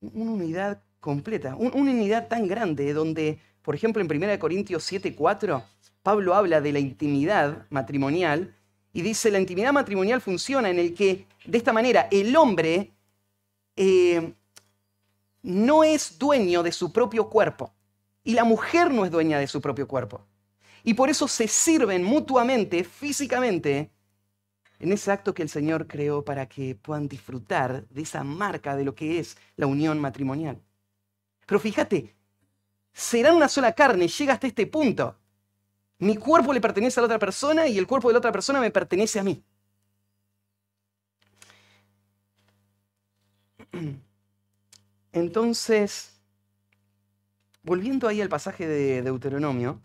una 0.00 0.30
unidad 0.30 0.82
completa, 0.98 1.54
una 1.56 1.74
unidad 1.76 2.28
tan 2.28 2.48
grande 2.48 2.94
donde, 2.94 3.38
por 3.60 3.74
ejemplo, 3.74 4.00
en 4.00 4.08
1 4.08 4.38
Corintios 4.38 4.90
7:4, 4.90 5.62
Pablo 6.02 6.34
habla 6.34 6.60
de 6.62 6.72
la 6.72 6.78
intimidad 6.78 7.66
matrimonial 7.68 8.54
y 8.94 9.02
dice, 9.02 9.30
la 9.30 9.38
intimidad 9.38 9.74
matrimonial 9.74 10.22
funciona 10.22 10.70
en 10.70 10.78
el 10.78 10.94
que, 10.94 11.26
de 11.44 11.58
esta 11.58 11.72
manera, 11.72 12.08
el 12.10 12.34
hombre 12.34 12.92
eh, 13.76 14.32
no 15.42 15.84
es 15.84 16.18
dueño 16.18 16.62
de 16.62 16.72
su 16.72 16.92
propio 16.92 17.28
cuerpo 17.28 17.74
y 18.24 18.32
la 18.32 18.44
mujer 18.44 18.90
no 18.90 19.04
es 19.04 19.10
dueña 19.10 19.38
de 19.38 19.48
su 19.48 19.60
propio 19.60 19.86
cuerpo. 19.86 20.24
Y 20.82 20.94
por 20.94 21.10
eso 21.10 21.28
se 21.28 21.46
sirven 21.46 22.04
mutuamente, 22.04 22.84
físicamente, 22.84 23.90
en 24.78 24.92
ese 24.92 25.10
acto 25.10 25.34
que 25.34 25.42
el 25.42 25.48
Señor 25.48 25.86
creó 25.86 26.24
para 26.24 26.46
que 26.48 26.74
puedan 26.74 27.08
disfrutar 27.08 27.86
de 27.88 28.02
esa 28.02 28.24
marca 28.24 28.76
de 28.76 28.84
lo 28.84 28.94
que 28.94 29.18
es 29.18 29.36
la 29.56 29.66
unión 29.66 29.98
matrimonial. 30.00 30.60
Pero 31.46 31.60
fíjate, 31.60 32.14
serán 32.92 33.36
una 33.36 33.48
sola 33.48 33.72
carne, 33.72 34.08
llega 34.08 34.34
hasta 34.34 34.46
este 34.46 34.66
punto. 34.66 35.16
Mi 35.98 36.16
cuerpo 36.16 36.52
le 36.52 36.60
pertenece 36.60 37.00
a 37.00 37.02
la 37.02 37.06
otra 37.06 37.18
persona 37.18 37.66
y 37.66 37.78
el 37.78 37.86
cuerpo 37.86 38.08
de 38.08 38.14
la 38.14 38.18
otra 38.18 38.32
persona 38.32 38.60
me 38.60 38.70
pertenece 38.70 39.18
a 39.18 39.22
mí. 39.24 39.42
Entonces, 45.12 46.12
volviendo 47.62 48.08
ahí 48.08 48.20
al 48.20 48.28
pasaje 48.28 48.66
de 48.66 49.02
Deuteronomio, 49.02 49.80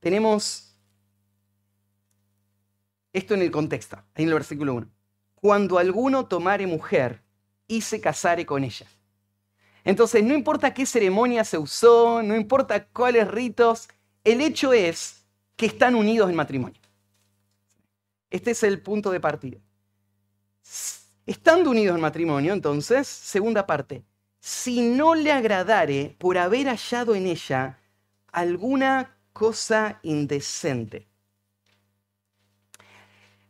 tenemos 0.00 0.65
esto 3.16 3.32
en 3.32 3.40
el 3.40 3.50
contexto, 3.50 3.96
ahí 4.14 4.24
en 4.24 4.28
el 4.28 4.34
versículo 4.34 4.74
1. 4.74 4.90
Cuando 5.36 5.78
alguno 5.78 6.26
tomare 6.26 6.66
mujer 6.66 7.22
y 7.66 7.80
se 7.80 7.98
casare 7.98 8.44
con 8.44 8.62
ella. 8.62 8.86
Entonces, 9.84 10.22
no 10.22 10.34
importa 10.34 10.74
qué 10.74 10.84
ceremonia 10.84 11.42
se 11.42 11.56
usó, 11.56 12.22
no 12.22 12.36
importa 12.36 12.84
cuáles 12.84 13.26
ritos, 13.26 13.88
el 14.22 14.42
hecho 14.42 14.74
es 14.74 15.24
que 15.56 15.64
están 15.64 15.94
unidos 15.94 16.28
en 16.28 16.36
matrimonio. 16.36 16.78
Este 18.28 18.50
es 18.50 18.62
el 18.62 18.82
punto 18.82 19.10
de 19.10 19.20
partida. 19.20 19.58
Estando 21.24 21.70
unidos 21.70 21.94
en 21.94 22.02
matrimonio, 22.02 22.52
entonces, 22.52 23.08
segunda 23.08 23.66
parte, 23.66 24.04
si 24.40 24.82
no 24.82 25.14
le 25.14 25.32
agradare 25.32 26.14
por 26.18 26.36
haber 26.36 26.66
hallado 26.66 27.14
en 27.14 27.26
ella 27.28 27.78
alguna 28.30 29.16
cosa 29.32 30.00
indecente. 30.02 31.08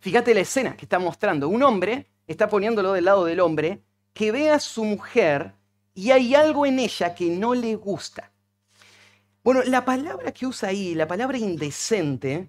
Fíjate 0.06 0.34
la 0.34 0.42
escena 0.42 0.76
que 0.76 0.84
está 0.84 1.00
mostrando. 1.00 1.48
Un 1.48 1.64
hombre 1.64 2.06
está 2.28 2.48
poniéndolo 2.48 2.92
del 2.92 3.06
lado 3.06 3.24
del 3.24 3.40
hombre 3.40 3.82
que 4.12 4.30
ve 4.30 4.50
a 4.50 4.60
su 4.60 4.84
mujer 4.84 5.52
y 5.94 6.12
hay 6.12 6.32
algo 6.36 6.64
en 6.64 6.78
ella 6.78 7.12
que 7.12 7.28
no 7.28 7.56
le 7.56 7.74
gusta. 7.74 8.30
Bueno, 9.42 9.64
la 9.64 9.84
palabra 9.84 10.30
que 10.30 10.46
usa 10.46 10.68
ahí, 10.68 10.94
la 10.94 11.08
palabra 11.08 11.38
indecente, 11.38 12.48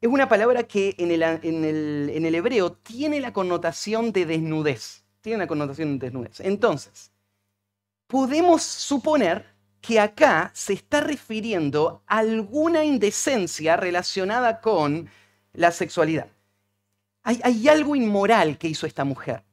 es 0.00 0.08
una 0.08 0.28
palabra 0.28 0.62
que 0.68 0.94
en 0.98 1.10
el, 1.10 2.34
hebreo 2.36 2.70
tiene 2.74 3.18
la 3.18 3.32
connotación 3.32 4.12
de 4.12 4.24
desnudez. 4.26 5.02
Tiene 5.20 5.38
la 5.38 5.46
connotación 5.48 5.98
de 5.98 6.06
desnudez. 6.06 6.38
Entonces, 6.38 7.10
podemos 8.06 8.62
suponer 8.62 9.46
que 9.80 9.98
acá 9.98 10.52
se 10.54 10.74
está 10.74 11.00
refiriendo 11.00 12.04
a 12.06 12.18
alguna 12.18 12.84
indecencia 12.84 13.76
relacionada 13.76 14.60
con 14.60 15.10
la 15.54 15.72
sexualidad. 15.72 16.28
Hay, 17.30 17.68
algo 17.68 17.94
inmoral 17.94 18.56
que 18.56 18.68
hizo 18.68 18.86
esta 18.86 19.04
mujer, 19.04 19.44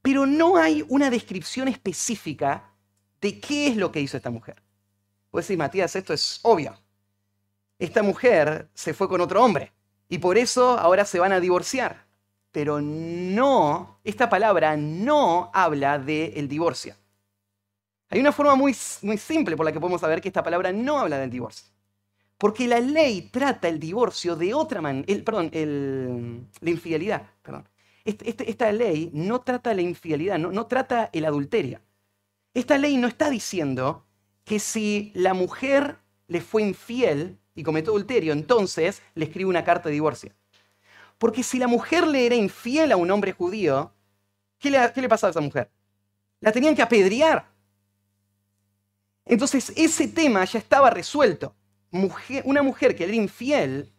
pero 0.00 0.24
no 0.24 0.56
hay 0.56 0.82
una 0.88 1.10
descripción 1.10 1.68
específica 1.68 2.72
de 3.20 3.38
qué 3.40 3.66
es 3.66 3.76
lo 3.76 3.92
que 3.92 4.00
hizo 4.00 4.16
esta 4.16 4.30
mujer. 4.30 4.62
Pues 5.30 5.44
decir, 5.44 5.58
Matías, 5.58 5.94
esto 5.96 6.14
es 6.14 6.40
obvio. 6.42 6.74
Esta 7.78 8.02
mujer 8.02 8.70
se 8.72 8.94
fue 8.94 9.06
con 9.06 9.20
otro 9.20 9.44
hombre 9.44 9.70
y 10.08 10.16
por 10.16 10.38
eso 10.38 10.78
ahora 10.78 11.04
se 11.04 11.18
van 11.18 11.32
a 11.34 11.40
divorciar. 11.40 12.06
Pero 12.50 12.80
no, 12.80 14.00
esta 14.02 14.30
palabra 14.30 14.74
no 14.74 15.50
habla 15.52 15.98
del 15.98 16.48
divorcio. 16.48 16.94
Hay 18.08 18.18
una 18.18 18.32
forma 18.32 18.54
muy, 18.54 18.74
muy 19.02 19.18
simple 19.18 19.58
por 19.58 19.66
la 19.66 19.72
que 19.72 19.80
podemos 19.80 20.00
saber 20.00 20.22
que 20.22 20.28
esta 20.28 20.42
palabra 20.42 20.72
no 20.72 21.00
habla 21.00 21.18
del 21.18 21.28
divorcio. 21.28 21.73
Porque 22.44 22.68
la 22.68 22.78
ley 22.78 23.30
trata 23.32 23.68
el 23.68 23.80
divorcio 23.80 24.36
de 24.36 24.52
otra 24.52 24.82
manera, 24.82 25.06
perdón, 25.24 25.50
la 26.60 26.70
infidelidad, 26.70 27.26
perdón. 27.40 27.66
Este, 28.04 28.50
esta 28.50 28.70
ley 28.70 29.08
no 29.14 29.40
trata 29.40 29.72
la 29.72 29.80
infidelidad, 29.80 30.38
no, 30.38 30.52
no 30.52 30.66
trata 30.66 31.08
el 31.14 31.24
adulterio. 31.24 31.80
Esta 32.52 32.76
ley 32.76 32.98
no 32.98 33.08
está 33.08 33.30
diciendo 33.30 34.04
que 34.44 34.58
si 34.58 35.10
la 35.14 35.32
mujer 35.32 35.96
le 36.28 36.42
fue 36.42 36.60
infiel 36.60 37.38
y 37.54 37.62
cometió 37.62 37.92
adulterio, 37.92 38.34
entonces 38.34 39.00
le 39.14 39.24
escribe 39.24 39.48
una 39.48 39.64
carta 39.64 39.88
de 39.88 39.94
divorcio. 39.94 40.30
Porque 41.16 41.42
si 41.42 41.58
la 41.58 41.66
mujer 41.66 42.06
le 42.06 42.26
era 42.26 42.34
infiel 42.34 42.92
a 42.92 42.98
un 42.98 43.10
hombre 43.10 43.32
judío, 43.32 43.90
¿qué 44.58 44.70
le, 44.70 44.92
qué 44.92 45.00
le 45.00 45.08
pasaba 45.08 45.30
a 45.30 45.30
esa 45.30 45.40
mujer? 45.40 45.70
La 46.40 46.52
tenían 46.52 46.74
que 46.74 46.82
apedrear. 46.82 47.48
Entonces 49.24 49.72
ese 49.76 50.08
tema 50.08 50.44
ya 50.44 50.58
estaba 50.58 50.90
resuelto. 50.90 51.54
Una 52.44 52.62
mujer 52.62 52.96
que 52.96 53.04
era 53.04 53.14
infiel 53.14 53.92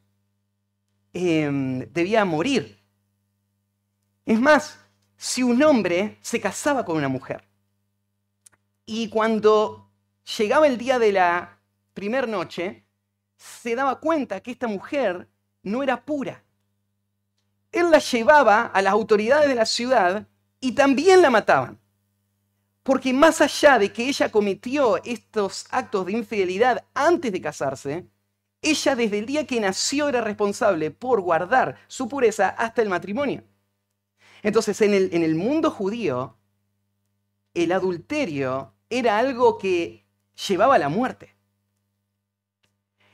em, 1.14 1.80
debía 1.92 2.26
morir. 2.26 2.78
Es 4.26 4.40
más, 4.40 4.78
si 5.16 5.44
un 5.44 5.62
hombre 5.64 6.18
se 6.22 6.42
casaba 6.42 6.84
con 6.84 6.98
una 6.98 7.08
mujer 7.08 7.48
y 8.86 9.10
cuando 9.10 9.90
llegaba 10.38 10.68
el 10.68 10.78
día 10.78 11.00
de 11.00 11.12
la 11.12 11.60
primera 11.94 12.28
noche, 12.28 12.86
se 13.38 13.76
daba 13.76 14.00
cuenta 14.00 14.42
que 14.42 14.52
esta 14.52 14.68
mujer 14.68 15.30
no 15.64 15.82
era 15.82 16.04
pura. 16.04 16.44
Él 17.72 17.92
la 17.92 18.00
llevaba 18.00 18.66
a 18.68 18.82
las 18.82 18.94
autoridades 18.94 19.48
de 19.48 19.56
la 19.56 19.66
ciudad 19.66 20.28
y 20.60 20.74
también 20.74 21.22
la 21.22 21.30
mataban. 21.30 21.80
Porque 22.86 23.14
más 23.14 23.42
allá 23.42 23.80
de 23.80 23.92
que 23.92 24.08
ella 24.08 24.30
cometió 24.30 25.04
estos 25.04 25.66
actos 25.72 26.06
de 26.06 26.12
infidelidad 26.12 26.86
antes 26.94 27.32
de 27.32 27.42
casarse, 27.42 28.06
ella 28.62 28.96
desde 28.96 29.18
el 29.18 29.26
día 29.26 29.48
que 29.48 29.60
nació 29.60 30.08
era 30.08 30.22
responsable 30.22 30.92
por 30.92 31.20
guardar 31.22 31.80
su 31.88 32.08
pureza 32.08 32.50
hasta 32.50 32.84
el 32.84 32.90
matrimonio. 32.90 33.44
Entonces, 34.44 34.80
en 34.82 34.94
el, 34.94 35.10
en 35.14 35.24
el 35.24 35.34
mundo 35.34 35.72
judío, 35.72 36.38
el 37.56 37.72
adulterio 37.72 38.76
era 38.88 39.18
algo 39.18 39.58
que 39.58 40.06
llevaba 40.48 40.76
a 40.76 40.80
la 40.80 40.90
muerte. 40.90 41.36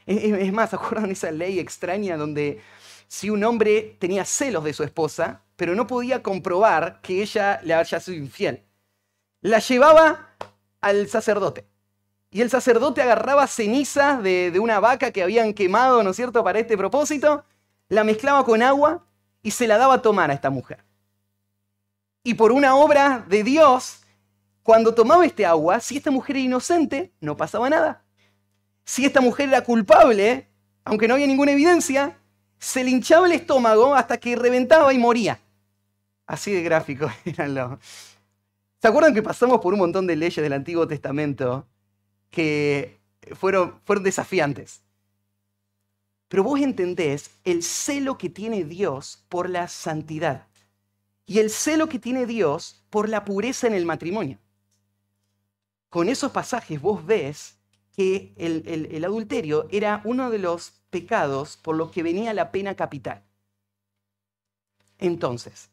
Es 0.06 0.52
más, 0.52 0.74
¿acuerdan 0.74 1.12
esa 1.12 1.32
ley 1.32 1.60
extraña 1.60 2.18
donde 2.18 2.60
si 3.08 3.30
un 3.30 3.42
hombre 3.46 3.96
tenía 4.02 4.26
celos 4.26 4.66
de 4.66 4.74
su 4.74 4.84
esposa, 4.84 5.46
pero 5.56 5.76
no 5.76 5.88
podía 5.88 6.22
comprobar 6.22 7.00
que 7.02 7.22
ella 7.22 7.62
le 7.64 7.74
haya 7.74 8.02
sido 8.02 8.18
infiel? 8.18 8.66
La 9.42 9.60
llevaba 9.60 10.30
al 10.80 11.08
sacerdote. 11.08 11.66
Y 12.30 12.42
el 12.42 12.50
sacerdote 12.50 13.02
agarraba 13.02 13.46
cenizas 13.48 14.24
de, 14.24 14.58
una 14.60 14.80
vaca 14.80 15.12
que 15.12 15.22
habían 15.22 15.54
quemado, 15.54 16.02
¿no 16.02 16.12
es 16.12 16.16
cierto?, 16.16 16.44
para 16.44 16.60
este 16.60 16.78
propósito, 16.78 17.44
la 17.90 18.04
mezclaba 18.04 18.46
con 18.46 18.64
agua 18.64 19.06
y 19.44 19.52
se 19.52 19.68
la 19.68 19.78
daba 19.78 19.96
a 19.96 20.02
tomar 20.02 20.32
a 20.32 20.34
esta 20.34 20.50
mujer. 20.50 20.86
Y 22.24 22.36
por 22.36 22.52
una 22.52 22.76
obra 22.76 23.26
de 23.28 23.44
Dios, 23.44 24.02
cuando 24.64 24.94
tomaba 24.94 25.26
este 25.26 25.46
agua, 25.46 25.80
si 25.82 25.98
esta 25.98 26.12
mujer 26.12 26.38
era 26.38 26.46
inocente, 26.46 27.12
no 27.20 27.36
pasaba 27.36 27.70
nada. 27.70 28.04
Si 28.86 29.04
esta 29.06 29.20
mujer 29.20 29.50
era 29.50 29.64
culpable, 29.64 30.48
aunque 30.86 31.08
no 31.08 31.16
había 31.16 31.28
ninguna 31.28 31.52
evidencia, 31.52 32.18
se 32.60 32.84
le 32.84 32.92
hinchaba 32.92 33.26
el 33.26 33.34
estómago 33.34 33.94
hasta 33.94 34.18
que 34.18 34.36
reventaba 34.36 34.94
y 34.94 35.00
moría. 35.00 35.40
Así 36.28 36.54
de 36.54 36.62
gráfico 36.62 37.12
eran 37.26 37.56
los, 37.56 37.80
¿Se 38.82 38.88
acuerdan 38.88 39.14
que 39.14 39.22
pasamos 39.22 39.62
por 39.62 39.74
un 39.74 39.80
montón 39.80 40.08
de 40.08 40.16
leyes 40.16 40.42
del 40.42 40.54
Antiguo 40.54 40.88
Testamento 40.88 41.68
que 42.32 43.00
fueron, 43.36 43.80
desafiantes? 44.02 44.82
Pero 46.28 46.44
vos 46.44 46.60
entendés 46.60 47.30
el 47.44 47.62
celo 47.62 48.18
que 48.18 48.32
tiene 48.32 48.64
Dios 48.64 49.24
por 49.30 49.52
la 49.52 49.68
santidad 49.68 50.48
y 51.28 51.38
el 51.38 51.52
celo 51.52 51.90
que 51.90 52.00
tiene 52.00 52.26
Dios 52.26 52.84
por 52.90 53.08
la 53.08 53.24
pureza 53.24 53.68
en 53.68 53.76
el 53.76 53.86
matrimonio. 53.86 54.40
Con 55.90 56.10
esos 56.10 56.32
pasajes 56.32 56.82
vos 56.82 57.06
ves 57.06 57.60
que 57.96 58.34
el, 58.36 59.06
adulterio 59.06 59.68
era 59.70 60.02
uno 60.06 60.32
de 60.32 60.40
los 60.40 60.72
pecados 60.90 61.56
por 61.56 61.76
los 61.76 61.92
que 61.92 62.02
venía 62.02 62.34
la 62.34 62.52
pena 62.52 62.74
capital. 62.74 63.22
Entonces, 64.98 65.70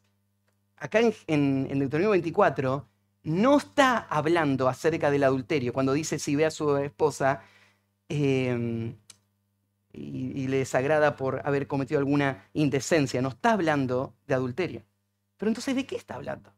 acá 0.77 0.99
en, 0.99 1.15
en 1.27 1.79
Deuteronomio 1.79 2.11
24 2.11 2.88
no 3.23 3.57
está 3.57 3.97
hablando 3.97 4.67
acerca 4.69 5.11
del 5.11 5.23
adulterio 5.23 5.73
cuando 5.73 5.93
dice 5.93 6.19
si 6.19 6.35
ve 6.35 6.45
a 6.45 6.51
su 6.51 6.77
esposa 6.77 7.41
em, 8.07 8.95
y, 9.91 10.47
le 10.47 10.57
desagrada 10.57 11.15
por 11.15 11.41
haber 11.45 11.67
cometido 11.67 11.99
alguna 11.99 12.49
indecencia. 12.53 13.21
No 13.21 13.29
está 13.29 13.53
hablando 13.53 14.15
de 14.27 14.35
adulterio. 14.35 14.83
Pero 15.37 15.49
entonces, 15.49 15.75
¿de 15.75 15.85
qué 15.85 15.95
está 15.95 16.15
hablando? 16.15 16.53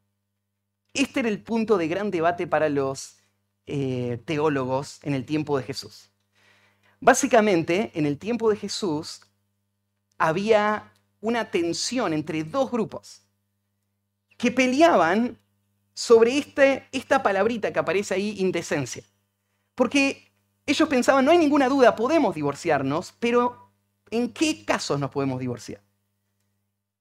Este 0.93 1.21
era 1.21 1.29
el 1.29 1.41
punto 1.41 1.77
de 1.77 1.87
gran 1.87 2.11
debate 2.11 2.47
para 2.47 2.69
los 2.69 3.17
eh, 3.65 4.21
teólogos 4.25 4.99
en 5.03 5.13
el 5.13 5.25
tiempo 5.25 5.57
de 5.57 5.63
Jesús. 5.63 6.11
Básicamente, 6.99 7.91
en 7.95 8.05
el 8.05 8.17
tiempo 8.17 8.49
de 8.49 8.57
Jesús 8.57 9.21
había 10.17 10.91
una 11.19 11.49
tensión 11.49 12.13
entre 12.13 12.43
dos 12.43 12.71
grupos 12.71 13.23
que 14.37 14.51
peleaban 14.51 15.37
sobre 15.93 16.37
este, 16.37 16.87
esta 16.91 17.23
palabrita 17.23 17.71
que 17.71 17.79
aparece 17.79 18.13
ahí, 18.13 18.35
indecencia. 18.39 19.03
Porque 19.75 20.31
ellos 20.65 20.87
pensaban, 20.87 21.25
no 21.25 21.31
hay 21.31 21.37
ninguna 21.37 21.69
duda, 21.69 21.95
podemos 21.95 22.35
divorciarnos, 22.35 23.13
pero 23.19 23.71
¿en 24.09 24.31
qué 24.31 24.63
casos 24.65 24.99
nos 24.99 25.11
podemos 25.11 25.39
divorciar? 25.39 25.81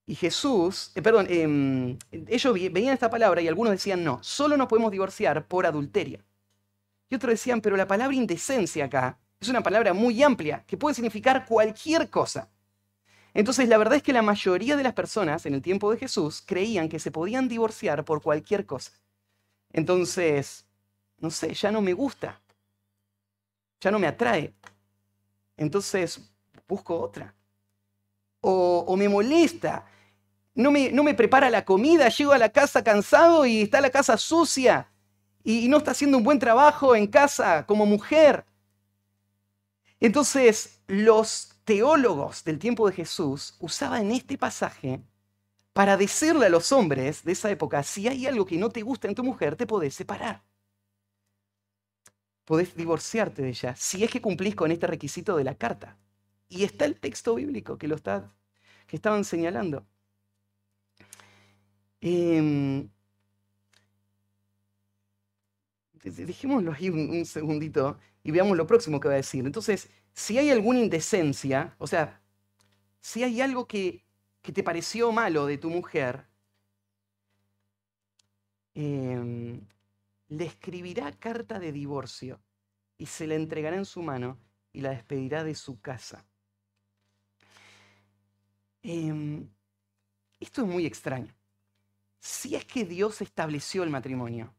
Y 0.07 0.17
Jesús, 0.17 0.91
eh, 0.95 1.03
perdón, 1.03 1.27
em, 1.31 1.97
ellos 2.11 2.55
veían 2.73 2.95
esta 2.95 3.11
palabra 3.11 3.41
y 3.41 3.49
algunos 3.49 3.73
decían, 3.73 4.03
no, 4.03 4.19
solo 4.23 4.57
nos 4.57 4.67
podemos 4.67 4.91
divorciar 4.91 5.47
por 5.47 5.67
adulterio. 5.67 6.21
Y 7.09 7.15
otros 7.15 7.31
decían, 7.31 7.61
pero 7.61 7.77
la 7.77 7.87
palabra 7.87 8.17
indecencia 8.17 8.87
acá 8.87 9.19
es 9.39 9.49
una 9.49 9.63
palabra 9.63 9.95
muy 9.95 10.23
amplia 10.23 10.65
que 10.67 10.77
puede 10.77 10.95
significar 10.95 11.47
cualquier 11.47 12.11
cosa. 12.11 12.49
Entonces, 13.35 13.69
la 13.69 13.79
verdad 13.79 13.97
es 13.97 14.03
que 14.03 14.13
la 14.13 14.23
mayoría 14.23 14.77
de 14.77 14.83
las 14.83 14.95
personas 14.95 15.47
en 15.47 15.55
el 15.55 15.63
tiempo 15.63 15.91
de 15.91 15.99
Jesús 15.99 16.43
creían 16.45 16.89
que 16.89 16.99
se 16.99 17.11
podían 17.11 17.49
divorciar 17.49 18.05
por 18.05 18.23
cualquier 18.23 18.67
cosa. 18.67 18.93
Entonces, 19.73 20.67
no 21.19 21.31
sé, 21.31 21.55
ya 21.55 21.71
no 21.71 21.81
me 21.81 21.93
gusta, 21.93 22.41
ya 23.81 23.91
no 23.91 23.99
me 23.99 24.09
atrae. 24.09 24.53
Entonces, 25.57 26.21
busco 26.67 26.99
otra. 26.99 27.35
O, 28.41 28.97
me 28.97 29.09
molesta, 29.09 29.85
no 30.55 30.71
me, 30.71 30.91
no 30.91 31.05
me, 31.05 31.15
prepara 31.15 31.51
la 31.51 31.65
comida, 31.65 32.09
llego 32.09 32.33
a 32.33 32.39
la 32.39 32.49
casa 32.49 32.83
cansado 32.83 33.45
y 33.45 33.63
está 33.63 33.81
la 33.81 33.91
casa 33.91 34.17
sucia 34.17 34.91
y 35.45 35.69
no 35.69 35.79
está 35.79 35.91
haciendo 35.93 36.19
un 36.19 36.25
buen 36.25 36.39
trabajo 36.39 36.97
en 36.97 37.07
casa 37.07 37.67
como 37.67 37.87
mujer. 37.87 38.45
Entonces, 40.01 40.81
los 40.87 41.50
teólogos 41.65 42.45
del 42.45 42.59
tiempo 42.59 42.89
de 42.89 42.95
Jesús 42.95 43.57
usaban 43.61 44.11
este 44.11 44.39
pasaje 44.39 45.03
para 45.73 45.97
decirle 45.97 46.47
a 46.47 46.51
los 46.51 46.73
hombres 46.73 47.25
de 47.25 47.33
esa 47.33 47.51
época, 47.51 47.83
si 47.83 48.09
hay 48.09 48.27
algo 48.27 48.45
que 48.45 48.59
no 48.59 48.71
te 48.71 48.83
gusta 48.83 49.09
en 49.09 49.15
tu 49.15 49.23
mujer, 49.25 49.57
te 49.57 49.67
podés 49.67 49.95
separar. 49.95 50.43
Podés 52.45 52.75
divorciarte 52.75 53.43
de 53.43 53.51
ella 53.51 53.77
si 53.77 54.03
es 54.03 54.11
que 54.11 54.21
cumplís 54.21 54.55
con 54.57 54.73
este 54.73 54.87
requisito 54.87 55.37
de 55.37 55.45
la 55.45 55.55
carta. 55.55 55.97
Y 56.49 56.65
está 56.65 56.85
el 56.85 56.99
texto 56.99 57.37
bíblico 57.37 57.79
que 57.79 57.87
lo 57.89 57.95
está, 57.95 58.35
que 58.89 58.97
estaban 58.97 59.25
señalando. 59.25 59.87
Em, 62.01 62.89
dejémoslo 66.03 66.73
ahí 66.73 66.89
un, 66.89 67.25
segundito 67.27 67.99
y 68.23 68.31
veamos 68.31 68.57
lo 68.57 68.67
próximo 68.67 69.01
que 69.01 69.09
va 69.09 69.15
a 69.15 69.17
decir. 69.19 69.45
Entonces, 69.47 69.89
si 70.21 70.37
hay 70.37 70.51
alguna 70.51 70.81
indecencia, 70.81 71.75
o 71.79 71.87
sea, 71.87 72.23
si 73.01 73.25
hay 73.25 73.41
algo 73.41 73.67
que, 73.67 74.05
te 74.43 74.63
pareció 74.63 75.13
malo 75.13 75.47
de 75.47 75.57
tu 75.57 75.71
mujer, 75.71 76.29
em, 78.75 79.67
le 80.29 80.45
escribirá 80.45 81.11
carta 81.13 81.59
de 81.59 81.73
divorcio 81.73 82.43
y 82.99 83.07
se 83.07 83.27
la 83.27 83.35
entregará 83.35 83.77
en 83.77 83.87
su 83.87 84.03
mano 84.03 84.39
y 84.75 84.83
la 84.83 84.91
despedirá 84.91 85.43
de 85.43 85.55
su 85.55 85.81
casa. 85.81 86.27
Em, 88.83 89.49
esto 90.39 90.63
es 90.63 90.69
muy 90.69 90.85
extraño. 90.85 91.35
Si 92.19 92.57
es 92.57 92.67
que 92.67 92.85
Dios 92.85 93.23
estableció 93.23 93.85
el 93.85 93.91
matrimonio, 93.91 94.55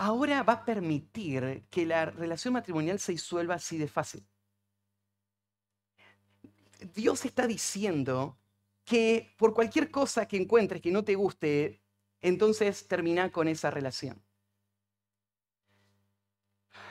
ahora 0.00 0.42
va 0.42 0.54
a 0.54 0.64
permitir 0.64 1.66
que 1.70 1.84
la 1.84 2.06
relación 2.06 2.54
matrimonial 2.54 2.98
se 2.98 3.12
disuelva 3.12 3.56
así 3.56 3.76
de 3.76 3.86
fácil. 3.86 4.26
Dios 6.94 7.26
está 7.26 7.46
diciendo 7.46 8.38
que 8.82 9.34
por 9.36 9.52
cualquier 9.52 9.90
cosa 9.90 10.26
que 10.26 10.38
encuentres 10.38 10.80
que 10.80 10.90
no 10.90 11.04
te 11.04 11.16
guste, 11.16 11.82
entonces 12.22 12.88
termina 12.88 13.30
con 13.30 13.46
esa 13.46 13.70
relación. 13.70 14.22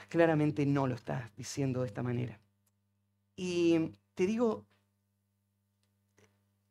Claramente 0.07 0.63
no 0.67 0.85
lo 0.85 0.93
está 0.93 1.31
diciendo 1.35 1.81
de 1.81 1.87
esta 1.87 2.03
manera. 2.03 2.39
Y 3.35 3.91
te 4.13 4.27
digo, 4.27 4.67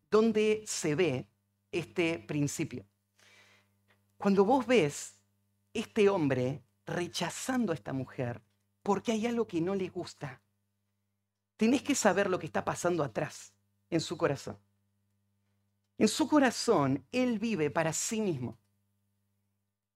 ¿dónde 0.09 0.62
se 0.68 0.95
ve 0.95 1.26
este 1.72 2.20
principio? 2.20 2.86
Cuando 4.16 4.45
vos 4.45 4.64
ves 4.64 5.18
este 5.81 6.09
hombre 6.09 6.62
rechazando 6.87 7.72
a 7.72 7.74
esta 7.74 7.93
mujer 7.93 8.43
porque 8.83 9.12
hay 9.12 9.26
algo 9.26 9.47
que 9.47 9.61
no 9.61 9.74
le 9.74 9.89
gusta, 9.89 10.41
tenés 11.57 11.83
que 11.83 11.95
saber 11.95 12.31
lo 12.31 12.39
que 12.39 12.47
está 12.47 12.64
pasando 12.64 13.05
atrás, 13.05 13.53
en 13.91 14.01
su 14.01 14.16
corazón. 14.16 14.59
En 15.99 16.09
su 16.09 16.29
corazón, 16.29 17.05
él 17.12 17.39
vive 17.39 17.70
para 17.70 17.93
sí 17.93 18.20
mismo. 18.20 18.57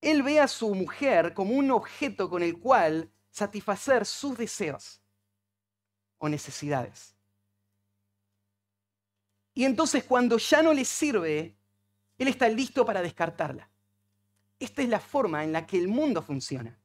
Él 0.01 0.23
ve 0.23 0.41
a 0.41 0.49
su 0.49 0.75
mujer 0.75 1.33
como 1.33 1.55
un 1.55 1.71
objeto 1.71 2.29
con 2.29 2.43
el 2.43 2.59
cual 2.59 3.11
satisfacer 3.31 4.05
sus 4.05 4.37
deseos 4.37 5.01
o 6.19 6.29
necesidades. 6.29 7.15
Y 9.55 9.65
entonces 9.65 10.05
cuando 10.05 10.39
ya 10.39 10.63
no 10.63 10.73
le 10.73 10.85
sirve, 10.85 11.57
él 12.19 12.29
está 12.29 12.49
listo 12.49 12.85
para 12.85 13.01
descartarla. 13.01 13.72
Esta 14.63 14.81
es 14.81 14.89
la 14.89 15.01
forma 15.01 15.43
en 15.43 15.51
la 15.51 15.67
que 15.67 15.77
el 15.77 15.89
mundo 15.89 16.23
funciona. 16.23 16.79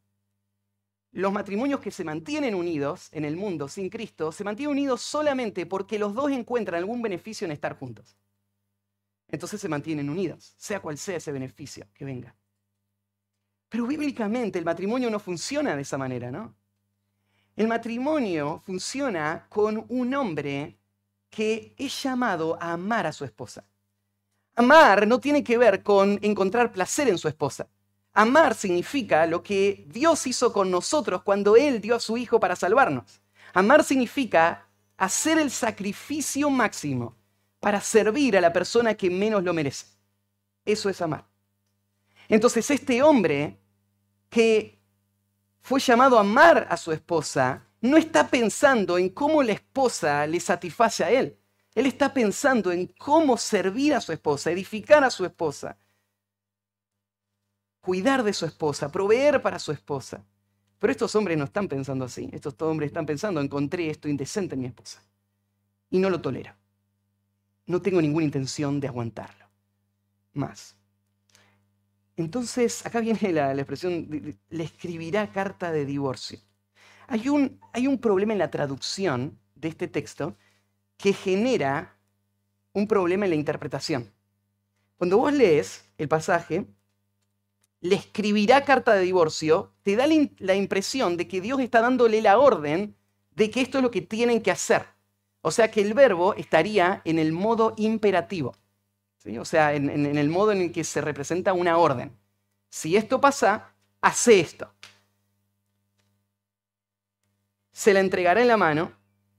Los 1.11 1.31
matrimonios 1.31 1.79
que 1.79 1.91
se 1.91 2.03
mantienen 2.03 2.55
unidos 2.55 3.09
en 3.11 3.23
el 3.23 3.37
mundo 3.37 3.67
sin 3.67 3.87
Cristo 3.91 4.31
se 4.31 4.43
mantienen 4.43 4.71
unidos 4.71 5.03
solamente 5.03 5.67
porque 5.67 5.99
los 5.99 6.15
dos 6.15 6.31
encuentran 6.31 6.79
algún 6.79 7.03
beneficio 7.03 7.45
en 7.45 7.51
estar 7.51 7.77
juntos. 7.77 8.17
Entonces 9.27 9.61
se 9.61 9.69
mantienen 9.69 10.09
unidos, 10.09 10.55
sea 10.57 10.79
cual 10.79 10.97
sea 10.97 11.17
ese 11.17 11.31
beneficio 11.31 11.85
que 11.93 12.03
venga. 12.03 12.35
Pero 13.69 13.85
bíblicamente 13.85 14.57
el 14.57 14.65
matrimonio 14.65 15.11
no 15.11 15.19
funciona 15.19 15.75
de 15.75 15.83
esa 15.83 15.99
manera, 15.99 16.31
¿no? 16.31 16.55
El 17.55 17.67
matrimonio 17.67 18.59
funciona 18.65 19.45
con 19.49 19.85
un 19.89 20.15
hombre 20.15 20.79
que 21.29 21.75
es 21.77 22.01
llamado 22.01 22.57
a 22.59 22.73
amar 22.73 23.05
a 23.05 23.13
su 23.13 23.23
esposa. 23.23 23.69
Amar 24.57 25.07
no 25.07 25.19
tiene 25.19 25.43
que 25.43 25.57
ver 25.57 25.83
con 25.83 26.19
encontrar 26.23 26.71
placer 26.71 27.07
en 27.07 27.19
su 27.19 27.27
esposa. 27.27 27.67
Amar 28.13 28.55
significa 28.55 29.27
lo 29.27 29.43
que 29.43 29.85
Dios 29.87 30.25
hizo 30.25 30.51
con 30.51 30.71
nosotros 30.71 31.21
cuando 31.21 31.55
Él 31.55 31.79
dio 31.79 31.95
a 31.95 31.99
su 31.99 32.17
Hijo 32.17 32.39
para 32.39 32.55
salvarnos. 32.55 33.21
Amar 33.53 33.83
significa 33.83 34.67
hacer 34.97 35.37
el 35.37 35.51
sacrificio 35.51 36.49
máximo 36.49 37.15
para 37.59 37.79
servir 37.79 38.35
a 38.35 38.41
la 38.41 38.51
persona 38.51 38.95
que 38.95 39.11
menos 39.11 39.43
lo 39.43 39.53
merece. 39.53 39.85
Eso 40.65 40.89
es 40.89 41.01
amar. 41.01 41.25
Entonces 42.27 42.69
este 42.71 43.03
hombre 43.03 43.59
que 44.27 44.79
fue 45.61 45.79
llamado 45.79 46.17
a 46.17 46.21
amar 46.21 46.65
a 46.69 46.77
su 46.77 46.91
esposa, 46.91 47.63
no 47.81 47.97
está 47.97 48.27
pensando 48.27 48.97
en 48.97 49.09
cómo 49.09 49.43
la 49.43 49.51
esposa 49.51 50.25
le 50.25 50.39
satisface 50.39 51.03
a 51.03 51.11
él. 51.11 51.37
Él 51.77 51.85
está 51.85 52.11
pensando 52.11 52.71
en 52.71 52.87
cómo 52.87 53.37
servir 53.37 53.93
a 53.93 54.01
su 54.01 54.11
esposa, 54.11 54.49
edificar 54.49 55.03
a 55.03 55.11
su 55.11 55.23
esposa, 55.25 55.77
cuidar 57.81 58.23
de 58.23 58.33
su 58.33 58.47
esposa, 58.47 58.91
proveer 58.91 59.43
para 59.43 59.59
su 59.59 59.71
esposa. 59.71 60.25
Pero 60.79 60.89
estos 60.89 61.13
hombres 61.13 61.37
no 61.37 61.43
están 61.43 61.67
pensando 61.67 62.05
así. 62.05 62.31
Estos 62.33 62.55
hombres 62.63 62.87
están 62.87 63.05
pensando, 63.05 63.39
encontré 63.41 63.91
esto 63.91 64.07
indecente 64.09 64.55
en 64.55 64.61
mi 64.61 64.65
esposa. 64.65 65.03
Y 65.91 65.99
no 65.99 66.09
lo 66.09 66.19
tolero. 66.19 66.51
No 67.67 67.79
tengo 67.79 68.01
ninguna 68.01 68.25
intención 68.25 68.79
de 68.79 68.87
aguantarlo. 68.87 69.45
Más. 70.33 70.75
Entonces, 72.15 72.83
acá 72.87 73.01
viene 73.01 73.31
la, 73.31 73.53
expresión, 73.53 74.39
le 74.49 74.63
escribirá 74.63 75.31
carta 75.31 75.71
de 75.71 75.85
divorcio. 75.85 76.39
Hay 77.05 77.29
un, 77.29 77.59
hay 77.71 77.85
un 77.85 77.99
problema 77.99 78.33
en 78.33 78.39
la 78.39 78.49
traducción 78.49 79.37
de 79.53 79.67
este 79.67 79.87
texto 79.87 80.35
que 80.97 81.13
genera 81.13 81.95
un 82.73 82.87
problema 82.87 83.25
en 83.25 83.31
la 83.31 83.35
interpretación. 83.35 84.11
Cuando 84.97 85.17
vos 85.17 85.33
lees 85.33 85.85
el 85.97 86.07
pasaje, 86.07 86.65
le 87.81 87.95
escribirá 87.95 88.65
carta 88.65 88.93
de 88.93 89.01
divorcio, 89.01 89.73
te 89.83 89.95
da 89.95 90.05
la 90.07 90.55
impresión 90.55 91.17
de 91.17 91.27
que 91.27 91.41
Dios 91.41 91.59
está 91.59 91.81
dándole 91.81 92.21
la 92.21 92.39
orden 92.39 92.95
de 93.31 93.51
que 93.51 93.61
esto 93.61 93.77
es 93.77 93.83
lo 93.83 93.91
que 93.91 94.01
tienen 94.01 94.41
que 94.41 94.51
hacer. 94.51 94.85
O 95.41 95.51
sea 95.51 95.69
que 95.69 95.81
el 95.81 95.93
verbo 95.93 96.33
estaría 96.33 97.01
en 97.05 97.19
el 97.19 97.31
modo 97.31 97.73
imperativo 97.77 98.55
o 99.37 99.45
sea, 99.45 99.73
en, 99.73 99.89
en 99.89 100.17
el 100.17 100.29
modo 100.29 100.53
en 100.53 100.61
el 100.61 100.71
que 100.71 100.83
se 100.83 101.01
representa 101.01 101.51
una 101.51 101.77
orden. 101.77 102.17
Si 102.69 102.95
esto 102.95 103.19
pasa, 103.19 103.73
hace 103.99 104.39
esto. 104.39 104.71
Se 107.71 107.93
la 107.93 107.99
entregará 107.99 108.41
en 108.41 108.47
la 108.47 108.57
mano, 108.57 108.93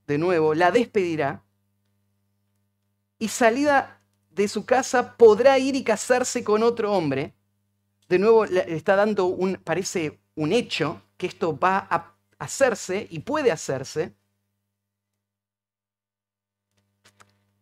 de 0.07 0.19
nuevo, 0.19 0.55
la 0.55 0.71
despedirá, 0.71 1.43
y 3.19 3.29
salida 3.29 4.01
de 4.31 4.49
su 4.49 4.65
casa 4.65 5.17
podrá 5.17 5.59
ir 5.59 5.75
y 5.77 5.85
casarse 5.85 6.45
con 6.45 6.63
otro 6.63 6.93
hombre. 6.93 7.35
De 8.09 8.19
nuevo, 8.19 8.47
le 8.47 8.75
está 8.75 8.97
dando 8.97 9.27
un, 9.27 9.57
parece 9.57 10.21
un 10.35 10.53
hecho, 10.53 11.03
que 11.17 11.27
esto 11.27 11.59
va 11.59 11.87
a 11.91 12.15
hacerse 12.39 13.07
y 13.11 13.21
puede 13.21 13.51
hacerse. 13.51 14.15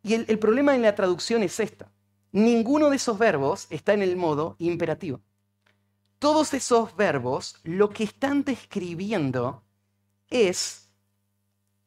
Y 0.02 0.14
el, 0.14 0.26
el 0.28 0.38
problema 0.38 0.74
en 0.74 0.82
la 0.82 0.94
traducción 0.94 1.42
es 1.42 1.58
esta 1.58 1.90
ninguno 2.36 2.90
de 2.90 2.96
esos 2.96 3.18
verbos 3.18 3.66
está 3.70 3.94
en 3.94 4.02
el 4.02 4.14
modo 4.14 4.56
imperativo. 4.58 5.22
Todos 6.18 6.52
esos 6.52 6.94
verbos 6.94 7.56
lo 7.64 7.88
que 7.88 8.04
están 8.04 8.44
describiendo 8.44 9.64
es 10.28 10.90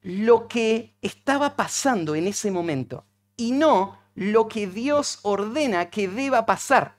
lo 0.02 0.48
que 0.48 0.96
estaba 1.02 1.56
pasando 1.56 2.16
en 2.16 2.26
ese 2.26 2.50
momento 2.50 3.06
y 3.40 3.52
no 3.52 3.98
lo 4.16 4.50
que 4.50 4.68
Dios 4.68 5.20
ordena 5.24 5.90
que 5.90 6.10
deba 6.10 6.46
pasar. 6.46 6.98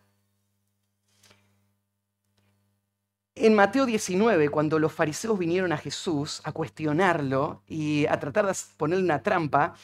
En 3.35 3.55
Mateo 3.55 3.87
19, 3.87 4.49
cuando 4.49 4.79
los 4.79 4.93
fariseos 4.93 5.39
vinieron 5.39 5.73
a 5.73 5.77
Jesús 5.77 6.41
a 6.45 6.53
cuestionarlo 6.53 7.63
y 7.69 8.07
a 8.07 8.19
tratar 8.19 8.47
de 8.47 8.55
ponerle 8.77 9.05
una 9.05 9.23
trampa, 9.23 9.75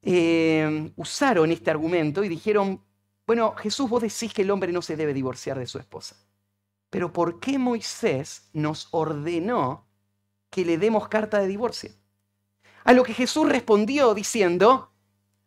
eh, 0.00 0.90
usaron 0.96 1.52
este 1.52 1.70
argumento 1.70 2.24
y 2.24 2.28
dijeron, 2.28 2.82
bueno, 3.26 3.54
Jesús, 3.54 3.88
vos 3.88 4.02
decís 4.02 4.32
que 4.32 4.42
el 4.42 4.50
hombre 4.50 4.72
no 4.72 4.82
se 4.82 4.96
debe 4.96 5.14
divorciar 5.14 5.58
de 5.58 5.66
su 5.66 5.78
esposa. 5.78 6.16
Pero 6.90 7.12
¿por 7.12 7.38
qué 7.38 7.58
Moisés 7.58 8.48
nos 8.52 8.88
ordenó 8.90 9.86
que 10.50 10.64
le 10.64 10.78
demos 10.78 11.08
carta 11.08 11.38
de 11.38 11.46
divorcio? 11.46 11.92
A 12.84 12.92
lo 12.92 13.04
que 13.04 13.14
Jesús 13.14 13.48
respondió 13.48 14.12
diciendo, 14.12 14.91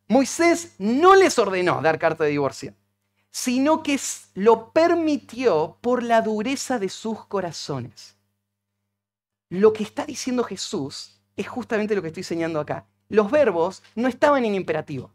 Moisés 0.07 0.75
no 0.77 1.15
les 1.15 1.39
ordenó 1.39 1.81
dar 1.81 1.97
carta 1.97 2.23
de 2.23 2.31
divorcio, 2.31 2.75
sino 3.31 3.81
que 3.81 3.99
lo 4.35 4.71
permitió 4.71 5.77
por 5.81 6.03
la 6.03 6.21
dureza 6.21 6.79
de 6.79 6.89
sus 6.89 7.25
corazones. 7.25 8.15
Lo 9.49 9.73
que 9.73 9.83
está 9.83 10.05
diciendo 10.05 10.43
Jesús 10.43 11.19
es 11.35 11.47
justamente 11.47 11.95
lo 11.95 12.01
que 12.01 12.09
estoy 12.09 12.21
enseñando 12.21 12.59
acá. 12.59 12.87
Los 13.09 13.29
verbos 13.29 13.83
no 13.95 14.07
estaban 14.07 14.45
en 14.45 14.55
imperativo. 14.55 15.11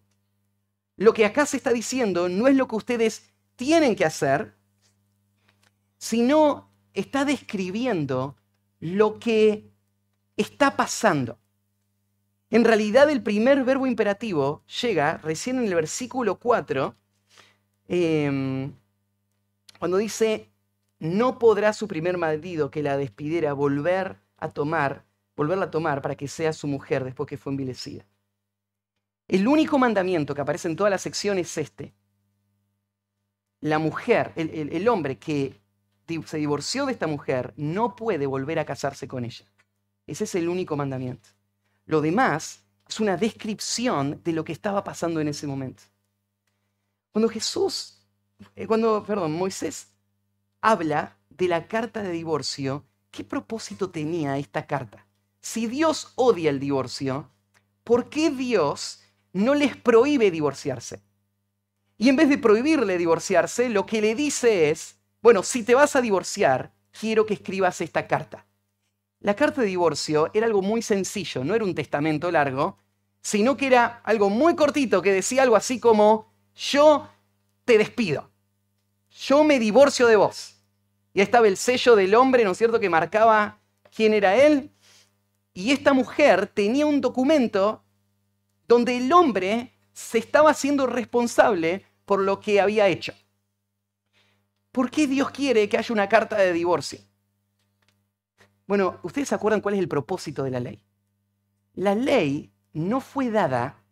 Lo 0.97 1.13
que 1.15 1.25
acá 1.25 1.47
se 1.47 1.57
está 1.57 1.73
diciendo 1.73 2.29
no 2.29 2.47
es 2.47 2.57
lo 2.57 2.69
que 2.69 2.77
ustedes 2.77 3.31
tienen 3.57 3.97
que 3.97 4.05
hacer, 4.05 4.55
sino 5.99 6.71
está 6.95 7.25
describiendo 7.25 8.37
lo 8.81 9.19
que 9.19 9.71
está 10.37 10.77
pasando. 10.77 11.39
En 12.51 12.65
realidad 12.65 13.09
el 13.11 13.23
primer 13.23 13.63
verbo 13.65 13.87
imperativo 13.87 14.65
llega 14.83 15.19
recién 15.19 15.59
en 15.59 15.67
el 15.67 15.75
versículo 15.75 16.41
4, 16.41 16.97
em, 17.87 18.73
cuando 19.79 19.97
dice, 19.99 20.51
no 20.99 21.39
podrá 21.39 21.73
su 21.73 21.87
primer 21.87 22.19
marido 22.19 22.71
que 22.71 22.83
la 22.83 22.97
despidiera 22.97 23.53
volver 23.53 24.17
a 24.37 24.49
tomar, 24.51 25.05
volverla 25.37 25.67
a 25.67 25.71
tomar 25.71 26.03
para 26.03 26.17
que 26.17 26.27
sea 26.27 26.53
su 26.53 26.67
mujer 26.67 27.05
después 27.05 27.29
que 27.29 27.39
fue 27.39 27.53
envilecida. 27.53 28.05
El 29.29 29.47
único 29.47 29.79
mandamiento 29.79 30.35
que 30.35 30.41
aparece 30.41 30.67
en 30.67 30.75
toda 30.75 30.91
la 30.91 30.99
sección 30.99 31.39
es 31.39 31.57
este. 31.57 31.95
La 33.61 33.79
mujer, 33.79 34.33
el, 34.35 34.73
el 34.73 34.89
hombre 34.89 35.19
que 35.19 35.61
se 36.27 36.39
divorció 36.39 36.85
de 36.87 36.93
esta 36.93 37.07
mujer, 37.07 37.55
no 37.57 37.95
puede 37.95 38.27
volver 38.27 38.59
a 38.59 38.65
casarse 38.65 39.07
con 39.07 39.25
ella. 39.25 39.47
Ese 40.09 40.25
es 40.25 40.35
el 40.35 40.49
único 40.49 40.77
mandamiento. 40.77 41.29
Lo 41.91 42.01
demás 42.01 42.63
es 42.89 43.01
una 43.01 43.17
descripción 43.17 44.21
de 44.23 44.33
lo 44.33 44.45
que 44.45 44.53
estaba 44.53 44.85
pasando 44.85 45.21
en 45.21 45.27
ese 45.27 45.49
momento. 45.49 45.83
Cuando 47.11 47.29
Jesús, 47.29 47.99
eh, 48.55 48.69
cuando, 48.69 49.03
perdón, 49.05 49.33
Moisés 49.33 49.89
habla 50.61 51.17
de 51.31 51.49
la 51.49 51.67
carta 51.67 52.01
de 52.05 52.13
divorcio, 52.13 52.85
¿qué 53.11 53.25
propósito 53.25 53.91
tenía 53.91 54.39
esta 54.39 54.69
carta? 54.69 55.05
Si 55.41 55.67
Dios 55.67 56.13
odia 56.15 56.51
el 56.51 56.61
divorcio, 56.61 57.29
¿por 57.83 58.09
qué 58.09 58.31
Dios 58.31 59.01
no 59.33 59.57
les 59.57 59.75
prohíbe 59.75 60.31
divorciarse? 60.31 61.03
Y 61.99 62.09
en 62.09 62.15
vez 62.15 62.29
de 62.29 62.39
prohibirle 62.39 62.99
divorciarse, 62.99 63.69
lo 63.69 63.85
que 63.85 64.01
le 64.01 64.15
dice 64.15 64.71
es, 64.71 64.95
bueno, 65.23 65.43
si 65.43 65.65
te 65.65 65.75
vas 65.75 65.97
a 65.97 66.01
divorciar, 66.01 66.73
quiero 66.93 67.27
que 67.27 67.35
escribas 67.35 67.81
esta 67.81 68.07
carta. 68.07 68.47
La 69.21 69.37
carta 69.37 69.61
de 69.61 69.67
divorcio 69.67 70.31
era 70.33 70.47
algo 70.47 70.63
muy 70.63 70.81
sencillo, 70.81 71.45
no 71.45 71.55
era 71.55 71.65
un 71.65 71.75
testamento 71.75 72.31
largo, 72.31 72.79
sino 73.21 73.57
que 73.57 73.67
era 73.67 74.01
algo 74.05 74.31
muy 74.31 74.57
cortito 74.57 75.03
que 75.03 75.13
decía 75.13 75.43
algo 75.43 75.57
así 75.57 75.79
como, 75.79 76.33
yo 76.55 77.07
te 77.67 77.77
despido, 77.77 78.31
yo 79.11 79.45
me 79.45 79.59
divorcio 79.59 80.07
de 80.07 80.17
vos. 80.17 80.57
Y 81.13 81.21
estaba 81.21 81.49
el 81.49 81.59
sello 81.59 81.97
del 81.97 82.15
hombre, 82.15 82.45
¿no 82.45 82.53
es 82.53 82.59
cierto?, 82.59 82.81
que 82.81 82.89
marcaba 82.89 83.61
quién 83.95 84.15
era 84.15 84.37
él. 84.37 84.71
Y 85.53 85.73
esta 85.73 85.93
mujer 85.93 86.47
tenía 86.47 86.87
un 86.87 87.01
documento 87.01 87.85
donde 88.67 88.97
el 88.97 89.13
hombre 89.13 89.75
se 89.93 90.19
estaba 90.19 90.51
haciendo 90.51 90.87
responsable 90.87 91.85
por 92.07 92.21
lo 92.21 92.41
que 92.41 92.61
había 92.61 92.89
hecho. 92.89 93.13
¿Por 94.73 94.91
qué 94.91 95.07
Dios 95.07 95.31
quiere 95.31 95.69
que 95.69 95.77
haya 95.77 95.93
una 95.93 96.09
carta 96.09 96.37
de 96.37 96.53
divorcio? 96.53 97.01
Bueno, 98.71 99.01
¿ustedes 99.03 99.31
se 99.31 99.35
acuerdan 99.35 99.61
cuál 99.61 99.75
es 99.75 99.81
el 99.81 99.89
propósito 99.89 100.45
de 100.45 100.53
la 100.53 100.61
ley? 100.61 100.81
La 101.75 101.97
ley 101.97 102.53
no 102.73 103.01
fue 103.01 103.29
dada 103.29 103.83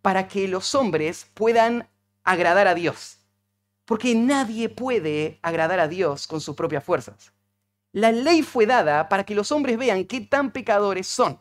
para 0.00 0.28
que 0.28 0.48
los 0.48 0.74
hombres 0.74 1.26
puedan 1.34 1.90
agradar 2.22 2.66
a 2.66 2.74
Dios, 2.74 3.18
porque 3.84 4.14
nadie 4.14 4.70
puede 4.70 5.38
agradar 5.42 5.78
a 5.78 5.88
Dios 5.88 6.26
con 6.26 6.40
sus 6.40 6.56
propias 6.56 6.82
fuerzas. 6.82 7.34
La 7.92 8.12
ley 8.12 8.42
fue 8.42 8.64
dada 8.64 9.10
para 9.10 9.24
que 9.24 9.34
los 9.34 9.52
hombres 9.52 9.76
vean 9.76 10.06
qué 10.06 10.22
tan 10.22 10.52
pecadores 10.52 11.06
son. 11.06 11.38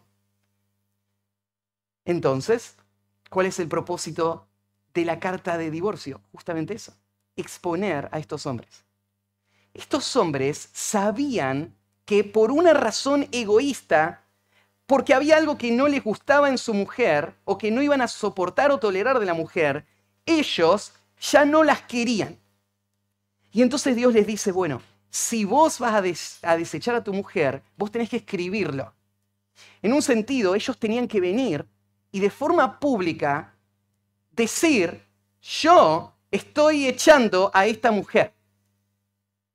Entonces, 2.03 2.75
¿cuál 3.29 3.45
es 3.45 3.59
el 3.59 3.69
propósito 3.69 4.49
de 4.93 5.05
la 5.05 5.21
carta 5.21 5.57
de 5.57 5.71
divorcio? 5.71 6.19
Justamente 6.33 6.73
eso 6.73 6.93
exponer 7.37 8.09
a 8.11 8.19
estos 8.19 8.45
hombres. 8.45 8.83
Estos 9.73 10.17
hombres 10.17 10.69
sabían 10.73 11.77
que 12.05 12.23
por 12.23 12.51
una 12.51 12.73
razón 12.73 13.27
egoísta, 13.31 14.23
porque 14.85 15.13
había 15.13 15.37
algo 15.37 15.57
que 15.57 15.71
no 15.71 15.87
les 15.87 16.03
gustaba 16.03 16.49
en 16.49 16.57
su 16.57 16.73
mujer 16.73 17.35
o 17.45 17.57
que 17.57 17.71
no 17.71 17.81
iban 17.81 18.01
a 18.01 18.07
soportar 18.07 18.71
o 18.71 18.79
tolerar 18.79 19.19
de 19.19 19.25
la 19.25 19.33
mujer, 19.33 19.85
ellos 20.25 20.93
ya 21.19 21.45
no 21.45 21.63
las 21.63 21.81
querían. 21.81 22.37
Y 23.51 23.61
entonces 23.61 23.95
Dios 23.95 24.13
les 24.13 24.27
dice, 24.27 24.51
bueno, 24.51 24.81
si 25.09 25.45
vos 25.45 25.77
vas 25.77 25.93
a, 26.41 26.57
desechar 26.57 26.95
a 26.95 27.03
tu 27.03 27.13
mujer, 27.13 27.61
vos 27.77 27.91
tenés 27.91 28.09
que 28.09 28.17
escribirlo. 28.17 28.93
En 29.81 29.93
un 29.93 30.01
sentido, 30.01 30.55
ellos 30.55 30.77
tenían 30.77 31.07
que 31.07 31.21
venir 31.21 31.65
y 32.11 32.19
de 32.19 32.31
forma 32.31 32.79
pública 32.79 33.53
decir, 34.31 35.05
yo 35.41 36.13
estoy 36.31 36.87
echando 36.87 37.51
a 37.53 37.67
esta 37.67 37.91
mujer 37.91 38.33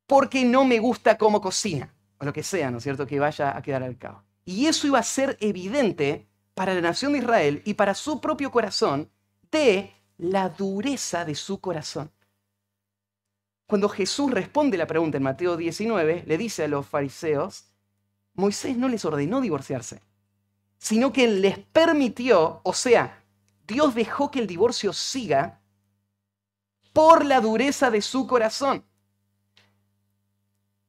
porque 0.07 0.45
no 0.45 0.65
me 0.65 0.79
gusta 0.79 1.19
cómo 1.19 1.41
cocina, 1.41 1.93
o 2.19 2.25
lo 2.25 2.33
que 2.33 2.43
sea, 2.43 2.71
¿no 2.71 2.79
es 2.79 2.85
cierto?, 2.85 3.07
que 3.07 3.21
vaya 3.21 3.57
a 3.57 3.63
quedar 3.63 3.83
al 3.83 3.97
cabo. 3.97 4.23
Y 4.45 4.67
eso 4.67 4.87
iba 4.87 4.99
a 4.99 5.03
ser 5.03 5.37
evidente 5.41 6.29
para 6.55 6.75
la 6.75 6.81
nación 6.81 7.13
de 7.13 7.19
Israel 7.19 7.63
y 7.65 7.75
para 7.75 7.95
su 7.95 8.21
propio 8.21 8.51
corazón 8.51 9.11
de 9.51 9.93
la 10.17 10.49
dureza 10.49 11.25
de 11.25 11.35
su 11.35 11.61
corazón. 11.61 12.11
Cuando 13.67 13.89
Jesús 13.89 14.31
responde 14.31 14.79
la 14.79 14.87
pregunta 14.87 15.19
en 15.19 15.23
Mateo 15.23 15.57
19, 15.57 16.25
le 16.27 16.39
dice 16.39 16.65
a 16.65 16.69
los 16.69 16.87
fariseos, 16.87 17.67
Moisés 18.35 18.77
no 18.77 18.89
les 18.89 19.05
ordenó 19.05 19.41
divorciarse, 19.41 20.01
sino 20.79 21.13
que 21.13 21.29
les 21.29 21.59
permitió, 21.59 22.61
o 22.63 22.73
sea, 22.73 23.23
Dios 23.67 23.95
dejó 23.95 24.31
que 24.31 24.39
el 24.39 24.47
divorcio 24.47 24.93
siga 24.95 25.61
por 26.95 27.25
la 27.27 27.41
dureza 27.41 27.91
de 27.91 28.01
su 28.01 28.27
corazón. 28.27 28.88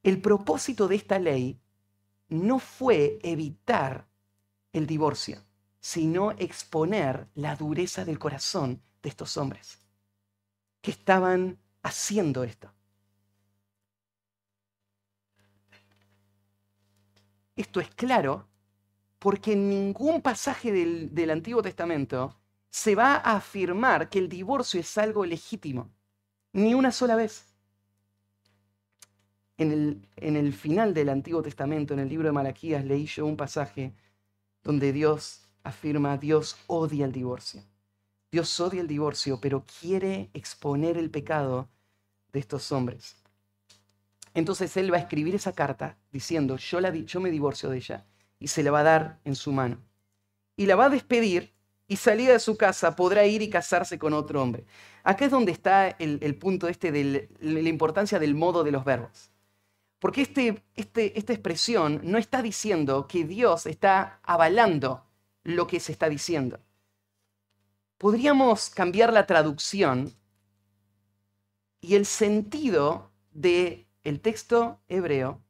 El 0.04 0.22
propósito 0.22 0.88
de 0.88 0.95
esta 0.95 1.20
ley 1.20 1.60
no 2.30 2.60
fue 2.60 3.20
evitar 3.24 4.08
el 4.72 4.88
divorcio, 4.88 5.43
sino 5.80 6.32
exponer 6.32 7.28
la 7.36 7.56
dureza 7.56 8.06
del 8.06 8.20
corazón 8.20 8.82
de 9.02 9.10
estos 9.10 9.38
hombres 9.38 9.80
que 10.82 10.91
estaban 10.91 11.60
haciendo 11.84 12.43
esto. 12.43 12.72
Esto 17.56 17.82
es 17.82 17.89
claro 17.89 18.47
porque 19.20 19.52
en 19.54 19.70
ningún 19.70 20.22
pasaje 20.22 20.72
del, 20.72 21.30
Antiguo 21.30 21.62
Testamento 21.62 22.39
se 22.70 22.95
va 22.95 23.16
a 23.16 23.36
afirmar 23.36 24.10
que 24.10 24.20
el 24.20 24.30
divorcio 24.30 24.80
es 24.80 24.97
algo 24.97 25.26
legítimo. 25.26 25.91
Ni 26.54 26.74
una 26.74 26.91
sola 26.91 27.16
vez. 27.16 27.49
En 29.60 29.74
el, 29.74 30.07
el 30.16 30.53
final 30.53 30.93
del 30.93 31.10
Antiguo 31.10 31.41
Testamento, 31.41 31.93
en 31.93 31.99
el 31.99 32.07
libro 32.07 32.30
de 32.30 32.32
Malaquías, 32.32 32.86
leí 32.86 33.05
yo 33.05 33.26
un 33.26 33.36
pasaje 33.36 33.93
donde 34.64 34.93
Dios 34.93 35.41
afirma, 35.64 36.18
Dios 36.18 36.55
odia 36.68 37.03
el 37.05 37.12
divorcio. 37.12 37.62
Dios 38.32 38.57
odia 38.62 38.80
el 38.80 38.88
divorcio, 38.88 39.41
pero 39.41 39.66
quiere 39.82 40.30
exponer 40.34 40.97
el 40.97 41.12
pecado 41.12 41.68
de 42.32 42.39
estos 42.39 42.72
hombres. 42.72 43.18
Entonces 44.34 44.78
Él 44.78 44.93
va 44.93 44.97
a 44.97 45.01
escribir 45.01 45.36
esa 45.36 45.51
carta 45.51 45.97
diciendo, 46.10 46.55
yo, 46.55 46.80
la, 46.80 46.95
yo 46.95 47.20
me 47.20 47.30
divorcio 47.30 47.70
de 47.70 47.78
ella, 47.78 48.05
y 48.39 48.47
se 48.47 48.64
la 48.64 48.72
va 48.72 48.80
a 48.80 48.84
dar 48.84 49.20
en 49.26 49.36
su 49.36 49.51
mano. 49.51 49.78
Y 50.55 50.68
la 50.68 50.78
va 50.78 50.86
a 50.86 50.89
despedir 50.89 51.53
y 51.86 51.97
salida 51.97 52.32
de 52.32 52.39
su 52.39 52.55
casa 52.55 52.95
podrá 52.95 53.26
ir 53.26 53.41
y 53.41 53.49
casarse 53.49 53.99
con 53.99 54.14
otro 54.14 54.41
hombre. 54.41 54.64
Acá 55.03 55.26
es 55.26 55.32
donde 55.32 55.51
está 55.51 55.89
el, 55.89 56.36
punto 56.38 56.70
este 56.70 56.93
de 56.93 57.30
la 57.41 57.68
importancia 57.68 58.20
del 58.20 58.36
modo 58.36 58.64
de 58.64 58.72
los 58.72 58.86
verbos. 58.86 59.28
Porque 60.00 60.22
este, 60.22 60.64
este, 60.76 61.18
esta 61.20 61.34
expresión 61.34 62.02
no 62.04 62.18
está 62.18 62.41
diciendo 62.41 63.08
que 63.08 63.26
Dios 63.26 63.66
está 63.66 64.20
avalando 64.24 65.06
lo 65.43 65.68
que 65.68 65.80
se 65.80 65.91
está 65.91 66.10
diciendo. 66.10 66.60
Podríamos 67.97 68.70
cambiar 68.70 69.12
la 69.12 69.26
traducción 69.26 70.14
y 71.82 71.95
el 71.95 72.06
sentido 72.06 73.12
del 73.32 73.86
el 74.04 74.22
texto 74.22 74.80
hebreo 74.88 75.41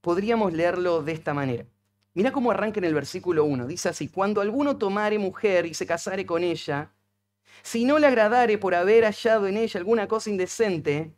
podríamos 0.00 0.52
leerlo 0.52 1.02
de 1.02 1.12
esta 1.12 1.32
manera. 1.32 1.64
Mira 2.12 2.30
cómo 2.30 2.50
arranca 2.50 2.78
en 2.78 2.84
el 2.84 2.94
versículo 2.94 3.44
1. 3.44 3.66
Dice 3.66 3.88
así, 3.88 4.08
cuando 4.08 4.40
alguno 4.40 4.76
tomare 4.76 5.18
mujer 5.18 5.66
y 5.66 5.74
se 5.74 5.86
casare 5.86 6.26
con 6.26 6.44
ella, 6.44 6.92
si 7.62 7.84
no 7.84 7.98
le 7.98 8.06
agradare 8.06 8.58
por 8.58 8.74
haber 8.74 9.04
hallado 9.04 9.46
en 9.46 9.56
ella 9.56 9.78
alguna 9.78 10.06
cosa 10.06 10.30
indecente, 10.30 11.14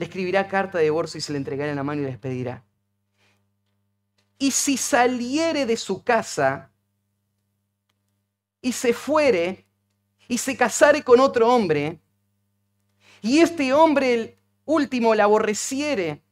le 0.00 0.06
escribirá 0.06 0.48
carta 0.48 0.78
de 0.78 0.84
divorcio 0.84 1.18
y 1.18 1.20
se 1.20 1.30
le 1.30 1.36
entregará 1.36 1.68
en 1.68 1.76
la 1.76 1.82
mano 1.82 2.00
y 2.00 2.04
le 2.04 2.10
despedirá. 2.12 2.64
Y 4.38 4.50
si 4.50 4.78
saliere 4.78 5.66
de 5.66 5.76
su 5.76 6.02
casa 6.02 6.70
y 8.62 8.72
se 8.72 8.94
fuere 8.94 9.66
y 10.26 10.38
se 10.38 10.56
casare 10.56 11.02
con 11.02 11.20
otro 11.20 11.54
hombre, 11.54 12.00
y 13.20 13.40
este 13.40 13.74
hombre 13.74 14.14
el 14.14 14.38
último 14.64 15.14
la 15.14 15.24
aborreciere 15.24 16.22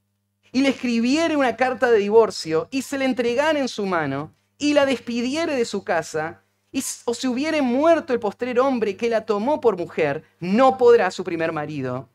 y 0.51 0.63
le 0.63 0.71
escribiere 0.71 1.37
una 1.37 1.55
carta 1.55 1.91
de 1.91 1.99
divorcio 1.99 2.69
y 2.71 2.81
se 2.81 2.97
le 2.97 3.05
entregara 3.05 3.59
en 3.59 3.69
su 3.69 3.85
mano 3.85 4.35
y 4.57 4.73
la 4.73 4.87
despidiere 4.87 5.55
de 5.55 5.67
su 5.67 5.85
casa, 5.85 6.43
y, 6.73 6.83
o 7.05 7.13
si 7.13 7.29
hubiere 7.29 7.61
muerto 7.61 8.15
el 8.15 8.19
postrer 8.19 8.61
hombre 8.61 8.97
que 8.97 9.11
la 9.11 9.27
tomó 9.27 9.61
por 9.61 9.77
mujer, 9.77 10.25
no 10.41 10.79
podrá 10.79 11.11
su 11.11 11.23
primer 11.23 11.53
marido 11.53 12.09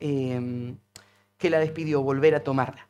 em, 0.00 0.76
que 1.36 1.50
la 1.50 1.58
despidió 1.58 2.02
volver 2.02 2.34
a 2.34 2.42
tomarla. 2.42 2.88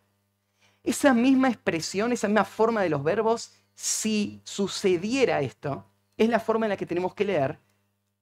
Esa 0.83 1.15
misma 1.15 1.49
expresión, 1.49 2.13
esa 2.13 2.29
misma 2.29 2.45
forma 2.45 2.83
de 2.83 2.91
los 2.91 3.03
verbos, 3.03 3.53
si 3.75 4.41
sucediera 4.45 5.41
esto, 5.41 5.85
es 6.17 6.29
la 6.29 6.41
forma 6.41 6.67
en 6.67 6.71
la 6.71 6.77
que 6.77 6.87
tenemos 6.87 7.15
que 7.15 7.25
leer 7.25 7.59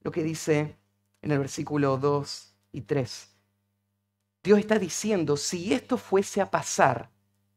lo 0.01 0.11
que 0.11 0.23
dice 0.23 0.77
en 1.21 1.31
el 1.31 1.39
versículo 1.39 1.97
2 1.97 2.55
y 2.73 2.81
3 2.81 3.35
Dios 4.45 4.59
está 4.59 4.77
diciendo, 4.77 5.37
si 5.37 5.73
esto 5.73 5.97
fuese 5.97 6.39
a 6.39 6.51
pasar, 6.51 7.09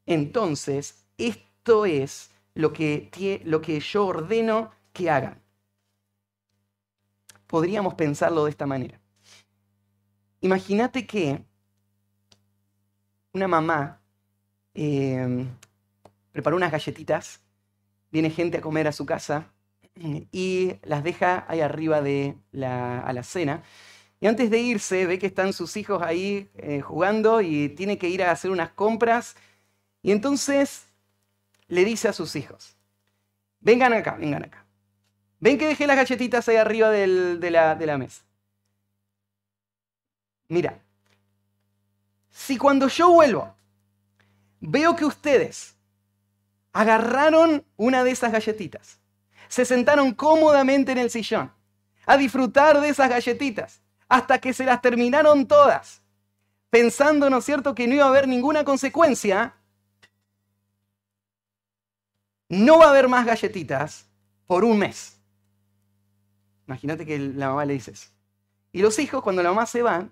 entonces 0.06 1.04
esto 1.18 1.84
es 1.84 2.30
lo 2.54 2.72
que, 2.72 3.42
lo 3.44 3.60
que 3.60 3.78
yo 3.78 4.06
ordeno 4.06 4.70
que 4.94 5.10
hagan. 5.10 5.42
Podríamos 7.46 7.92
pensarlo 7.92 8.46
de 8.46 8.50
esta 8.50 8.64
manera. 8.64 8.98
Imagínate 10.40 11.06
que 11.06 11.44
una 13.38 13.48
mamá 13.48 14.00
em, 14.74 15.48
preparó 16.32 16.56
unas 16.56 16.72
galletitas, 16.72 17.40
viene 18.10 18.30
gente 18.30 18.58
a 18.58 18.60
comer 18.60 18.86
a 18.88 18.92
su 18.92 19.06
casa 19.06 19.50
y 20.32 20.74
las 20.82 21.02
deja 21.02 21.44
ahí 21.48 21.60
arriba 21.60 22.00
de 22.02 22.36
la, 22.52 23.00
a 23.00 23.12
la 23.12 23.22
cena. 23.22 23.62
Y 24.20 24.26
antes 24.26 24.50
de 24.50 24.58
irse, 24.58 25.06
ve 25.06 25.18
que 25.18 25.26
están 25.26 25.52
sus 25.52 25.76
hijos 25.76 26.02
ahí 26.02 26.50
eh, 26.56 26.80
jugando 26.80 27.40
y 27.40 27.68
tiene 27.70 27.98
que 27.98 28.08
ir 28.08 28.22
a 28.22 28.32
hacer 28.32 28.50
unas 28.50 28.70
compras. 28.70 29.36
Y 30.02 30.10
entonces 30.10 30.86
le 31.68 31.84
dice 31.84 32.08
a 32.08 32.12
sus 32.12 32.34
hijos, 32.36 32.76
vengan 33.60 33.92
acá, 33.92 34.16
vengan 34.18 34.44
acá. 34.44 34.64
Ven 35.40 35.58
que 35.58 35.68
dejé 35.68 35.86
las 35.86 35.96
galletitas 35.96 36.48
ahí 36.48 36.56
arriba 36.56 36.90
de, 36.90 37.50
la, 37.50 37.76
de 37.76 37.86
la 37.86 37.98
mesa. 37.98 38.24
Mira, 40.48 40.80
si 42.38 42.56
cuando 42.56 42.86
yo 42.86 43.10
vuelvo 43.10 43.52
veo 44.60 44.94
que 44.94 45.04
ustedes 45.04 45.74
agarraron 46.72 47.64
una 47.76 48.04
de 48.04 48.12
esas 48.12 48.30
galletitas, 48.30 49.00
se 49.48 49.64
sentaron 49.64 50.14
cómodamente 50.14 50.92
en 50.92 50.98
el 50.98 51.10
sillón 51.10 51.52
a 52.06 52.16
disfrutar 52.16 52.80
de 52.80 52.90
esas 52.90 53.10
galletitas 53.10 53.82
hasta 54.08 54.38
que 54.38 54.52
se 54.52 54.64
las 54.64 54.80
terminaron 54.80 55.48
todas, 55.48 56.00
pensando, 56.70 57.28
¿no 57.28 57.38
es 57.38 57.44
cierto?, 57.44 57.74
que 57.74 57.88
no 57.88 57.94
iba 57.94 58.04
a 58.04 58.08
haber 58.08 58.28
ninguna 58.28 58.62
consecuencia, 58.62 59.56
no 62.48 62.78
va 62.78 62.86
a 62.86 62.90
haber 62.90 63.08
más 63.08 63.26
galletitas 63.26 64.06
por 64.46 64.64
un 64.64 64.78
mes. 64.78 65.20
Imagínate 66.68 67.04
que 67.04 67.18
la 67.18 67.48
mamá 67.48 67.64
le 67.64 67.74
dice 67.74 67.90
eso. 67.90 68.10
Y 68.70 68.80
los 68.80 68.96
hijos, 69.00 69.24
cuando 69.24 69.42
la 69.42 69.48
mamá 69.48 69.66
se 69.66 69.82
va, 69.82 70.08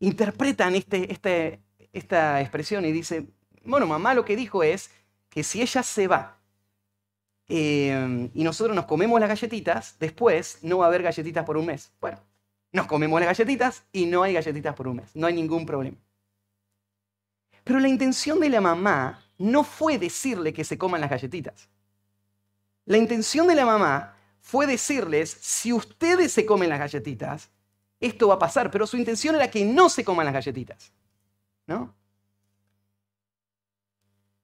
interpretan 0.00 0.74
este, 0.74 1.12
este, 1.12 1.60
esta 1.92 2.40
expresión 2.40 2.84
y 2.84 2.92
dicen, 2.92 3.32
bueno, 3.64 3.86
mamá 3.86 4.14
lo 4.14 4.24
que 4.24 4.36
dijo 4.36 4.62
es 4.62 4.90
que 5.28 5.42
si 5.42 5.60
ella 5.60 5.82
se 5.82 6.06
va 6.06 6.38
eh, 7.48 8.30
y 8.34 8.42
nosotros 8.42 8.74
nos 8.74 8.86
comemos 8.86 9.20
las 9.20 9.28
galletitas, 9.28 9.96
después 9.98 10.58
no 10.62 10.78
va 10.78 10.86
a 10.86 10.88
haber 10.88 11.02
galletitas 11.02 11.44
por 11.44 11.56
un 11.56 11.66
mes. 11.66 11.92
Bueno, 12.00 12.18
nos 12.72 12.86
comemos 12.86 13.20
las 13.20 13.28
galletitas 13.28 13.84
y 13.92 14.06
no 14.06 14.22
hay 14.22 14.34
galletitas 14.34 14.74
por 14.74 14.88
un 14.88 14.96
mes, 14.96 15.14
no 15.14 15.26
hay 15.26 15.34
ningún 15.34 15.66
problema. 15.66 15.96
Pero 17.64 17.80
la 17.80 17.88
intención 17.88 18.38
de 18.40 18.48
la 18.48 18.60
mamá 18.60 19.24
no 19.38 19.64
fue 19.64 19.98
decirle 19.98 20.52
que 20.52 20.64
se 20.64 20.78
coman 20.78 21.00
las 21.00 21.10
galletitas. 21.10 21.68
La 22.84 22.96
intención 22.96 23.48
de 23.48 23.56
la 23.56 23.66
mamá 23.66 24.16
fue 24.40 24.66
decirles, 24.66 25.36
si 25.40 25.72
ustedes 25.72 26.32
se 26.32 26.46
comen 26.46 26.68
las 26.68 26.78
galletitas, 26.78 27.50
esto 28.00 28.28
va 28.28 28.34
a 28.34 28.38
pasar, 28.38 28.70
pero 28.70 28.86
su 28.86 28.96
intención 28.96 29.34
era 29.34 29.50
que 29.50 29.64
no 29.64 29.88
se 29.88 30.04
coman 30.04 30.26
las 30.26 30.34
galletitas. 30.34 30.92
¿No? 31.66 31.94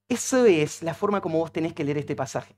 Eso 0.08 0.44
es 0.44 0.82
la 0.82 0.94
forma 0.94 1.20
como 1.20 1.38
vos 1.38 1.52
tenés 1.52 1.72
que 1.72 1.84
leer 1.84 1.98
este 1.98 2.14
pasaje. 2.16 2.54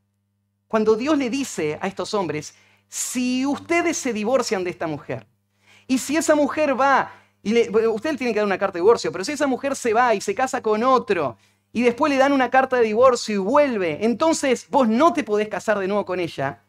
Cuando 0.66 0.96
Dios 0.96 1.16
le 1.16 1.30
dice 1.30 1.78
a 1.80 1.86
estos 1.86 2.14
hombres, 2.14 2.54
si 2.88 3.46
ustedes 3.46 3.96
se 3.96 4.12
divorcian 4.12 4.64
de 4.64 4.70
esta 4.70 4.86
mujer, 4.86 5.26
y 5.86 5.98
si 5.98 6.16
esa 6.16 6.34
mujer 6.34 6.78
va, 6.80 7.12
y 7.42 7.52
le, 7.52 7.88
usted 7.88 8.16
tiene 8.16 8.32
que 8.32 8.40
dar 8.40 8.46
una 8.46 8.58
carta 8.58 8.78
de 8.78 8.82
divorcio, 8.82 9.12
pero 9.12 9.24
si 9.24 9.32
esa 9.32 9.46
mujer 9.46 9.76
se 9.76 9.92
va 9.92 10.14
y 10.14 10.20
se 10.20 10.34
casa 10.34 10.62
con 10.62 10.82
otro, 10.82 11.36
y 11.72 11.82
después 11.82 12.10
le 12.10 12.18
dan 12.18 12.32
una 12.32 12.50
carta 12.50 12.76
de 12.76 12.84
divorcio 12.84 13.34
y 13.34 13.38
vuelve, 13.38 14.04
entonces 14.04 14.66
vos 14.70 14.88
no 14.88 15.12
te 15.12 15.24
podés 15.24 15.48
casar 15.48 15.78
de 15.78 15.86
nuevo 15.86 16.04
con 16.04 16.20
ella, 16.20 16.62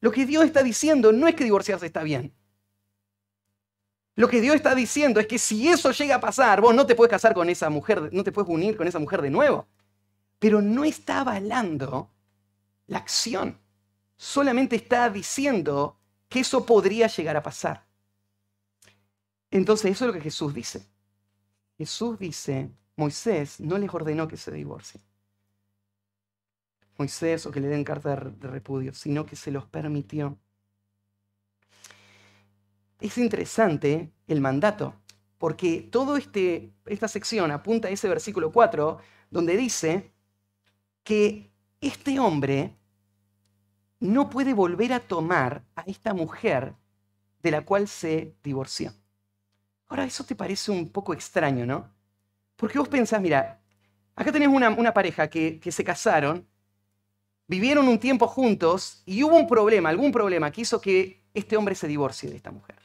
lo 0.00 0.10
que 0.10 0.26
Dios 0.26 0.44
está 0.44 0.62
diciendo 0.62 1.12
no 1.12 1.28
es 1.28 1.34
que 1.34 1.44
divorciarse 1.44 1.86
está 1.86 2.02
bien. 2.02 2.34
Lo 4.14 4.28
que 4.28 4.40
Dios 4.40 4.56
está 4.56 4.74
diciendo 4.74 5.20
es 5.20 5.26
que 5.26 5.38
si 5.38 5.68
eso 5.68 5.90
llega 5.90 6.16
a 6.16 6.20
pasar, 6.20 6.60
vos 6.60 6.74
no 6.74 6.86
te 6.86 6.94
puedes 6.94 7.10
casar 7.10 7.32
con 7.32 7.48
esa 7.48 7.70
mujer, 7.70 8.12
no 8.12 8.22
te 8.22 8.32
puedes 8.32 8.50
unir 8.50 8.76
con 8.76 8.86
esa 8.86 8.98
mujer 8.98 9.22
de 9.22 9.30
nuevo. 9.30 9.66
Pero 10.38 10.60
no 10.60 10.84
está 10.84 11.20
avalando 11.20 12.10
la 12.88 12.98
acción. 12.98 13.58
Solamente 14.16 14.76
está 14.76 15.08
diciendo 15.08 15.96
que 16.28 16.40
eso 16.40 16.66
podría 16.66 17.06
llegar 17.06 17.36
a 17.36 17.42
pasar. 17.42 17.86
Entonces, 19.50 19.90
eso 19.92 20.04
es 20.04 20.08
lo 20.08 20.12
que 20.14 20.20
Jesús 20.20 20.52
dice. 20.52 20.86
Jesús 21.78 22.18
dice, 22.18 22.70
Moisés 22.96 23.60
no 23.60 23.78
les 23.78 23.92
ordenó 23.92 24.28
que 24.28 24.36
se 24.36 24.50
divorcien. 24.50 25.02
Moisés 26.98 27.46
o 27.46 27.50
que 27.50 27.60
le 27.60 27.68
den 27.68 27.84
carta 27.84 28.10
de 28.16 28.48
repudio, 28.48 28.94
sino 28.94 29.26
que 29.26 29.36
se 29.36 29.50
los 29.50 29.66
permitió. 29.66 30.38
Es 33.02 33.18
interesante 33.18 34.12
el 34.28 34.40
mandato, 34.40 34.94
porque 35.36 35.88
toda 35.90 36.16
este, 36.16 36.72
esta 36.86 37.08
sección 37.08 37.50
apunta 37.50 37.88
a 37.88 37.90
ese 37.90 38.08
versículo 38.08 38.52
4, 38.52 38.98
donde 39.28 39.56
dice 39.56 40.12
que 41.02 41.50
este 41.80 42.20
hombre 42.20 42.76
no 43.98 44.30
puede 44.30 44.54
volver 44.54 44.92
a 44.92 45.00
tomar 45.00 45.64
a 45.74 45.82
esta 45.82 46.14
mujer 46.14 46.76
de 47.42 47.50
la 47.50 47.62
cual 47.62 47.88
se 47.88 48.36
divorció. 48.44 48.94
Ahora, 49.88 50.04
eso 50.04 50.22
te 50.22 50.36
parece 50.36 50.70
un 50.70 50.88
poco 50.88 51.12
extraño, 51.12 51.66
¿no? 51.66 51.92
Porque 52.54 52.78
vos 52.78 52.88
pensás, 52.88 53.20
mira, 53.20 53.60
acá 54.14 54.30
tenés 54.30 54.46
una, 54.46 54.94
pareja 54.94 55.28
que, 55.28 55.58
que 55.58 55.72
se 55.72 55.82
casaron, 55.82 56.46
vivieron 57.48 57.88
un 57.88 57.98
tiempo 57.98 58.28
juntos 58.28 59.02
y 59.06 59.24
hubo 59.24 59.36
un 59.36 59.48
problema, 59.48 59.88
algún 59.88 60.12
problema 60.12 60.52
que 60.52 60.60
hizo 60.60 60.80
que 60.80 61.24
este 61.34 61.56
hombre 61.56 61.74
se 61.74 61.88
divorcie 61.88 62.30
de 62.30 62.36
esta 62.36 62.52
mujer. 62.52 62.81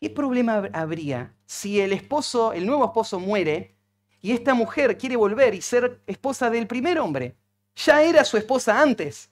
¿Qué 0.00 0.08
problema 0.08 0.70
habría 0.72 1.36
si 1.44 1.78
el 1.78 1.92
esposo, 1.92 2.54
el 2.54 2.64
nuevo 2.64 2.86
esposo 2.86 3.20
muere 3.20 3.76
y 4.22 4.32
esta 4.32 4.54
mujer 4.54 4.96
quiere 4.96 5.14
volver 5.14 5.54
y 5.54 5.60
ser 5.60 6.00
esposa 6.06 6.48
del 6.48 6.66
primer 6.66 6.98
hombre? 6.98 7.36
Ya 7.76 8.02
era 8.02 8.24
su 8.24 8.38
esposa 8.38 8.80
antes, 8.80 9.30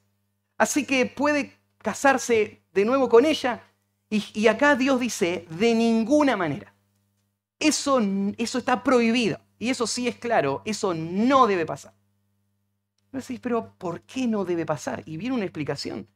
así 0.59 0.85
que 0.85 1.07
puede 1.07 1.57
casarse 1.79 2.61
de 2.71 2.85
nuevo 2.85 3.09
con 3.09 3.25
ella 3.25 3.63
y, 4.11 4.47
acá 4.47 4.75
Dios 4.75 4.99
dice, 4.99 5.47
de 5.49 5.73
ninguna 5.73 6.37
manera. 6.37 6.75
Eso, 7.59 7.99
eso 8.37 8.57
está 8.57 8.83
prohibido. 8.83 9.39
Y 9.59 9.69
eso 9.69 9.85
sí 9.85 10.07
es 10.07 10.17
claro, 10.17 10.61
eso 10.65 10.93
no 10.93 11.45
debe 11.47 11.65
pasar. 11.65 11.93
pero 13.41 13.73
¿por 13.77 14.01
qué 14.01 14.27
no 14.27 14.45
debe 14.45 14.65
pasar? 14.65 15.03
Y 15.05 15.17
viene 15.17 15.35
una 15.35 15.45
explicación. 15.45 16.07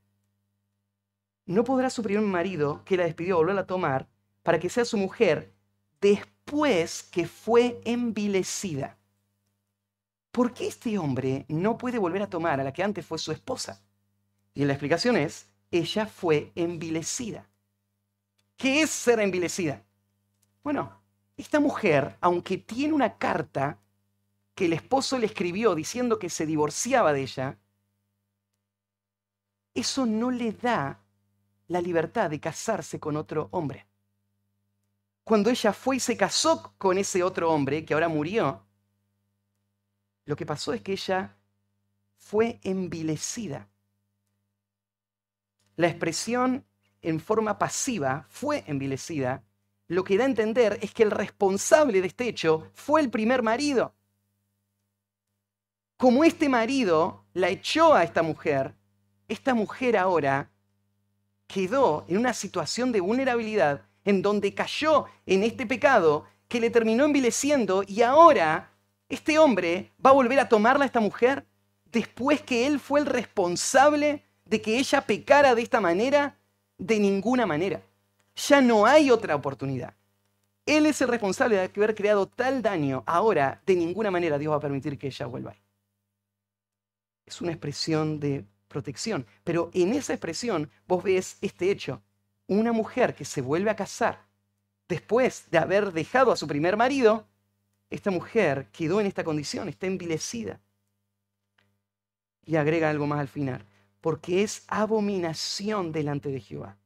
No 1.46 1.64
podrá 1.64 1.90
su 1.90 2.02
primer 2.02 2.24
marido, 2.24 2.84
que 2.86 2.98
la 2.98 3.04
despidió, 3.04 3.38
volverla 3.38 3.62
a 3.62 3.68
tomar 3.68 4.13
para 4.44 4.60
que 4.60 4.70
sea 4.70 4.86
su 4.86 4.98
mujer 4.98 5.54
después 6.00 7.04
que 7.04 7.28
fue 7.28 7.82
envilecida. 7.86 8.98
¿Por 10.32 10.54
qué 10.54 10.68
este 10.68 10.98
hombre 10.98 11.46
no 11.48 11.78
puede 11.78 11.98
volver 11.98 12.22
a 12.22 12.30
tomar 12.30 12.60
a 12.60 12.64
la 12.64 12.74
que 12.74 12.84
antes 12.84 13.06
fue 13.06 13.18
su 13.18 13.32
esposa? 13.32 13.82
Y 14.54 14.66
la 14.66 14.74
explicación 14.74 15.16
es, 15.16 15.48
ella 15.72 16.06
fue 16.06 16.52
envilecida. 16.56 17.50
¿Qué 18.58 18.82
es 18.82 18.90
ser 18.90 19.20
envilecida? 19.20 19.84
Bueno, 20.64 21.02
esta 21.38 21.60
mujer, 21.60 22.18
aunque 22.22 22.58
tiene 22.58 22.94
una 22.94 23.18
carta 23.18 23.80
que 24.54 24.66
el 24.66 24.74
esposo 24.74 25.18
le 25.18 25.26
escribió 25.26 25.74
diciendo 25.74 26.20
que 26.20 26.30
se 26.30 26.46
divorciaba 26.46 27.14
de 27.14 27.22
ella, 27.22 27.58
eso 29.74 30.06
no 30.06 30.30
le 30.30 30.52
da 30.52 31.00
la 31.68 31.82
libertad 31.82 32.30
de 32.30 32.40
casarse 32.40 33.00
con 33.00 33.18
otro 33.18 33.48
hombre. 33.52 33.88
Cuando 35.24 35.50
ella 35.50 35.72
fue 35.72 35.98
y 35.98 36.00
se 36.00 36.18
casó 36.18 36.74
con 36.78 36.98
ese 36.98 37.24
otro 37.24 37.52
hombre 37.52 37.86
que 37.86 37.94
ahora 37.94 38.10
murió, 38.10 38.66
lo 40.26 40.36
que 40.36 40.46
pasó 40.46 40.74
es 40.74 40.82
que 40.82 40.94
ella 40.94 41.36
fue 42.18 42.60
envilecida. 42.64 43.70
La 45.76 45.88
expresión 45.88 46.66
en 47.02 47.20
forma 47.20 47.58
pasiva 47.58 48.26
fue 48.30 48.64
envilecida, 48.68 49.44
lo 49.88 50.04
que 50.04 50.18
da 50.18 50.24
a 50.24 50.28
entender 50.28 50.80
es 50.82 50.94
que 50.94 51.04
el 51.04 51.12
responsable 51.12 52.02
de 52.02 52.08
este 52.08 52.28
hecho 52.28 52.70
fue 52.74 53.02
el 53.02 53.10
primer 53.10 53.44
marido. 53.44 53.94
Como 55.98 56.24
este 56.24 56.50
marido 56.50 57.26
la 57.34 57.50
echó 57.50 57.94
a 57.94 58.04
esta 58.04 58.24
mujer, 58.24 58.76
esta 59.28 59.54
mujer 59.54 59.98
ahora 59.98 60.52
quedó 61.48 62.06
en 62.08 62.18
una 62.18 62.34
situación 62.34 62.92
de 62.92 63.02
vulnerabilidad 63.02 63.86
en 64.06 64.22
donde 64.22 64.54
cayó 64.54 65.06
en 65.26 65.44
este 65.44 65.66
pecado 65.66 66.26
que 66.48 66.60
le 66.60 66.70
terminó 66.70 67.06
envileciendo 67.06 67.84
y 67.88 68.02
ahora 68.02 68.72
este 69.10 69.40
hombre 69.40 69.92
va 70.04 70.12
a 70.12 70.14
volver 70.14 70.40
a 70.40 70.50
tomarla 70.50 70.84
a 70.84 70.88
esta 70.88 71.00
mujer 71.00 71.46
después 71.92 72.42
que 72.42 72.66
él 72.68 72.80
fue 72.80 73.00
el 73.00 73.06
responsable 73.06 74.24
de 74.46 74.62
que 74.62 74.78
ella 74.78 75.02
pecara 75.02 75.56
de 75.56 75.62
esta 75.62 75.80
manera 75.80 76.38
de 76.78 77.00
ninguna 77.00 77.46
manera. 77.46 77.82
Ya 78.36 78.62
no 78.62 78.86
hay 78.86 79.12
otra 79.12 79.36
oportunidad. 79.36 79.94
Él 80.66 80.86
es 80.86 81.02
el 81.02 81.10
responsable 81.10 81.56
de 81.56 81.72
haber 81.76 81.96
creado 81.96 82.28
tal 82.28 82.62
daño. 82.62 83.04
Ahora, 83.06 83.62
de 83.66 83.76
ninguna 83.76 84.12
manera 84.12 84.38
Dios 84.38 84.52
va 84.52 84.58
a 84.58 84.62
permitir 84.62 84.98
que 84.98 85.08
ella 85.08 85.26
vuelva. 85.26 85.56
Es 87.26 87.42
una 87.42 87.52
expresión 87.52 88.20
de 88.20 88.46
protección. 88.68 89.26
Pero 89.44 89.70
en 89.74 89.94
esa 89.94 90.14
expresión 90.14 90.70
vos 90.88 91.04
ves 91.04 91.38
este 91.42 91.70
hecho. 91.70 92.02
Una 92.48 92.72
mujer 92.72 93.16
que 93.16 93.26
se 93.26 93.42
vuelve 93.42 93.70
a 93.70 93.76
casar 93.76 94.26
después 94.88 95.50
de 95.50 95.58
haber 95.58 95.92
dejado 95.92 96.32
a 96.32 96.36
su 96.36 96.48
primer 96.48 96.78
marido, 96.78 97.26
esta 97.90 98.12
mujer 98.12 98.68
quedó 98.72 99.00
en 99.00 99.08
esta 99.08 99.24
condición, 99.24 99.70
está 99.70 99.88
envilecida. 99.88 100.60
Y 102.46 102.58
agrega 102.58 102.90
algo 102.90 103.08
más 103.08 103.20
al 103.20 103.28
final, 103.28 103.66
porque 104.02 104.44
es 104.44 104.64
abominación 104.68 105.92
delante 105.92 106.30
de 106.30 106.42
Jehová. 106.42 106.78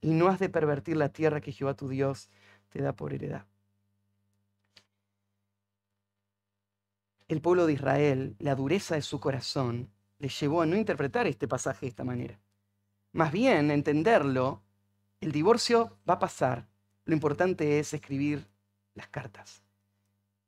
Y 0.00 0.10
no 0.10 0.28
has 0.28 0.38
de 0.38 0.48
pervertir 0.48 0.96
la 0.96 1.10
tierra 1.10 1.40
que 1.40 1.52
Jehová 1.52 1.74
tu 1.74 1.88
Dios 1.88 2.30
te 2.70 2.80
da 2.80 2.92
por 2.92 3.12
heredad. 3.12 3.46
El 7.26 7.42
pueblo 7.42 7.66
de 7.66 7.74
Israel, 7.74 8.36
la 8.38 8.54
dureza 8.54 8.94
de 8.94 9.02
su 9.02 9.20
corazón, 9.20 9.90
le 10.18 10.28
llevó 10.28 10.62
a 10.62 10.66
no 10.66 10.76
interpretar 10.76 11.26
este 11.26 11.46
pasaje 11.46 11.86
de 11.86 11.90
esta 11.90 12.04
manera. 12.04 12.40
Más 13.12 13.32
bien, 13.32 13.70
entenderlo, 13.70 14.62
el 15.20 15.32
divorcio 15.32 15.98
va 16.08 16.14
a 16.14 16.18
pasar. 16.18 16.66
Lo 17.04 17.14
importante 17.14 17.78
es 17.78 17.94
escribir 17.94 18.46
las 18.94 19.08
cartas. 19.08 19.62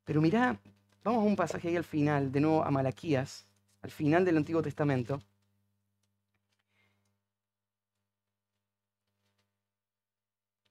Pero 0.05 0.21
mirá, 0.21 0.59
vamos 1.03 1.23
a 1.23 1.27
un 1.27 1.37
pasaje 1.37 1.69
ahí 1.69 1.77
al 1.77 1.85
final, 1.85 2.33
de 2.33 2.41
nuevo 2.41 2.65
a 2.65 2.71
Malaquías, 2.71 3.47
al 3.83 3.91
final 3.91 4.25
del 4.25 4.37
Antiguo 4.37 4.63
Testamento. 4.63 5.23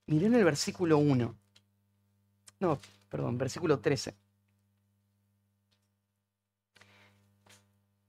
Mirá 0.08 0.28
en 0.28 0.36
el 0.36 0.44
versículo 0.44 0.98
1. 0.98 1.36
No, 2.60 2.80
perdón, 3.10 3.38
versículo 3.38 3.80
13. 3.80 4.16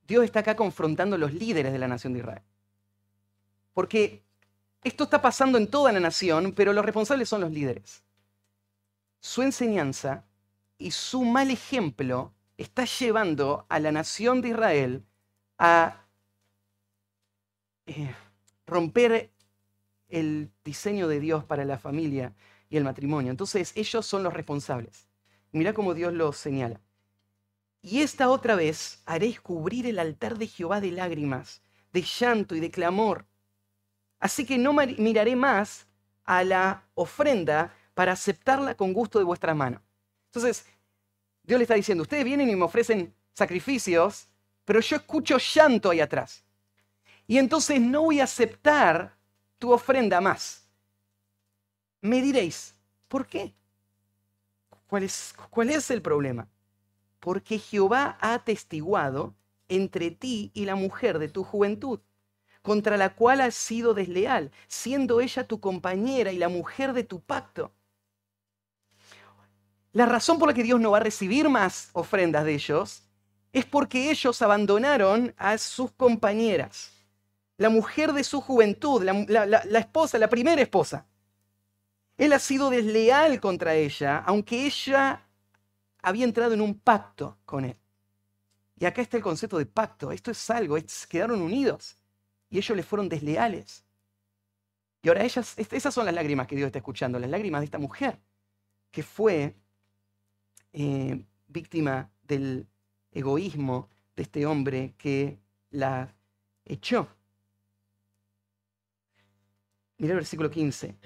Dios 0.08 0.24
está 0.24 0.40
acá 0.40 0.56
confrontando 0.56 1.14
a 1.16 1.18
los 1.18 1.32
líderes 1.32 1.72
de 1.72 1.78
la 1.78 1.86
nación 1.86 2.12
de 2.12 2.20
Israel. 2.20 2.42
Porque 3.72 4.24
esto 4.82 5.04
está 5.04 5.20
pasando 5.20 5.58
en 5.58 5.66
toda 5.66 5.92
la 5.92 6.00
nación, 6.00 6.52
pero 6.52 6.72
los 6.72 6.84
responsables 6.84 7.28
son 7.28 7.42
los 7.42 7.50
líderes. 7.50 8.02
Su 9.20 9.42
enseñanza 9.42 10.24
y 10.78 10.92
su 10.92 11.24
mal 11.24 11.50
ejemplo 11.50 12.32
está 12.56 12.84
llevando 12.84 13.66
a 13.68 13.78
la 13.78 13.92
nación 13.92 14.40
de 14.40 14.48
Israel 14.50 15.04
a 15.58 16.06
eh, 17.86 18.14
romper 18.66 19.30
el 20.08 20.50
diseño 20.64 21.08
de 21.08 21.20
Dios 21.20 21.44
para 21.44 21.64
la 21.64 21.78
familia 21.78 22.34
y 22.68 22.76
el 22.76 22.84
matrimonio. 22.84 23.30
Entonces 23.30 23.72
ellos 23.76 24.06
son 24.06 24.22
los 24.22 24.32
responsables. 24.32 25.08
Mira 25.52 25.74
cómo 25.74 25.94
Dios 25.94 26.12
los 26.12 26.36
señala. 26.36 26.80
Y 27.82 28.00
esta 28.00 28.28
otra 28.30 28.54
vez 28.56 29.02
haréis 29.06 29.40
cubrir 29.40 29.86
el 29.86 29.98
altar 29.98 30.38
de 30.38 30.46
Jehová 30.46 30.80
de 30.80 30.92
lágrimas, 30.92 31.62
de 31.92 32.02
llanto 32.02 32.54
y 32.54 32.60
de 32.60 32.70
clamor. 32.70 33.26
Así 34.20 34.44
que 34.44 34.58
no 34.58 34.72
miraré 34.72 35.34
más 35.34 35.86
a 36.24 36.44
la 36.44 36.84
ofrenda 36.94 37.74
para 37.94 38.12
aceptarla 38.12 38.74
con 38.76 38.92
gusto 38.92 39.18
de 39.18 39.24
vuestra 39.24 39.54
mano. 39.54 39.82
Entonces, 40.26 40.64
Dios 41.42 41.58
le 41.58 41.64
está 41.64 41.74
diciendo, 41.74 42.02
ustedes 42.02 42.24
vienen 42.24 42.48
y 42.48 42.54
me 42.54 42.64
ofrecen 42.64 43.12
sacrificios, 43.32 44.28
pero 44.64 44.80
yo 44.80 44.96
escucho 44.96 45.38
llanto 45.38 45.90
ahí 45.90 46.00
atrás. 46.00 46.44
Y 47.26 47.38
entonces 47.38 47.80
no 47.80 48.02
voy 48.02 48.20
a 48.20 48.24
aceptar 48.24 49.16
tu 49.58 49.72
ofrenda 49.72 50.20
más. 50.20 50.68
Me 52.00 52.20
diréis, 52.20 52.74
¿por 53.08 53.26
qué? 53.26 53.54
¿Cuál 54.86 55.04
es, 55.04 55.34
cuál 55.50 55.70
es 55.70 55.90
el 55.90 56.02
problema? 56.02 56.48
Porque 57.20 57.58
Jehová 57.58 58.18
ha 58.20 58.34
atestiguado 58.34 59.34
entre 59.68 60.10
ti 60.10 60.50
y 60.54 60.64
la 60.64 60.74
mujer 60.74 61.18
de 61.18 61.28
tu 61.28 61.44
juventud, 61.44 62.00
contra 62.62 62.96
la 62.96 63.14
cual 63.14 63.40
has 63.40 63.54
sido 63.54 63.94
desleal, 63.94 64.50
siendo 64.68 65.20
ella 65.20 65.46
tu 65.46 65.60
compañera 65.60 66.32
y 66.32 66.38
la 66.38 66.48
mujer 66.48 66.92
de 66.92 67.04
tu 67.04 67.20
pacto. 67.20 67.72
La 69.92 70.06
razón 70.06 70.38
por 70.38 70.48
la 70.48 70.54
que 70.54 70.62
Dios 70.62 70.80
no 70.80 70.92
va 70.92 70.98
a 70.98 71.02
recibir 71.02 71.48
más 71.48 71.90
ofrendas 71.92 72.44
de 72.44 72.54
ellos 72.54 73.02
es 73.52 73.64
porque 73.64 74.10
ellos 74.10 74.40
abandonaron 74.42 75.34
a 75.36 75.58
sus 75.58 75.90
compañeras, 75.92 76.92
la 77.56 77.70
mujer 77.70 78.12
de 78.12 78.22
su 78.22 78.40
juventud, 78.40 79.02
la, 79.02 79.78
esposa, 79.78 80.18
la 80.18 80.28
primera 80.28 80.62
esposa. 80.62 81.06
Él 82.16 82.32
ha 82.32 82.38
sido 82.38 82.70
desleal 82.70 83.40
contra 83.40 83.74
ella, 83.74 84.18
aunque 84.18 84.66
ella 84.66 85.26
había 86.02 86.24
entrado 86.24 86.54
en 86.54 86.60
un 86.60 86.78
pacto 86.78 87.38
con 87.44 87.64
él. 87.64 87.76
Y 88.78 88.86
acá 88.86 89.02
está 89.02 89.16
el 89.16 89.22
concepto 89.22 89.58
de 89.58 89.66
pacto. 89.66 90.12
Esto 90.12 90.30
es 90.30 90.50
algo, 90.50 90.76
quedaron 91.08 91.42
unidos 91.42 91.99
y 92.50 92.58
ellos 92.58 92.76
le 92.76 92.82
fueron 92.82 93.08
desleales. 93.08 93.84
Y 95.02 95.08
ahora 95.08 95.24
ellas, 95.24 95.56
esas 95.56 95.94
son 95.94 96.04
las 96.04 96.14
lágrimas 96.14 96.46
que 96.46 96.56
Dios 96.56 96.66
está 96.66 96.78
escuchando, 96.78 97.18
las 97.18 97.30
lágrimas 97.30 97.62
de 97.62 97.64
esta 97.64 97.78
mujer 97.78 98.20
que 98.90 99.02
fue 99.02 99.54
eh, 100.72 101.24
víctima 101.46 102.10
del 102.22 102.66
egoísmo 103.12 103.88
de 104.16 104.22
este 104.22 104.46
hombre 104.46 104.94
que 104.98 105.38
la 105.70 106.14
echó. 106.64 107.08
Mira 109.98 110.12
el 110.12 110.18
versículo 110.18 110.50
15. 110.50 110.96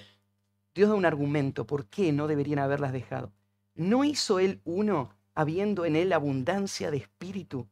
Dios 0.75 0.89
da 0.89 0.95
un 0.95 1.07
argumento 1.07 1.67
por 1.67 1.87
qué 1.87 2.13
no 2.13 2.27
deberían 2.27 2.59
haberlas 2.59 2.93
dejado. 2.93 3.33
¿No 3.75 4.05
hizo 4.05 4.39
él 4.39 4.61
uno 4.65 5.15
habiendo 5.35 5.85
en 5.85 5.97
él 5.97 6.13
abundancia 6.13 6.91
de 6.91 6.99
espíritu? 6.99 7.69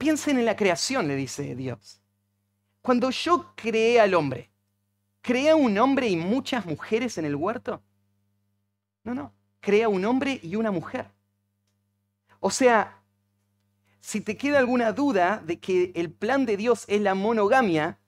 Piensen 0.00 0.38
en 0.38 0.46
la 0.46 0.56
creación, 0.56 1.06
le 1.06 1.14
dice 1.14 1.54
Dios. 1.54 2.00
Cuando 2.80 3.10
yo 3.10 3.52
creé 3.54 4.00
al 4.00 4.14
hombre, 4.14 4.50
¿creé 5.20 5.54
un 5.54 5.78
hombre 5.78 6.08
y 6.08 6.16
muchas 6.16 6.64
mujeres 6.66 7.18
en 7.18 7.26
el 7.26 7.36
huerto? 7.36 7.82
No, 9.04 9.14
no 9.14 9.40
crea 9.60 9.88
un 9.88 10.04
hombre 10.04 10.40
y 10.42 10.56
una 10.56 10.70
mujer. 10.70 11.10
O 12.40 12.50
sea, 12.50 13.02
si 14.00 14.20
te 14.20 14.36
queda 14.36 14.58
alguna 14.58 14.92
duda 14.92 15.42
de 15.44 15.60
que 15.60 15.92
el 15.94 16.10
plan 16.10 16.46
de 16.46 16.56
Dios 16.56 16.84
es 16.88 17.00
la 17.00 17.14
monogamia, 17.14 17.98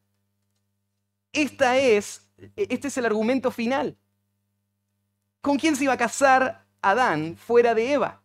esta 1.32 1.76
es, 1.76 2.30
este 2.56 2.88
es 2.88 2.96
el 2.96 3.06
argumento 3.06 3.50
final. 3.50 3.96
¿Con 5.40 5.58
quién 5.58 5.76
se 5.76 5.84
iba 5.84 5.92
a 5.92 5.98
casar 5.98 6.66
Adán 6.80 7.36
fuera 7.36 7.74
de 7.74 7.92
Eva? 7.92 8.22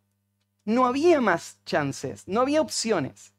No 0.63 0.85
había 0.85 1.19
más 1.21 1.59
chances, 1.65 2.27
no 2.27 2.41
había 2.41 2.61
opciones. 2.61 3.33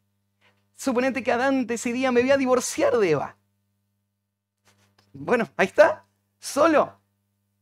Suponete 0.79 1.25
que 1.25 1.33
Adán 1.33 1.67
decidía, 1.67 2.13
me 2.13 2.21
voy 2.21 2.31
a 2.31 2.37
divorciar 2.37 2.97
de 2.99 3.11
Eva. 3.11 3.37
Bueno, 5.13 5.49
ahí 5.57 5.67
está, 5.67 6.07
solo. 6.39 7.01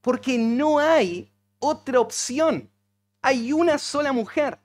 Porque 0.03 0.37
no 0.37 0.79
hay 0.79 1.33
otra 1.59 1.99
opción. 1.99 2.71
Hay 3.23 3.55
una 3.55 3.79
sola 3.79 4.13
mujer. 4.13 4.59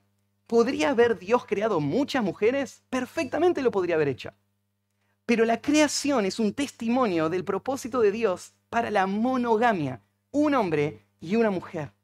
¿Podría 0.46 0.90
haber 0.90 1.18
Dios 1.18 1.46
creado 1.46 1.80
muchas 1.80 2.22
mujeres? 2.22 2.82
Perfectamente 2.90 3.62
lo 3.62 3.70
podría 3.70 3.94
haber 3.94 4.08
hecho. 4.08 4.34
Pero 5.24 5.46
la 5.46 5.62
creación 5.62 6.26
es 6.26 6.38
un 6.38 6.52
testimonio 6.52 7.30
del 7.30 7.44
propósito 7.44 8.02
de 8.02 8.12
Dios 8.12 8.52
para 8.68 8.90
la 8.90 9.06
monogamia, 9.06 10.02
un 10.30 10.54
hombre 10.54 11.06
y 11.20 11.36
una 11.36 11.50
mujer. 11.50 11.94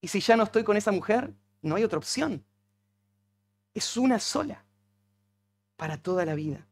Y 0.00 0.08
si 0.08 0.18
ya 0.18 0.36
no 0.36 0.42
estoy 0.42 0.64
con 0.64 0.76
esa 0.76 0.90
mujer, 0.90 1.32
no 1.62 1.76
hay 1.76 1.84
otra 1.84 1.98
opción. 1.98 2.44
Es 3.72 3.96
una 3.96 4.18
sola 4.18 4.64
para 5.80 5.96
toda 5.96 6.26
la 6.26 6.34
vida. 6.34 6.66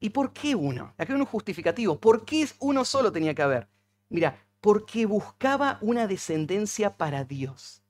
¿Y 0.00 0.08
por 0.08 0.32
qué 0.32 0.54
uno? 0.54 0.94
Acá 0.96 1.12
hay 1.12 1.20
un 1.20 1.26
justificativo. 1.26 2.00
¿Por 2.00 2.24
qué 2.24 2.48
uno 2.58 2.86
solo 2.86 3.12
tenía 3.12 3.34
que 3.34 3.42
haber? 3.42 3.68
Mira, 4.08 4.42
porque 4.62 5.04
buscaba 5.04 5.76
una 5.82 6.06
descendencia 6.06 6.96
para 6.96 7.24
Dios. 7.24 7.82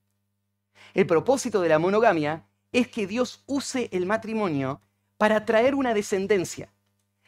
El 0.93 1.07
propósito 1.07 1.61
de 1.61 1.69
la 1.69 1.78
monogamia 1.78 2.49
es 2.73 2.89
que 2.89 3.07
Dios 3.07 3.45
use 3.47 3.89
el 3.93 4.07
matrimonio 4.07 4.81
para 5.19 5.45
traer 5.45 5.77
una 5.77 5.95
descendencia. 5.95 6.73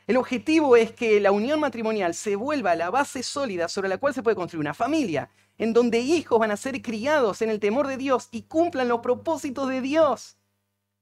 El 0.09 0.17
objetivo 0.17 0.75
es 0.75 0.91
que 0.91 1.21
la 1.21 1.31
unión 1.31 1.61
matrimonial 1.61 2.13
se 2.13 2.35
vuelva 2.35 2.75
la 2.75 2.91
base 2.91 3.23
sólida 3.23 3.69
sobre 3.69 3.89
la 3.89 3.99
cual 3.99 4.15
se 4.15 4.25
puede 4.25 4.35
construir 4.35 4.63
una 4.63 4.75
familia, 4.75 5.31
en 5.59 5.73
donde 5.73 6.01
hijos 6.01 6.41
van 6.41 6.51
a 6.51 6.57
ser 6.57 6.83
criados 6.83 7.41
en 7.41 7.51
el 7.51 7.61
temor 7.61 7.87
de 7.87 7.99
Dios 7.99 8.27
y 8.33 8.43
cumplan 8.43 8.89
los 8.89 8.99
propósitos 8.99 9.69
de 9.69 9.81
Dios, 9.81 10.38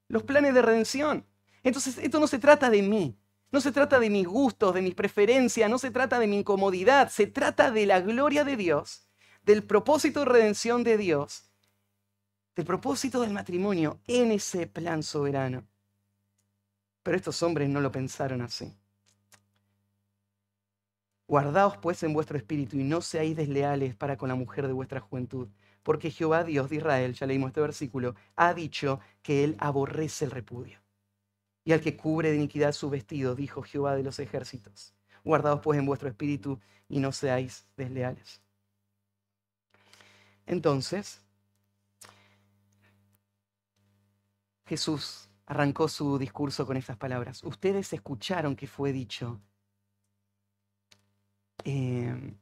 los 0.09 0.23
planes 0.23 0.55
de 0.55 0.63
redención. 0.63 1.27
Entonces, 1.63 1.99
esto 1.99 2.21
no 2.21 2.27
se 2.27 2.39
trata 2.39 2.71
de 2.71 2.83
mí, 2.83 3.19
no 3.51 3.61
se 3.61 3.73
trata 3.73 3.99
de 3.99 4.11
mis 4.11 4.27
gustos, 4.27 4.75
de 4.75 4.83
mis 4.83 4.95
preferencias, 4.95 5.69
no 5.71 5.79
se 5.79 5.91
trata 5.91 6.19
de 6.19 6.27
mi 6.27 6.39
incomodidad, 6.39 7.09
se 7.09 7.27
trata 7.27 7.71
de 7.71 7.87
la 7.87 8.01
gloria 8.01 8.45
de 8.45 8.57
Dios, 8.57 9.09
del 9.45 9.63
propósito 9.65 10.21
de 10.21 10.27
redención 10.27 10.85
de 10.85 10.97
Dios, 10.97 11.51
del 12.55 12.67
propósito 12.67 13.21
del 13.21 13.33
matrimonio 13.33 14.01
en 14.07 14.33
ese 14.33 14.67
plan 14.67 15.03
soberano. 15.03 15.67
Pero 17.03 17.17
estos 17.17 17.43
hombres 17.43 17.69
no 17.69 17.81
lo 17.81 17.93
pensaron 17.93 18.43
así. 18.43 18.77
Guardaos 21.29 21.77
pues 21.79 22.03
en 22.03 22.13
vuestro 22.13 22.39
espíritu 22.39 22.79
y 22.79 22.85
no 22.85 23.01
seáis 23.01 23.37
desleales 23.37 23.95
para 23.97 24.17
con 24.17 24.29
la 24.29 24.35
mujer 24.37 24.67
de 24.67 24.73
vuestra 24.73 25.01
juventud, 25.01 25.49
porque 25.87 26.11
Jehová 26.11 26.43
Dios 26.43 26.69
de 26.69 26.77
Israel, 26.79 27.15
ya 27.15 27.29
leímos 27.29 27.51
este 27.51 27.61
versículo, 27.61 28.17
ha 28.35 28.55
dicho 28.55 28.99
que 29.23 29.45
él 29.45 29.55
aborrece 29.61 30.25
el 30.25 30.33
repudio. 30.33 30.81
Y 31.63 31.71
al 31.71 31.81
que 31.81 31.97
cubre 31.97 32.31
de 32.31 32.39
iniquidad 32.39 32.73
su 32.73 32.91
vestido, 32.91 33.37
dijo 33.37 33.63
Jehová 33.63 33.95
de 33.95 34.03
los 34.03 34.19
ejércitos. 34.19 34.95
Guardaos 35.23 35.61
pues 35.61 35.79
en 35.79 35.87
vuestro 35.87 36.09
espíritu 36.09 36.59
y 36.89 36.99
no 36.99 37.13
seáis 37.13 37.69
desleales. 37.77 38.41
Entonces, 40.45 41.23
Jesús 44.65 45.29
arrancó 45.47 45.87
su 45.87 46.19
discurso 46.19 46.67
con 46.67 46.77
estas 46.77 46.97
palabras. 46.97 47.45
Ustedes 47.45 47.93
escucharon 47.93 48.57
que 48.57 48.67
fue 48.67 48.93
dicho 48.93 49.41
em, 51.63 52.37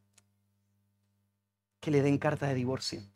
que 1.79 1.91
le 1.91 2.01
den 2.01 2.17
carta 2.17 2.47
de 2.47 2.55
divorcio 2.55 3.14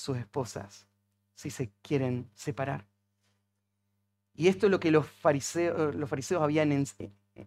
sus 0.00 0.16
esposas 0.18 0.86
si 1.34 1.50
se 1.50 1.70
quieren 1.82 2.28
separar. 2.34 2.86
Y 4.34 4.48
esto 4.48 4.66
es 4.66 4.70
lo 4.70 4.80
que 4.80 4.90
los 4.90 5.06
fariseos, 5.06 5.94
los 5.94 6.08
fariseos 6.08 6.42
habían 6.42 6.72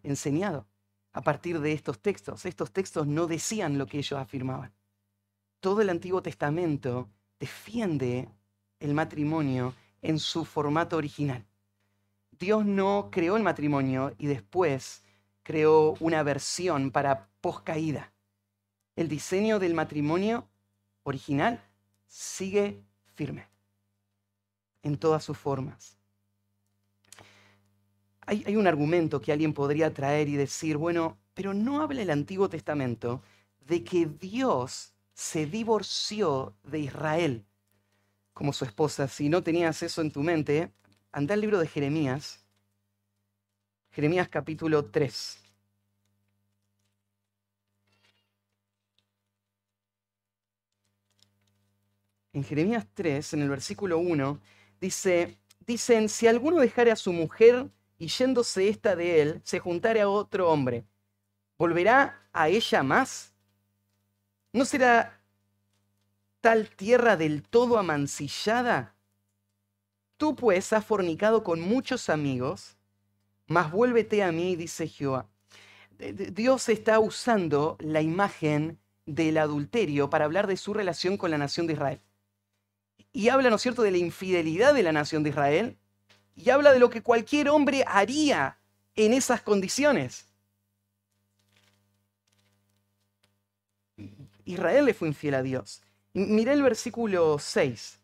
enseñado 0.04 0.68
a 1.12 1.22
partir 1.22 1.60
de 1.60 1.74
estos 1.74 2.00
textos. 2.00 2.46
Estos 2.46 2.72
textos 2.72 3.08
no 3.08 3.28
decían 3.28 3.78
lo 3.78 3.86
que 3.86 4.00
ellos 4.00 4.20
afirmaban. 4.20 4.74
Todo 5.60 5.82
el 5.82 5.90
Antiguo 5.90 6.22
Testamento 6.22 7.10
defiende 7.40 8.30
el 8.80 8.94
matrimonio 8.94 9.74
en 10.02 10.20
su 10.20 10.44
formato 10.44 10.98
original. 10.98 11.46
Dios 12.32 12.66
no 12.66 13.10
creó 13.12 13.38
el 13.38 13.44
matrimonio 13.44 14.14
y 14.18 14.28
después 14.28 15.04
creó 15.44 15.94
una 16.00 16.24
versión 16.24 16.92
para 16.92 17.30
poscaída. 17.42 18.12
El 18.96 19.08
diseño 19.08 19.60
del 19.60 19.74
matrimonio 19.74 20.48
original 21.04 21.64
sigue 22.14 22.80
firme 23.16 23.48
en 24.84 24.98
todas 24.98 25.24
sus 25.24 25.36
formas. 25.36 25.98
Hay, 28.22 28.56
un 28.56 28.68
argumento 28.68 29.20
que 29.20 29.32
alguien 29.32 29.52
podría 29.52 29.92
traer 29.94 30.30
y 30.30 30.36
decir, 30.36 30.78
bueno, 30.78 31.18
pero 31.34 31.56
no 31.56 31.82
habla 31.82 32.04
el 32.04 32.12
Antiguo 32.12 32.48
Testamento 32.48 33.22
de 33.66 33.84
que 33.84 34.06
Dios 34.06 34.94
se 35.14 35.48
divorció 35.48 36.54
de 36.64 36.80
Israel 36.80 37.46
como 38.32 38.54
su 38.54 38.64
esposa. 38.64 39.08
Si 39.08 39.28
no 39.28 39.42
tenías 39.42 39.82
eso 39.82 40.02
en 40.02 40.12
tu 40.12 40.22
mente, 40.22 40.72
anda 41.12 41.34
al 41.34 41.42
libro 41.42 41.60
de 41.60 41.68
Jeremías, 41.68 42.46
Jeremías 43.90 44.30
capítulo 44.30 44.86
3. 44.86 45.43
En 52.34 52.44
Jeremías 52.44 52.88
3, 52.96 53.34
en 53.34 53.42
el 53.44 53.50
versículo 53.50 54.00
1, 54.00 54.40
dice, 54.82 55.38
dicen, 55.68 56.10
si 56.10 56.28
alguno 56.28 56.60
dejare 56.60 56.90
a 56.90 56.96
su 56.96 57.14
mujer 57.14 57.70
y 58.00 58.08
yéndose 58.08 58.70
esta 58.70 58.96
de 58.96 59.22
él, 59.22 59.42
se 59.44 59.60
juntare 59.60 60.02
a 60.02 60.10
otro 60.10 60.50
hombre, 60.50 60.84
¿volverá 61.60 62.28
a 62.34 62.50
ella 62.50 62.82
más? 62.82 63.34
¿No 64.52 64.66
será 64.66 65.22
tal 66.42 66.70
tierra 66.70 67.18
del 67.18 67.44
todo 67.44 67.78
amancillada? 67.78 68.96
Tú 70.18 70.36
pues 70.36 70.74
has 70.74 70.84
fornicado 70.84 71.44
con 71.44 71.62
muchos 71.62 72.10
amigos, 72.10 72.78
mas 73.46 73.72
vuélvete 73.72 74.24
a 74.24 74.32
mí, 74.32 74.56
dice 74.56 74.88
Jehová. 74.88 75.30
Dios 76.00 76.68
está 76.70 77.00
usando 77.00 77.78
la 77.80 78.02
imagen 78.02 78.80
del 79.06 79.38
adulterio 79.38 80.10
para 80.10 80.26
hablar 80.26 80.48
de 80.48 80.58
su 80.58 80.74
relación 80.74 81.18
con 81.18 81.30
la 81.30 81.38
nación 81.38 81.68
de 81.68 81.74
Israel. 81.74 82.02
Y 83.14 83.30
habla, 83.30 83.50
¿no 83.50 83.58
es 83.58 83.62
cierto?, 83.62 83.84
de 83.84 83.92
la 83.92 83.98
infidelidad 83.98 84.74
de 84.74 84.84
la 84.84 84.92
nación 84.92 85.24
de 85.24 85.30
Israel 85.30 85.78
y 86.36 86.50
habla 86.50 86.74
de 86.74 86.80
lo 86.80 86.90
que 86.90 87.04
cualquier 87.04 87.50
hombre 87.50 87.86
haría 87.88 88.60
en 88.96 89.14
esas 89.14 89.42
condiciones. 89.42 90.28
Israel 94.46 94.86
le 94.86 94.94
fue 94.94 95.08
infiel 95.08 95.36
a 95.36 95.44
Dios. 95.44 95.82
Mirá 96.14 96.54
el 96.54 96.64
versículo 96.64 97.38
6. 97.40 98.00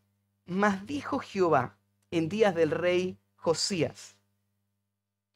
Mas 0.45 0.85
dijo 0.85 1.19
Jehová 1.19 1.77
en 2.11 2.29
días 2.29 2.55
del 2.55 2.71
rey 2.71 3.17
Josías, 3.35 4.15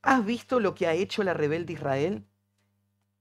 ¿has 0.01 0.25
visto 0.25 0.59
lo 0.59 0.73
que 0.73 0.87
ha 0.87 0.93
hecho 0.93 1.23
la 1.23 1.33
rebelde 1.33 1.73
Israel? 1.73 2.25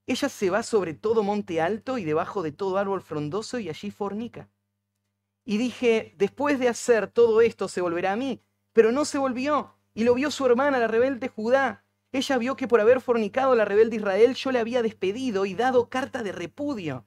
Ella 0.05 0.27
se 0.29 0.49
va 0.49 0.63
sobre 0.63 0.93
todo 0.93 1.23
monte 1.23 1.61
alto 1.61 1.97
y 1.97 2.03
debajo 2.03 2.41
de 2.41 2.51
todo 2.51 2.77
árbol 2.77 3.01
frondoso 3.01 3.59
y 3.59 3.69
allí 3.69 3.91
fornica. 3.91 4.49
Y 5.45 5.57
dije, 5.57 6.15
después 6.17 6.59
de 6.59 6.69
hacer 6.69 7.07
todo 7.07 7.41
esto 7.41 7.67
se 7.67 7.81
volverá 7.81 8.13
a 8.13 8.15
mí, 8.15 8.41
pero 8.71 8.91
no 8.91 9.05
se 9.05 9.17
volvió. 9.17 9.75
Y 9.93 10.03
lo 10.03 10.13
vio 10.15 10.31
su 10.31 10.45
hermana, 10.45 10.79
la 10.79 10.87
rebelde 10.87 11.27
Judá. 11.27 11.85
Ella 12.11 12.37
vio 12.37 12.55
que 12.55 12.67
por 12.67 12.79
haber 12.79 13.01
fornicado 13.01 13.53
a 13.53 13.55
la 13.55 13.65
rebelde 13.65 13.97
Israel 13.97 14.35
yo 14.35 14.51
le 14.51 14.59
había 14.59 14.81
despedido 14.81 15.45
y 15.45 15.55
dado 15.55 15.89
carta 15.89 16.23
de 16.23 16.31
repudio. 16.31 17.05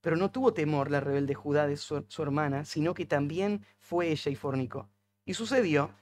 Pero 0.00 0.16
no 0.16 0.30
tuvo 0.30 0.52
temor 0.52 0.90
la 0.90 1.00
rebelde 1.00 1.34
Judá 1.34 1.66
de 1.66 1.76
su, 1.76 2.04
hermana, 2.18 2.64
sino 2.64 2.94
que 2.94 3.06
también 3.06 3.64
fue 3.78 4.08
ella 4.08 4.30
y 4.30 4.34
fornicó. 4.34 4.90
Y 5.24 5.34
sucedió 5.34 5.94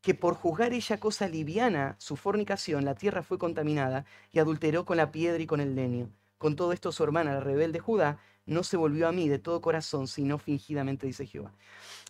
que 0.00 0.14
por 0.14 0.34
juzgar 0.34 0.72
ella 0.72 0.98
cosa 1.00 1.28
liviana 1.28 1.96
su 1.98 2.16
fornicación, 2.16 2.84
la 2.84 2.94
tierra 2.94 3.22
fue 3.22 3.38
contaminada 3.38 4.06
y 4.30 4.38
adulteró 4.38 4.84
con 4.84 4.96
la 4.96 5.10
piedra 5.12 5.42
y 5.42 5.46
con 5.46 5.60
el 5.60 5.74
leño. 5.74 6.10
Con 6.38 6.56
todo 6.56 6.72
esto 6.72 6.92
su 6.92 7.02
hermana, 7.02 7.34
la 7.34 7.40
rebelde 7.40 7.80
Judá, 7.80 8.18
no 8.48 8.64
se 8.64 8.76
volvió 8.76 9.06
a 9.06 9.12
mí 9.12 9.28
de 9.28 9.38
todo 9.38 9.60
corazón, 9.60 10.08
sino 10.08 10.38
fingidamente, 10.38 11.06
dice 11.06 11.26
Jehová. 11.26 11.52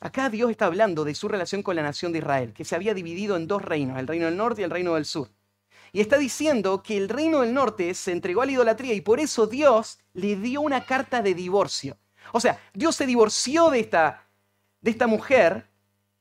Acá 0.00 0.30
Dios 0.30 0.50
está 0.50 0.66
hablando 0.66 1.04
de 1.04 1.14
su 1.14 1.28
relación 1.28 1.62
con 1.62 1.76
la 1.76 1.82
nación 1.82 2.12
de 2.12 2.18
Israel, 2.18 2.52
que 2.52 2.64
se 2.64 2.76
había 2.76 2.94
dividido 2.94 3.36
en 3.36 3.46
dos 3.46 3.62
reinos, 3.62 3.98
el 3.98 4.06
reino 4.06 4.26
del 4.26 4.36
norte 4.36 4.62
y 4.62 4.64
el 4.64 4.70
reino 4.70 4.94
del 4.94 5.04
sur. 5.04 5.28
Y 5.92 6.00
está 6.00 6.18
diciendo 6.18 6.82
que 6.82 6.96
el 6.96 7.08
reino 7.08 7.40
del 7.40 7.52
norte 7.52 7.92
se 7.94 8.12
entregó 8.12 8.42
a 8.42 8.46
la 8.46 8.52
idolatría 8.52 8.94
y 8.94 9.00
por 9.00 9.20
eso 9.20 9.46
Dios 9.46 9.98
le 10.12 10.36
dio 10.36 10.60
una 10.60 10.84
carta 10.84 11.22
de 11.22 11.34
divorcio. 11.34 11.98
O 12.32 12.40
sea, 12.40 12.60
Dios 12.74 12.94
se 12.94 13.06
divorció 13.06 13.70
de 13.70 13.80
esta, 13.80 14.28
de 14.80 14.90
esta 14.90 15.06
mujer 15.06 15.68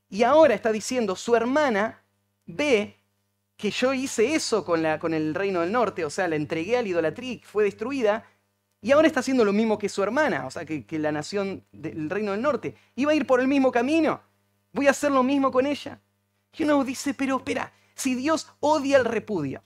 y 0.08 0.22
ahora 0.22 0.54
está 0.54 0.72
diciendo, 0.72 1.14
su 1.16 1.36
hermana 1.36 2.02
ve 2.46 2.96
que 3.56 3.70
yo 3.70 3.92
hice 3.92 4.34
eso 4.34 4.64
con, 4.64 4.82
la, 4.82 4.98
con 4.98 5.12
el 5.12 5.34
reino 5.34 5.60
del 5.60 5.72
norte, 5.72 6.04
o 6.04 6.10
sea, 6.10 6.28
la 6.28 6.36
entregué 6.36 6.78
a 6.78 6.82
la 6.82 6.88
idolatría 6.88 7.32
y 7.34 7.38
fue 7.40 7.64
destruida, 7.64 8.24
y 8.80 8.92
ahora 8.92 9.08
está 9.08 9.20
haciendo 9.20 9.44
lo 9.44 9.52
mismo 9.52 9.78
que 9.78 9.88
su 9.88 10.02
hermana, 10.02 10.46
o 10.46 10.50
sea, 10.50 10.64
que, 10.64 10.84
la 10.98 11.10
nación 11.10 11.64
del 11.72 12.08
reino 12.08 12.32
del 12.32 12.42
norte. 12.42 12.76
Iba 12.94 13.12
a 13.12 13.14
ir 13.14 13.26
por 13.26 13.40
el 13.40 13.48
mismo 13.48 13.72
camino. 13.72 14.20
Voy 14.72 14.86
a 14.86 14.90
hacer 14.90 15.10
lo 15.10 15.22
mismo 15.22 15.50
con 15.50 15.66
ella. 15.66 16.00
Y 16.56 16.62
uno 16.62 16.84
dice, 16.84 17.14
pero 17.14 17.38
espera, 17.38 17.72
si 17.94 18.14
Dios 18.14 18.48
odia 18.60 18.96
el 18.96 19.04
repudio, 19.04 19.64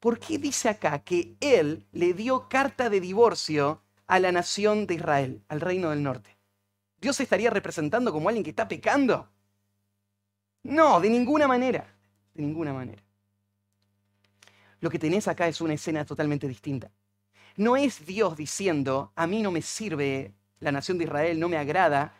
¿por 0.00 0.18
qué 0.18 0.38
dice 0.38 0.70
acá 0.70 1.00
que 1.00 1.36
Él 1.40 1.86
le 1.92 2.14
dio 2.14 2.48
carta 2.48 2.88
de 2.88 3.00
divorcio 3.00 3.82
a 4.06 4.18
la 4.18 4.32
nación 4.32 4.86
de 4.86 4.94
Israel, 4.94 5.42
al 5.48 5.60
reino 5.60 5.90
del 5.90 6.02
norte? 6.02 6.38
¿Dios 7.00 7.16
se 7.16 7.24
estaría 7.24 7.50
representando 7.50 8.12
como 8.12 8.28
alguien 8.28 8.44
que 8.44 8.50
está 8.50 8.66
pecando? 8.66 9.28
No, 10.62 11.00
de 11.00 11.10
ninguna 11.10 11.46
manera. 11.46 11.94
De 12.32 12.42
ninguna 12.42 12.72
manera. 12.72 13.02
Lo 14.80 14.88
que 14.88 14.98
tenés 14.98 15.28
acá 15.28 15.48
es 15.48 15.60
una 15.60 15.74
escena 15.74 16.06
totalmente 16.06 16.48
distinta. 16.48 16.90
No 17.56 17.76
es 17.76 18.04
Dios 18.04 18.36
diciendo, 18.36 19.12
a 19.14 19.26
mí 19.26 19.42
no 19.42 19.50
me 19.50 19.62
sirve 19.62 20.34
la 20.60 20.72
nación 20.72 20.98
de 20.98 21.04
Israel, 21.04 21.38
no 21.38 21.48
me 21.48 21.56
agrada, 21.56 22.14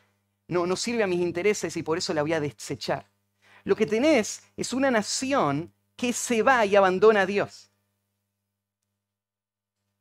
no, 0.49 0.67
no 0.67 0.77
sirve 0.77 1.03
a 1.03 1.07
mis 1.07 1.21
intereses 1.21 1.77
y 1.77 1.83
por 1.83 1.99
eso 1.99 2.15
la 2.15 2.23
voy 2.23 2.33
a 2.33 2.41
desechar. 2.41 3.09
Lo 3.65 3.75
que 3.75 3.87
tenés 3.87 4.43
es 4.57 4.73
una 4.73 4.91
nación 4.91 5.73
que 5.97 6.13
se 6.13 6.43
va 6.43 6.65
y 6.67 6.77
abandona 6.77 7.23
a 7.23 7.27
Dios. 7.27 7.71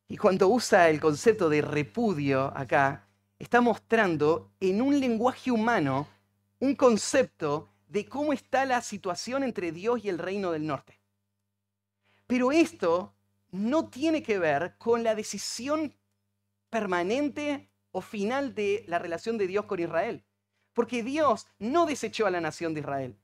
Y 0.07 0.17
cuando 0.17 0.47
usa 0.49 0.89
el 0.89 0.99
concepto 0.99 1.49
de 1.49 1.61
repudio 1.61 2.55
acá, 2.55 3.07
está 3.39 3.61
mostrando 3.61 4.51
en 4.59 4.81
un 4.81 4.99
lenguaje 4.99 5.49
humano 5.49 6.07
un 6.59 6.75
concepto 6.75 7.69
de 7.87 8.05
cómo 8.05 8.33
está 8.33 8.65
la 8.65 8.81
situación 8.81 9.43
entre 9.43 9.71
Dios 9.71 10.03
y 10.03 10.09
el 10.09 10.19
reino 10.19 10.51
del 10.51 10.65
norte. 10.65 10.99
Pero 12.27 12.51
esto 12.51 13.12
no 13.53 13.87
tiene 13.87 14.23
que 14.23 14.39
ver 14.39 14.75
con 14.79 15.03
la 15.03 15.13
decisión 15.13 15.95
permanente 16.71 17.69
o 17.91 18.01
final 18.01 18.55
de 18.55 18.83
la 18.87 18.97
relación 18.97 19.37
de 19.37 19.45
Dios 19.45 19.65
con 19.65 19.79
Israel. 19.79 20.25
Porque 20.73 21.03
Dios 21.03 21.47
no 21.59 21.85
desechó 21.85 22.25
a 22.25 22.31
la 22.31 22.41
nación 22.41 22.73
de 22.73 22.79
Israel. 22.79 23.19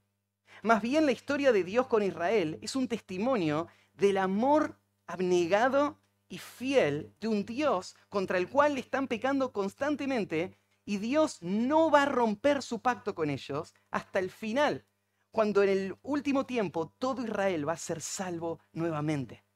Más 0.62 0.84
bien 0.84 1.08
la 1.08 1.14
historia 1.14 1.52
de 1.52 1.64
Dios 1.64 1.88
con 1.88 2.04
Israel 2.04 2.60
es 2.62 2.76
un 2.76 2.88
testimonio 2.88 3.68
del 3.94 4.20
amor 4.20 4.80
abnegado 5.08 6.00
y 6.28 6.38
fiel 6.38 7.16
de 7.20 7.28
un 7.28 7.44
Dios 7.44 7.96
contra 8.08 8.38
el 8.38 8.50
cual 8.50 8.78
están 8.78 9.08
pecando 9.08 9.52
constantemente 9.52 10.56
y 10.86 10.98
Dios 10.98 11.42
no 11.42 11.90
va 11.90 12.04
a 12.04 12.06
romper 12.06 12.62
su 12.62 12.84
pacto 12.84 13.16
con 13.16 13.32
ellos 13.32 13.74
hasta 13.90 14.20
el 14.20 14.30
final, 14.30 14.86
cuando 15.32 15.64
en 15.64 15.70
el 15.70 15.96
último 16.04 16.46
tiempo 16.46 16.94
todo 17.00 17.24
Israel 17.24 17.68
va 17.68 17.74
a 17.74 17.78
ser 17.78 18.00
salvo 18.00 18.60
nuevamente. 18.74 19.49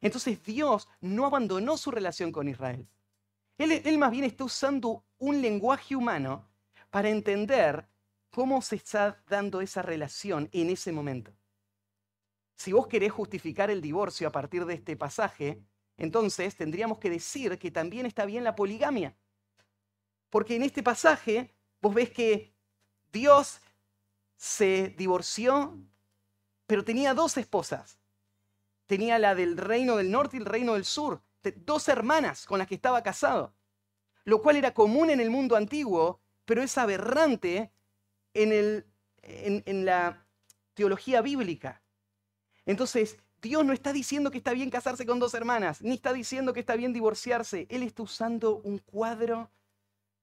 Entonces 0.00 0.42
Dios 0.44 0.88
no 1.00 1.26
abandonó 1.26 1.76
su 1.76 1.90
relación 1.90 2.30
con 2.32 2.48
Israel. 2.48 2.88
Él, 3.58 3.98
más 3.98 4.12
bien 4.12 4.24
está 4.24 4.44
usando 4.44 5.04
un 5.18 5.42
lenguaje 5.42 5.96
humano 5.96 6.48
para 6.90 7.08
entender 7.08 7.88
cómo 8.30 8.62
se 8.62 8.76
está 8.76 9.20
dando 9.28 9.60
esa 9.60 9.82
relación 9.82 10.48
en 10.52 10.70
ese 10.70 10.92
momento. 10.92 11.32
Si 12.54 12.72
vos 12.72 12.86
querés 12.86 13.10
justificar 13.10 13.70
el 13.70 13.80
divorcio 13.80 14.28
a 14.28 14.32
partir 14.32 14.64
de 14.64 14.74
este 14.74 14.96
pasaje, 14.96 15.60
entonces 15.96 16.54
tendríamos 16.56 16.98
que 16.98 17.10
decir 17.10 17.58
que 17.58 17.70
también 17.70 18.06
está 18.06 18.24
bien 18.24 18.44
la 18.44 18.54
poligamia. 18.54 19.16
Porque 20.30 20.54
en 20.54 20.62
este 20.62 20.82
pasaje 20.82 21.52
vos 21.80 21.94
ves 21.94 22.10
que 22.10 22.54
Dios 23.12 23.60
se 24.36 24.94
divorció, 24.96 25.76
pero 26.66 26.84
tenía 26.84 27.14
dos 27.14 27.36
esposas. 27.36 27.97
Tenía 28.88 29.18
la 29.18 29.34
del 29.34 29.58
reino 29.58 29.96
del 29.96 30.10
norte 30.10 30.38
y 30.38 30.40
el 30.40 30.46
reino 30.46 30.72
del 30.72 30.86
sur, 30.86 31.22
dos 31.56 31.88
hermanas 31.88 32.46
con 32.46 32.58
las 32.58 32.66
que 32.66 32.74
estaba 32.74 33.02
casado, 33.02 33.54
lo 34.24 34.40
cual 34.40 34.56
era 34.56 34.72
común 34.72 35.10
en 35.10 35.20
el 35.20 35.28
mundo 35.28 35.56
antiguo, 35.56 36.22
pero 36.46 36.62
es 36.62 36.76
aberrante 36.78 37.70
en, 38.32 38.50
el, 38.50 38.86
en, 39.20 39.84
la 39.84 40.26
teología 40.72 41.20
bíblica. 41.20 41.82
Entonces, 42.64 43.18
Dios 43.42 43.62
no 43.62 43.74
está 43.74 43.92
diciendo 43.92 44.30
que 44.30 44.38
está 44.38 44.54
bien 44.54 44.70
casarse 44.70 45.04
con 45.04 45.18
dos 45.18 45.34
hermanas, 45.34 45.82
ni 45.82 45.92
está 45.92 46.14
diciendo 46.14 46.54
que 46.54 46.60
está 46.60 46.74
bien 46.74 46.94
divorciarse. 46.94 47.66
Él 47.68 47.82
está 47.82 48.02
usando 48.02 48.56
un 48.56 48.78
cuadro 48.78 49.50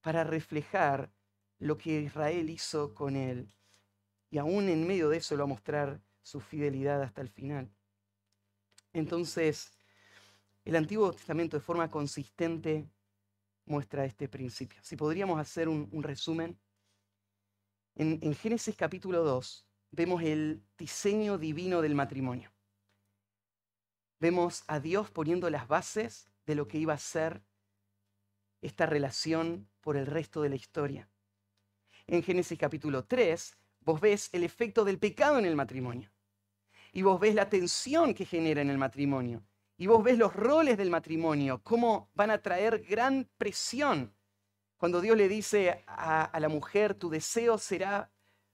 para 0.01 0.23
reflejar 0.23 1.11
lo 1.59 1.77
que 1.77 2.01
Israel 2.01 2.49
hizo 2.49 2.95
con 2.95 3.15
él. 3.15 3.53
Y 4.31 4.39
aún 4.39 4.69
en 4.69 4.87
medio 4.87 5.09
de 5.09 5.17
eso 5.17 5.35
lo 5.35 5.43
va 5.43 5.51
a 5.51 5.53
mostrar 5.53 6.01
su 6.23 6.41
fidelidad 6.41 7.03
hasta 7.03 7.21
el 7.21 7.29
final. 7.29 7.74
Entonces, 8.95 9.73
el 10.63 10.77
Antiguo 10.77 11.11
Testamento 11.11 11.57
de 11.57 11.61
forma 11.61 11.91
consistente 11.91 12.89
muestra 13.65 14.05
este 14.05 14.29
principio. 14.29 14.79
Si 14.83 14.95
podríamos 14.95 15.37
hacer 15.37 15.67
un, 15.67 16.01
resumen, 16.01 16.57
en, 17.95 18.19
en 18.21 18.33
Génesis 18.33 18.73
capítulo 18.77 19.21
2 19.25 19.67
vemos 19.91 20.23
el 20.23 20.63
diseño 20.77 21.37
divino 21.37 21.81
del 21.81 21.93
matrimonio. 21.93 22.53
Vemos 24.21 24.63
a 24.67 24.79
Dios 24.79 25.11
poniendo 25.11 25.49
las 25.49 25.67
bases 25.67 26.29
de 26.45 26.55
lo 26.55 26.69
que 26.69 26.77
iba 26.77 26.93
a 26.93 26.97
ser 26.97 27.43
esta 28.61 28.85
relación 28.85 29.69
por 29.81 29.97
el 29.97 30.05
resto 30.05 30.41
de 30.41 30.49
la 30.49 30.55
historia. 30.55 31.09
En 32.07 32.23
Génesis 32.23 32.57
capítulo 32.57 33.03
3, 33.03 33.57
vos 33.81 33.99
ves 33.99 34.29
el 34.31 34.45
efecto 34.45 34.85
del 34.85 34.99
pecado 34.99 35.37
en 35.37 35.45
el 35.45 35.57
matrimonio. 35.57 36.14
Y 36.95 37.01
vos 37.01 37.19
ves 37.19 37.35
la 37.35 37.49
tensión 37.49 38.13
que 38.13 38.25
genera 38.25 38.61
en 38.61 38.69
el 38.69 38.77
matrimonio. 38.77 39.43
Y 39.75 39.87
vos 39.87 40.01
ves 40.01 40.17
los 40.17 40.33
roles 40.33 40.77
del 40.77 40.89
matrimonio, 40.89 41.61
cómo 41.61 42.09
van 42.13 42.31
a 42.31 42.41
traer 42.41 42.85
gran 42.87 43.29
presión. 43.37 44.15
Cuando 44.77 45.01
Dios 45.01 45.17
le 45.17 45.27
dice 45.27 45.83
a, 45.87 46.39
la 46.39 46.47
mujer, 46.47 46.93
tu 46.93 47.09
deseo 47.09 47.57
será 47.57 48.09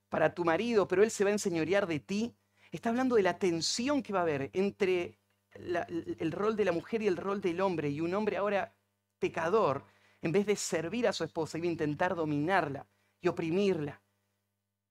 para 0.09 0.33
tu 0.33 0.43
marido, 0.43 0.87
pero 0.87 1.03
él 1.03 1.11
se 1.11 1.23
va 1.23 1.29
a 1.29 1.33
enseñorear 1.33 1.85
de 1.85 1.99
ti, 1.99 2.35
está 2.71 2.89
hablando 2.89 3.15
de 3.15 3.21
la 3.21 3.37
tensión 3.37 4.01
que 4.01 4.11
va 4.11 4.21
a 4.21 4.23
haber 4.23 4.49
entre 4.53 5.19
el 5.53 6.31
rol 6.31 6.55
de 6.55 6.65
la 6.65 6.71
mujer 6.71 7.03
y 7.03 7.07
el 7.07 7.17
rol 7.17 7.41
del 7.41 7.61
hombre. 7.61 7.91
Y 7.91 8.01
un 8.01 8.15
hombre 8.15 8.37
ahora 8.37 8.73
pecador, 9.19 9.85
en 10.19 10.31
vez 10.31 10.47
de 10.47 10.55
servir 10.55 11.07
a 11.07 11.13
su 11.13 11.23
esposa, 11.23 11.59
iba 11.59 11.67
a 11.67 11.71
intentar 11.71 12.15
dominarla 12.15 12.87
y 13.21 13.27
oprimirla. 13.27 14.01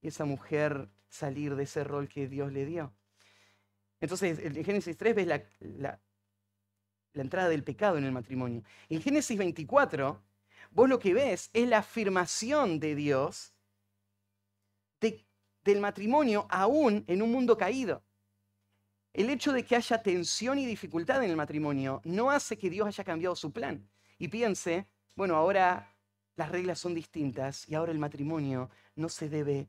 Y 0.00 0.06
esa 0.06 0.24
mujer 0.24 0.88
salir 1.08 1.56
de 1.56 1.64
ese 1.64 1.82
rol 1.82 2.08
que 2.08 2.28
Dios 2.28 2.52
le 2.52 2.64
dio. 2.64 2.94
Entonces, 4.00 4.38
en 4.38 4.64
Génesis 4.64 4.96
3 4.96 5.14
ves 5.14 5.26
la, 5.26 6.00
entrada 7.14 7.48
del 7.48 7.64
pecado 7.64 7.98
en 7.98 8.04
el 8.04 8.12
matrimonio. 8.12 8.62
En 8.88 9.02
Génesis 9.02 9.36
24, 9.36 10.22
vos 10.70 10.88
lo 10.88 10.98
que 10.98 11.12
ves 11.12 11.50
es 11.52 11.68
la 11.68 11.78
afirmación 11.78 12.80
de 12.80 12.94
Dios 12.94 13.52
del 15.62 15.78
matrimonio 15.78 16.46
aún 16.48 17.04
en 17.06 17.20
un 17.20 17.30
mundo 17.30 17.58
caído. 17.58 18.02
El 19.12 19.28
hecho 19.28 19.52
de 19.52 19.64
que 19.64 19.76
haya 19.76 20.02
tensión 20.02 20.58
y 20.58 20.66
dificultad 20.66 21.22
en 21.22 21.30
el 21.30 21.36
matrimonio 21.36 22.00
no 22.04 22.30
hace 22.30 22.56
que 22.56 22.70
Dios 22.70 22.86
haya 22.86 23.04
cambiado 23.04 23.36
su 23.36 23.52
plan 23.52 23.86
y 24.18 24.28
piense, 24.28 24.86
bueno, 25.16 25.36
ahora 25.36 25.94
las 26.36 26.50
reglas 26.50 26.78
son 26.78 26.94
distintas 26.94 27.68
y 27.68 27.74
ahora 27.74 27.92
el 27.92 27.98
matrimonio 27.98 28.70
no 28.94 29.08
se 29.08 29.28
debe 29.28 29.68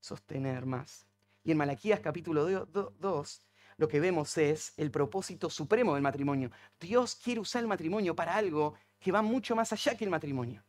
sostener 0.00 0.66
más. 0.66 1.06
Y 1.46 1.52
en 1.52 1.58
Malaquías 1.58 2.00
capítulo 2.00 2.44
2 2.44 3.42
lo 3.76 3.86
que 3.86 4.00
vemos 4.00 4.36
es 4.36 4.72
el 4.76 4.90
propósito 4.90 5.48
supremo 5.48 5.94
del 5.94 6.02
matrimonio. 6.02 6.50
Dios 6.80 7.14
quiere 7.14 7.40
usar 7.40 7.62
el 7.62 7.68
matrimonio 7.68 8.16
para 8.16 8.34
algo 8.34 8.74
que 8.98 9.12
va 9.12 9.22
mucho 9.22 9.54
más 9.54 9.72
allá 9.72 9.96
que 9.96 10.02
el 10.02 10.10
matrimonio. 10.10 10.64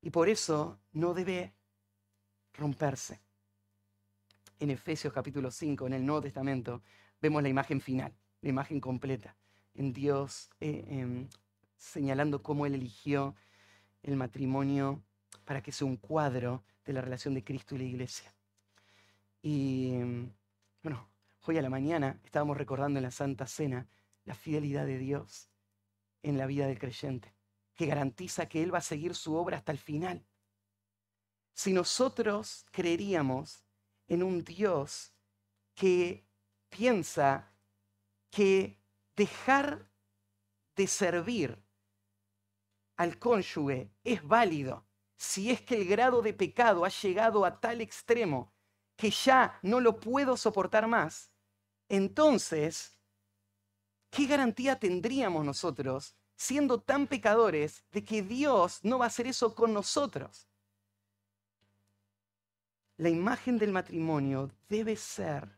Y 0.00 0.10
por 0.10 0.28
eso 0.28 0.80
no 0.90 1.14
debe 1.14 1.54
romperse 2.54 3.20
en 4.58 4.70
Efesios 4.70 5.12
capítulo 5.12 5.52
5, 5.52 5.86
en 5.86 5.92
el 5.92 6.04
Nuevo 6.04 6.22
Testamento, 6.22 6.82
vemos 7.22 7.40
la 7.40 7.48
imagen 7.48 7.80
final, 7.80 8.12
la 8.40 8.48
imagen 8.48 8.80
completa, 8.80 9.36
en 9.74 9.92
Dios 9.92 10.50
eh, 10.58 10.84
em, 10.88 11.28
señalando 11.76 12.42
cómo 12.42 12.66
Él 12.66 12.74
eligió 12.74 13.36
el 14.02 14.16
matrimonio 14.16 15.00
para 15.44 15.62
que 15.62 15.70
sea 15.70 15.86
un 15.86 15.96
cuadro 15.96 16.64
de 16.84 16.92
la 16.92 17.02
relación 17.02 17.34
de 17.34 17.44
Cristo 17.44 17.76
y 17.76 17.78
la 17.78 17.84
iglesia. 17.84 18.34
Y 19.46 19.92
bueno, 20.82 21.10
hoy 21.42 21.58
a 21.58 21.62
la 21.62 21.68
mañana 21.68 22.18
estábamos 22.24 22.56
recordando 22.56 22.98
en 22.98 23.02
la 23.02 23.10
Santa 23.10 23.46
Cena 23.46 23.86
la 24.24 24.34
fidelidad 24.34 24.86
de 24.86 24.96
Dios 24.96 25.50
en 26.22 26.38
la 26.38 26.46
vida 26.46 26.66
del 26.66 26.78
creyente, 26.78 27.36
que 27.74 27.84
garantiza 27.84 28.48
que 28.48 28.62
Él 28.62 28.72
va 28.72 28.78
a 28.78 28.80
seguir 28.80 29.14
su 29.14 29.34
obra 29.34 29.58
hasta 29.58 29.70
el 29.70 29.76
final. 29.76 30.26
Si 31.52 31.74
nosotros 31.74 32.64
creeríamos 32.70 33.66
en 34.08 34.22
un 34.22 34.44
Dios 34.44 35.12
que 35.74 36.26
piensa 36.70 37.54
que 38.30 38.80
dejar 39.14 39.90
de 40.74 40.86
servir 40.86 41.62
al 42.96 43.18
cónyuge 43.18 43.92
es 44.04 44.26
válido 44.26 44.88
si 45.18 45.50
es 45.50 45.60
que 45.60 45.76
el 45.76 45.86
grado 45.86 46.22
de 46.22 46.32
pecado 46.32 46.86
ha 46.86 46.88
llegado 46.88 47.44
a 47.44 47.60
tal 47.60 47.82
extremo 47.82 48.53
que 48.96 49.10
ya 49.10 49.58
no 49.62 49.80
lo 49.80 49.98
puedo 49.98 50.36
soportar 50.36 50.86
más, 50.86 51.30
entonces, 51.88 52.98
¿qué 54.10 54.26
garantía 54.26 54.78
tendríamos 54.78 55.44
nosotros, 55.44 56.14
siendo 56.36 56.80
tan 56.80 57.06
pecadores, 57.06 57.84
de 57.92 58.04
que 58.04 58.22
Dios 58.22 58.80
no 58.82 58.98
va 58.98 59.06
a 59.06 59.08
hacer 59.08 59.26
eso 59.26 59.54
con 59.54 59.72
nosotros? 59.72 60.48
la 62.96 63.08
imagen 63.08 63.58
del 63.58 63.72
matrimonio 63.72 64.50
debe 64.68 64.96
ser 64.96 65.48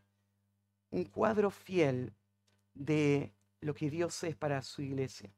un 0.91 1.05
cuadro 1.05 1.51
fiel 1.51 2.13
de 2.73 3.33
lo 3.61 3.75
que 3.75 3.91
Dios 3.91 4.23
es 4.25 4.37
para 4.37 4.63
su 4.63 4.83
iglesia. 4.83 5.31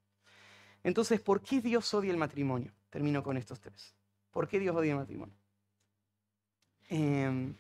Entonces, 0.85 1.21
¿por 1.21 1.43
qué 1.43 1.61
Dios 1.61 1.93
odia 1.95 2.11
el 2.11 2.17
matrimonio? 2.17 2.73
Termino 2.91 3.23
con 3.23 3.37
estos 3.37 3.61
tres. 3.61 3.95
¿Por 4.31 4.47
qué 4.47 4.59
Dios 4.59 4.77
odia 4.77 4.93
el 4.93 4.99
matrimonio? 4.99 5.35
Em, 6.89 7.55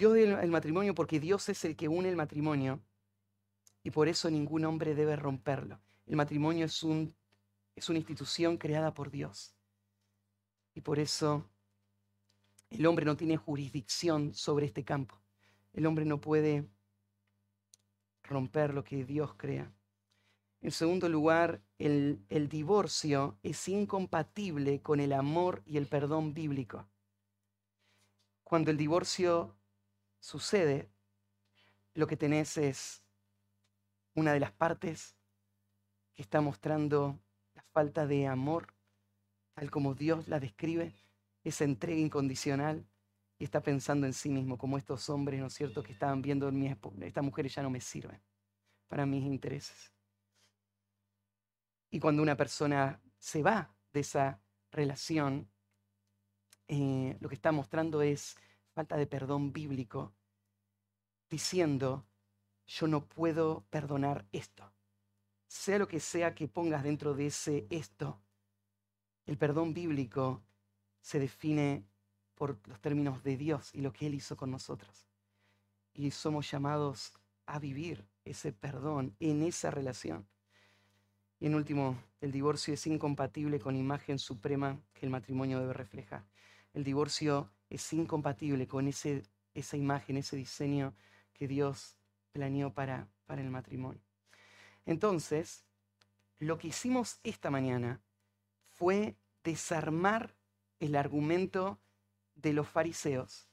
Dios 0.00 0.12
odia 0.12 0.40
el 0.40 0.50
matrimonio 0.50 0.94
porque 0.94 1.20
Dios 1.20 1.50
es 1.50 1.62
el 1.66 1.76
que 1.76 1.86
une 1.86 2.08
el 2.08 2.16
matrimonio 2.16 2.80
y 3.82 3.90
por 3.90 4.08
eso 4.08 4.30
ningún 4.30 4.64
hombre 4.64 4.94
debe 4.94 5.14
romperlo. 5.14 5.78
El 6.06 6.16
matrimonio 6.16 6.64
es, 6.64 6.82
un, 6.82 7.14
es 7.76 7.86
una 7.90 7.98
institución 7.98 8.56
creada 8.56 8.94
por 8.94 9.10
Dios 9.10 9.54
y 10.72 10.80
por 10.80 10.98
eso 10.98 11.50
el 12.70 12.86
hombre 12.86 13.04
no 13.04 13.14
tiene 13.14 13.36
jurisdicción 13.36 14.32
sobre 14.32 14.64
este 14.64 14.86
campo. 14.86 15.20
El 15.74 15.84
hombre 15.84 16.06
no 16.06 16.18
puede 16.18 16.66
romper 18.22 18.72
lo 18.72 18.84
que 18.84 19.04
Dios 19.04 19.34
crea. 19.34 19.70
En 20.62 20.70
segundo 20.70 21.10
lugar, 21.10 21.60
el, 21.76 22.24
el, 22.30 22.48
divorcio 22.48 23.38
es 23.42 23.68
incompatible 23.68 24.80
con 24.80 24.98
el 24.98 25.12
amor 25.12 25.62
y 25.66 25.76
el 25.76 25.86
perdón 25.86 26.32
bíblico. 26.32 26.88
Cuando 28.42 28.70
el 28.70 28.78
divorcio 28.78 29.59
sucede, 30.20 30.88
lo 31.94 32.06
que 32.06 32.16
tenés 32.16 32.56
es 32.56 33.02
una 34.14 34.32
de 34.32 34.40
las 34.40 34.52
partes 34.52 35.16
que 36.14 36.22
está 36.22 36.40
mostrando 36.40 37.18
la 37.54 37.62
falta 37.72 38.06
de 38.06 38.26
amor, 38.26 38.74
tal 39.54 39.70
como 39.70 39.94
Dios 39.94 40.28
la 40.28 40.38
describe, 40.38 40.94
esa 41.42 41.64
entrega 41.64 42.00
incondicional 42.00 42.86
y 43.38 43.44
está 43.44 43.62
pensando 43.62 44.06
en 44.06 44.12
sí 44.12 44.28
mismo, 44.28 44.58
como 44.58 44.76
estos 44.76 45.08
hombres, 45.08 45.40
¿no 45.40 45.46
es 45.46 45.54
cierto?, 45.54 45.82
que 45.82 45.92
estaban 45.92 46.20
viendo, 46.20 46.52
mi 46.52 46.68
estas 47.00 47.24
mujeres 47.24 47.54
ya 47.54 47.62
no 47.62 47.70
me 47.70 47.80
sirven 47.80 48.20
para 48.86 49.06
mis 49.06 49.24
intereses. 49.24 49.92
Y 51.90 51.98
cuando 51.98 52.22
una 52.22 52.36
persona 52.36 53.00
se 53.18 53.42
va 53.42 53.74
de 53.92 54.00
esa 54.00 54.40
relación, 54.70 55.50
eh, 56.68 57.16
lo 57.20 57.28
que 57.28 57.34
está 57.34 57.50
mostrando 57.50 58.02
es 58.02 58.36
falta 58.72 58.96
de 58.96 59.06
perdón 59.06 59.52
bíblico, 59.52 60.12
diciendo, 61.28 62.06
yo 62.66 62.86
no 62.86 63.04
puedo 63.04 63.64
perdonar 63.70 64.26
esto. 64.32 64.72
Sea 65.46 65.78
lo 65.78 65.88
que 65.88 66.00
sea 66.00 66.34
que 66.34 66.48
pongas 66.48 66.82
dentro 66.82 67.14
de 67.14 67.26
ese 67.26 67.66
esto, 67.70 68.20
el 69.26 69.36
perdón 69.36 69.74
bíblico 69.74 70.42
se 71.00 71.18
define 71.18 71.84
por 72.34 72.58
los 72.66 72.80
términos 72.80 73.22
de 73.22 73.36
Dios 73.36 73.74
y 73.74 73.80
lo 73.80 73.92
que 73.92 74.06
Él 74.06 74.14
hizo 74.14 74.36
con 74.36 74.50
nosotros. 74.50 75.08
Y 75.92 76.10
somos 76.10 76.50
llamados 76.50 77.12
a 77.46 77.58
vivir 77.58 78.08
ese 78.24 78.52
perdón 78.52 79.16
en 79.18 79.42
esa 79.42 79.70
relación. 79.70 80.26
Y 81.38 81.46
en 81.46 81.54
último, 81.54 81.98
el 82.20 82.32
divorcio 82.32 82.74
es 82.74 82.86
incompatible 82.86 83.58
con 83.58 83.74
la 83.74 83.80
imagen 83.80 84.18
suprema 84.18 84.80
que 84.92 85.06
el 85.06 85.10
matrimonio 85.10 85.58
debe 85.58 85.72
reflejar. 85.72 86.24
El 86.72 86.84
divorcio 86.84 87.50
es 87.70 87.92
incompatible 87.92 88.66
con 88.66 88.88
ese, 88.88 89.22
esa 89.54 89.76
imagen, 89.76 90.16
ese 90.16 90.36
diseño 90.36 90.94
que 91.32 91.48
Dios 91.48 91.96
planeó 92.32 92.74
para, 92.74 93.08
para 93.26 93.40
el 93.40 93.50
matrimonio. 93.50 94.02
Entonces, 94.84 95.64
lo 96.38 96.58
que 96.58 96.68
hicimos 96.68 97.20
esta 97.22 97.50
mañana 97.50 98.02
fue 98.68 99.16
desarmar 99.44 100.34
el 100.80 100.96
argumento 100.96 101.78
de 102.34 102.52
los 102.52 102.68
fariseos 102.68 103.48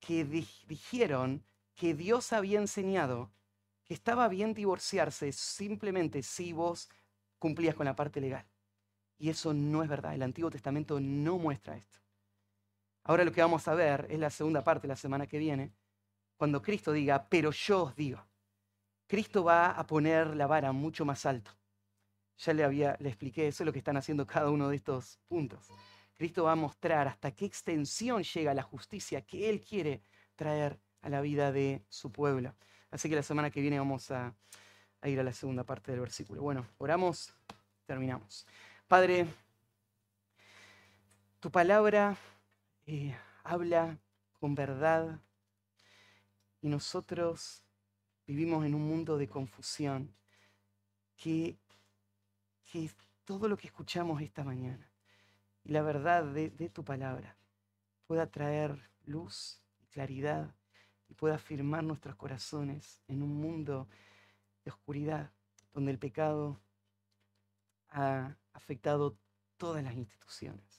que 0.00 0.24
dijeron 0.24 1.44
que 1.74 1.94
Dios 1.94 2.32
había 2.32 2.60
enseñado 2.60 3.30
que 3.84 3.94
estaba 3.94 4.28
bien 4.28 4.52
divorciarse 4.52 5.32
simplemente 5.32 6.22
si 6.22 6.52
vos 6.52 6.90
cumplías 7.38 7.74
con 7.74 7.86
la 7.86 7.96
parte 7.96 8.20
legal. 8.20 8.46
Y 9.18 9.30
eso 9.30 9.54
no 9.54 9.82
es 9.82 9.88
verdad. 9.88 10.14
El 10.14 10.22
Antiguo 10.22 10.50
Testamento 10.50 11.00
no 11.00 11.38
muestra 11.38 11.76
esto. 11.76 11.98
Ahora 13.08 13.24
lo 13.24 13.32
que 13.32 13.40
vamos 13.40 13.66
a 13.66 13.74
ver 13.74 14.06
es 14.10 14.18
la 14.18 14.28
segunda 14.28 14.62
parte 14.62 14.86
la 14.86 14.94
semana 14.94 15.26
que 15.26 15.38
viene, 15.38 15.72
cuando 16.36 16.60
Cristo 16.60 16.92
diga, 16.92 17.26
pero 17.30 17.50
yo 17.52 17.84
os 17.84 17.96
digo. 17.96 18.22
Cristo 19.06 19.42
va 19.42 19.70
a 19.70 19.86
poner 19.86 20.36
la 20.36 20.46
vara 20.46 20.72
mucho 20.72 21.06
más 21.06 21.24
alto. 21.24 21.50
Ya 22.36 22.52
le, 22.52 22.64
había, 22.64 22.98
le 23.00 23.08
expliqué, 23.08 23.48
eso 23.48 23.62
es 23.62 23.66
lo 23.66 23.72
que 23.72 23.78
están 23.78 23.96
haciendo 23.96 24.26
cada 24.26 24.50
uno 24.50 24.68
de 24.68 24.76
estos 24.76 25.18
puntos. 25.26 25.70
Cristo 26.18 26.44
va 26.44 26.52
a 26.52 26.56
mostrar 26.56 27.08
hasta 27.08 27.30
qué 27.30 27.46
extensión 27.46 28.22
llega 28.24 28.52
la 28.52 28.62
justicia 28.62 29.22
que 29.22 29.48
Él 29.48 29.62
quiere 29.62 30.02
traer 30.36 30.78
a 31.00 31.08
la 31.08 31.22
vida 31.22 31.50
de 31.50 31.82
su 31.88 32.12
pueblo. 32.12 32.54
Así 32.90 33.08
que 33.08 33.16
la 33.16 33.22
semana 33.22 33.50
que 33.50 33.62
viene 33.62 33.78
vamos 33.78 34.10
a, 34.10 34.34
ir 35.04 35.18
a 35.18 35.22
la 35.22 35.32
segunda 35.32 35.64
parte 35.64 35.92
del 35.92 36.00
versículo. 36.00 36.42
Bueno, 36.42 36.66
oramos, 36.76 37.34
terminamos. 37.86 38.46
Padre, 38.86 39.26
tu 41.40 41.50
palabra 41.50 42.14
eh, 42.88 43.14
habla 43.44 44.00
con 44.40 44.54
verdad. 44.54 45.20
Y 46.62 46.68
nosotros 46.70 47.62
vivimos 48.26 48.64
en 48.64 48.74
un 48.74 48.88
mundo 48.88 49.18
de 49.18 49.28
confusión 49.28 50.16
que, 51.14 51.58
que 52.64 52.90
todo 53.26 53.46
lo 53.46 53.58
que 53.58 53.66
escuchamos 53.66 54.22
esta 54.22 54.42
mañana. 54.42 54.90
Y 55.64 55.72
la 55.72 55.82
verdad 55.82 56.24
de, 56.24 56.48
de 56.48 56.70
tu 56.70 56.82
palabra 56.82 57.36
pueda 58.06 58.26
traer 58.26 58.90
luz 59.04 59.62
y 59.82 59.86
claridad 59.88 60.54
y 61.08 61.14
pueda 61.14 61.34
afirmar 61.34 61.84
nuestros 61.84 62.16
corazones 62.16 63.02
en 63.06 63.22
un 63.22 63.34
mundo 63.38 63.86
de 64.64 64.70
oscuridad 64.70 65.30
donde 65.74 65.92
el 65.92 65.98
pecado 65.98 66.58
ha 67.90 68.34
afectado 68.54 69.18
todas 69.58 69.84
las 69.84 69.94
instituciones 69.94 70.77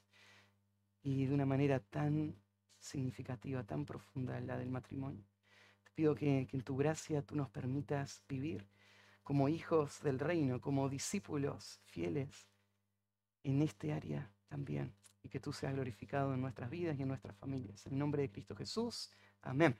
y 1.02 1.26
de 1.26 1.34
una 1.34 1.46
manera 1.46 1.80
tan 1.80 2.36
significativa, 2.80 3.64
tan 3.64 3.86
profunda 3.86 4.40
la 4.40 4.58
del 4.58 4.70
matrimonio. 4.70 5.26
Te 5.84 5.92
pido 5.94 6.16
que, 6.16 6.48
en 6.52 6.62
tu 6.62 6.78
gracia 6.78 7.22
tú 7.22 7.36
nos 7.36 7.50
permitas 7.50 8.24
vivir 8.28 8.68
como 9.24 9.50
hijos 9.50 10.02
del 10.02 10.20
reino, 10.20 10.60
como 10.62 10.90
discípulos 10.90 11.80
fieles 11.86 12.50
en 13.44 13.62
este 13.62 13.94
área 13.94 14.32
también 14.48 14.94
y 15.22 15.30
que 15.30 15.40
tú 15.40 15.54
seas 15.54 15.74
glorificado 15.74 16.34
en 16.34 16.42
nuestras 16.42 16.70
vidas 16.70 16.98
y 16.98 17.04
en 17.04 17.10
nuestras 17.10 17.36
familias. 17.38 17.86
En 17.86 17.94
el 17.94 18.00
nombre 18.00 18.22
de 18.24 18.32
Cristo 18.32 18.56
Jesús. 18.56 19.12
Amén. 19.42 19.78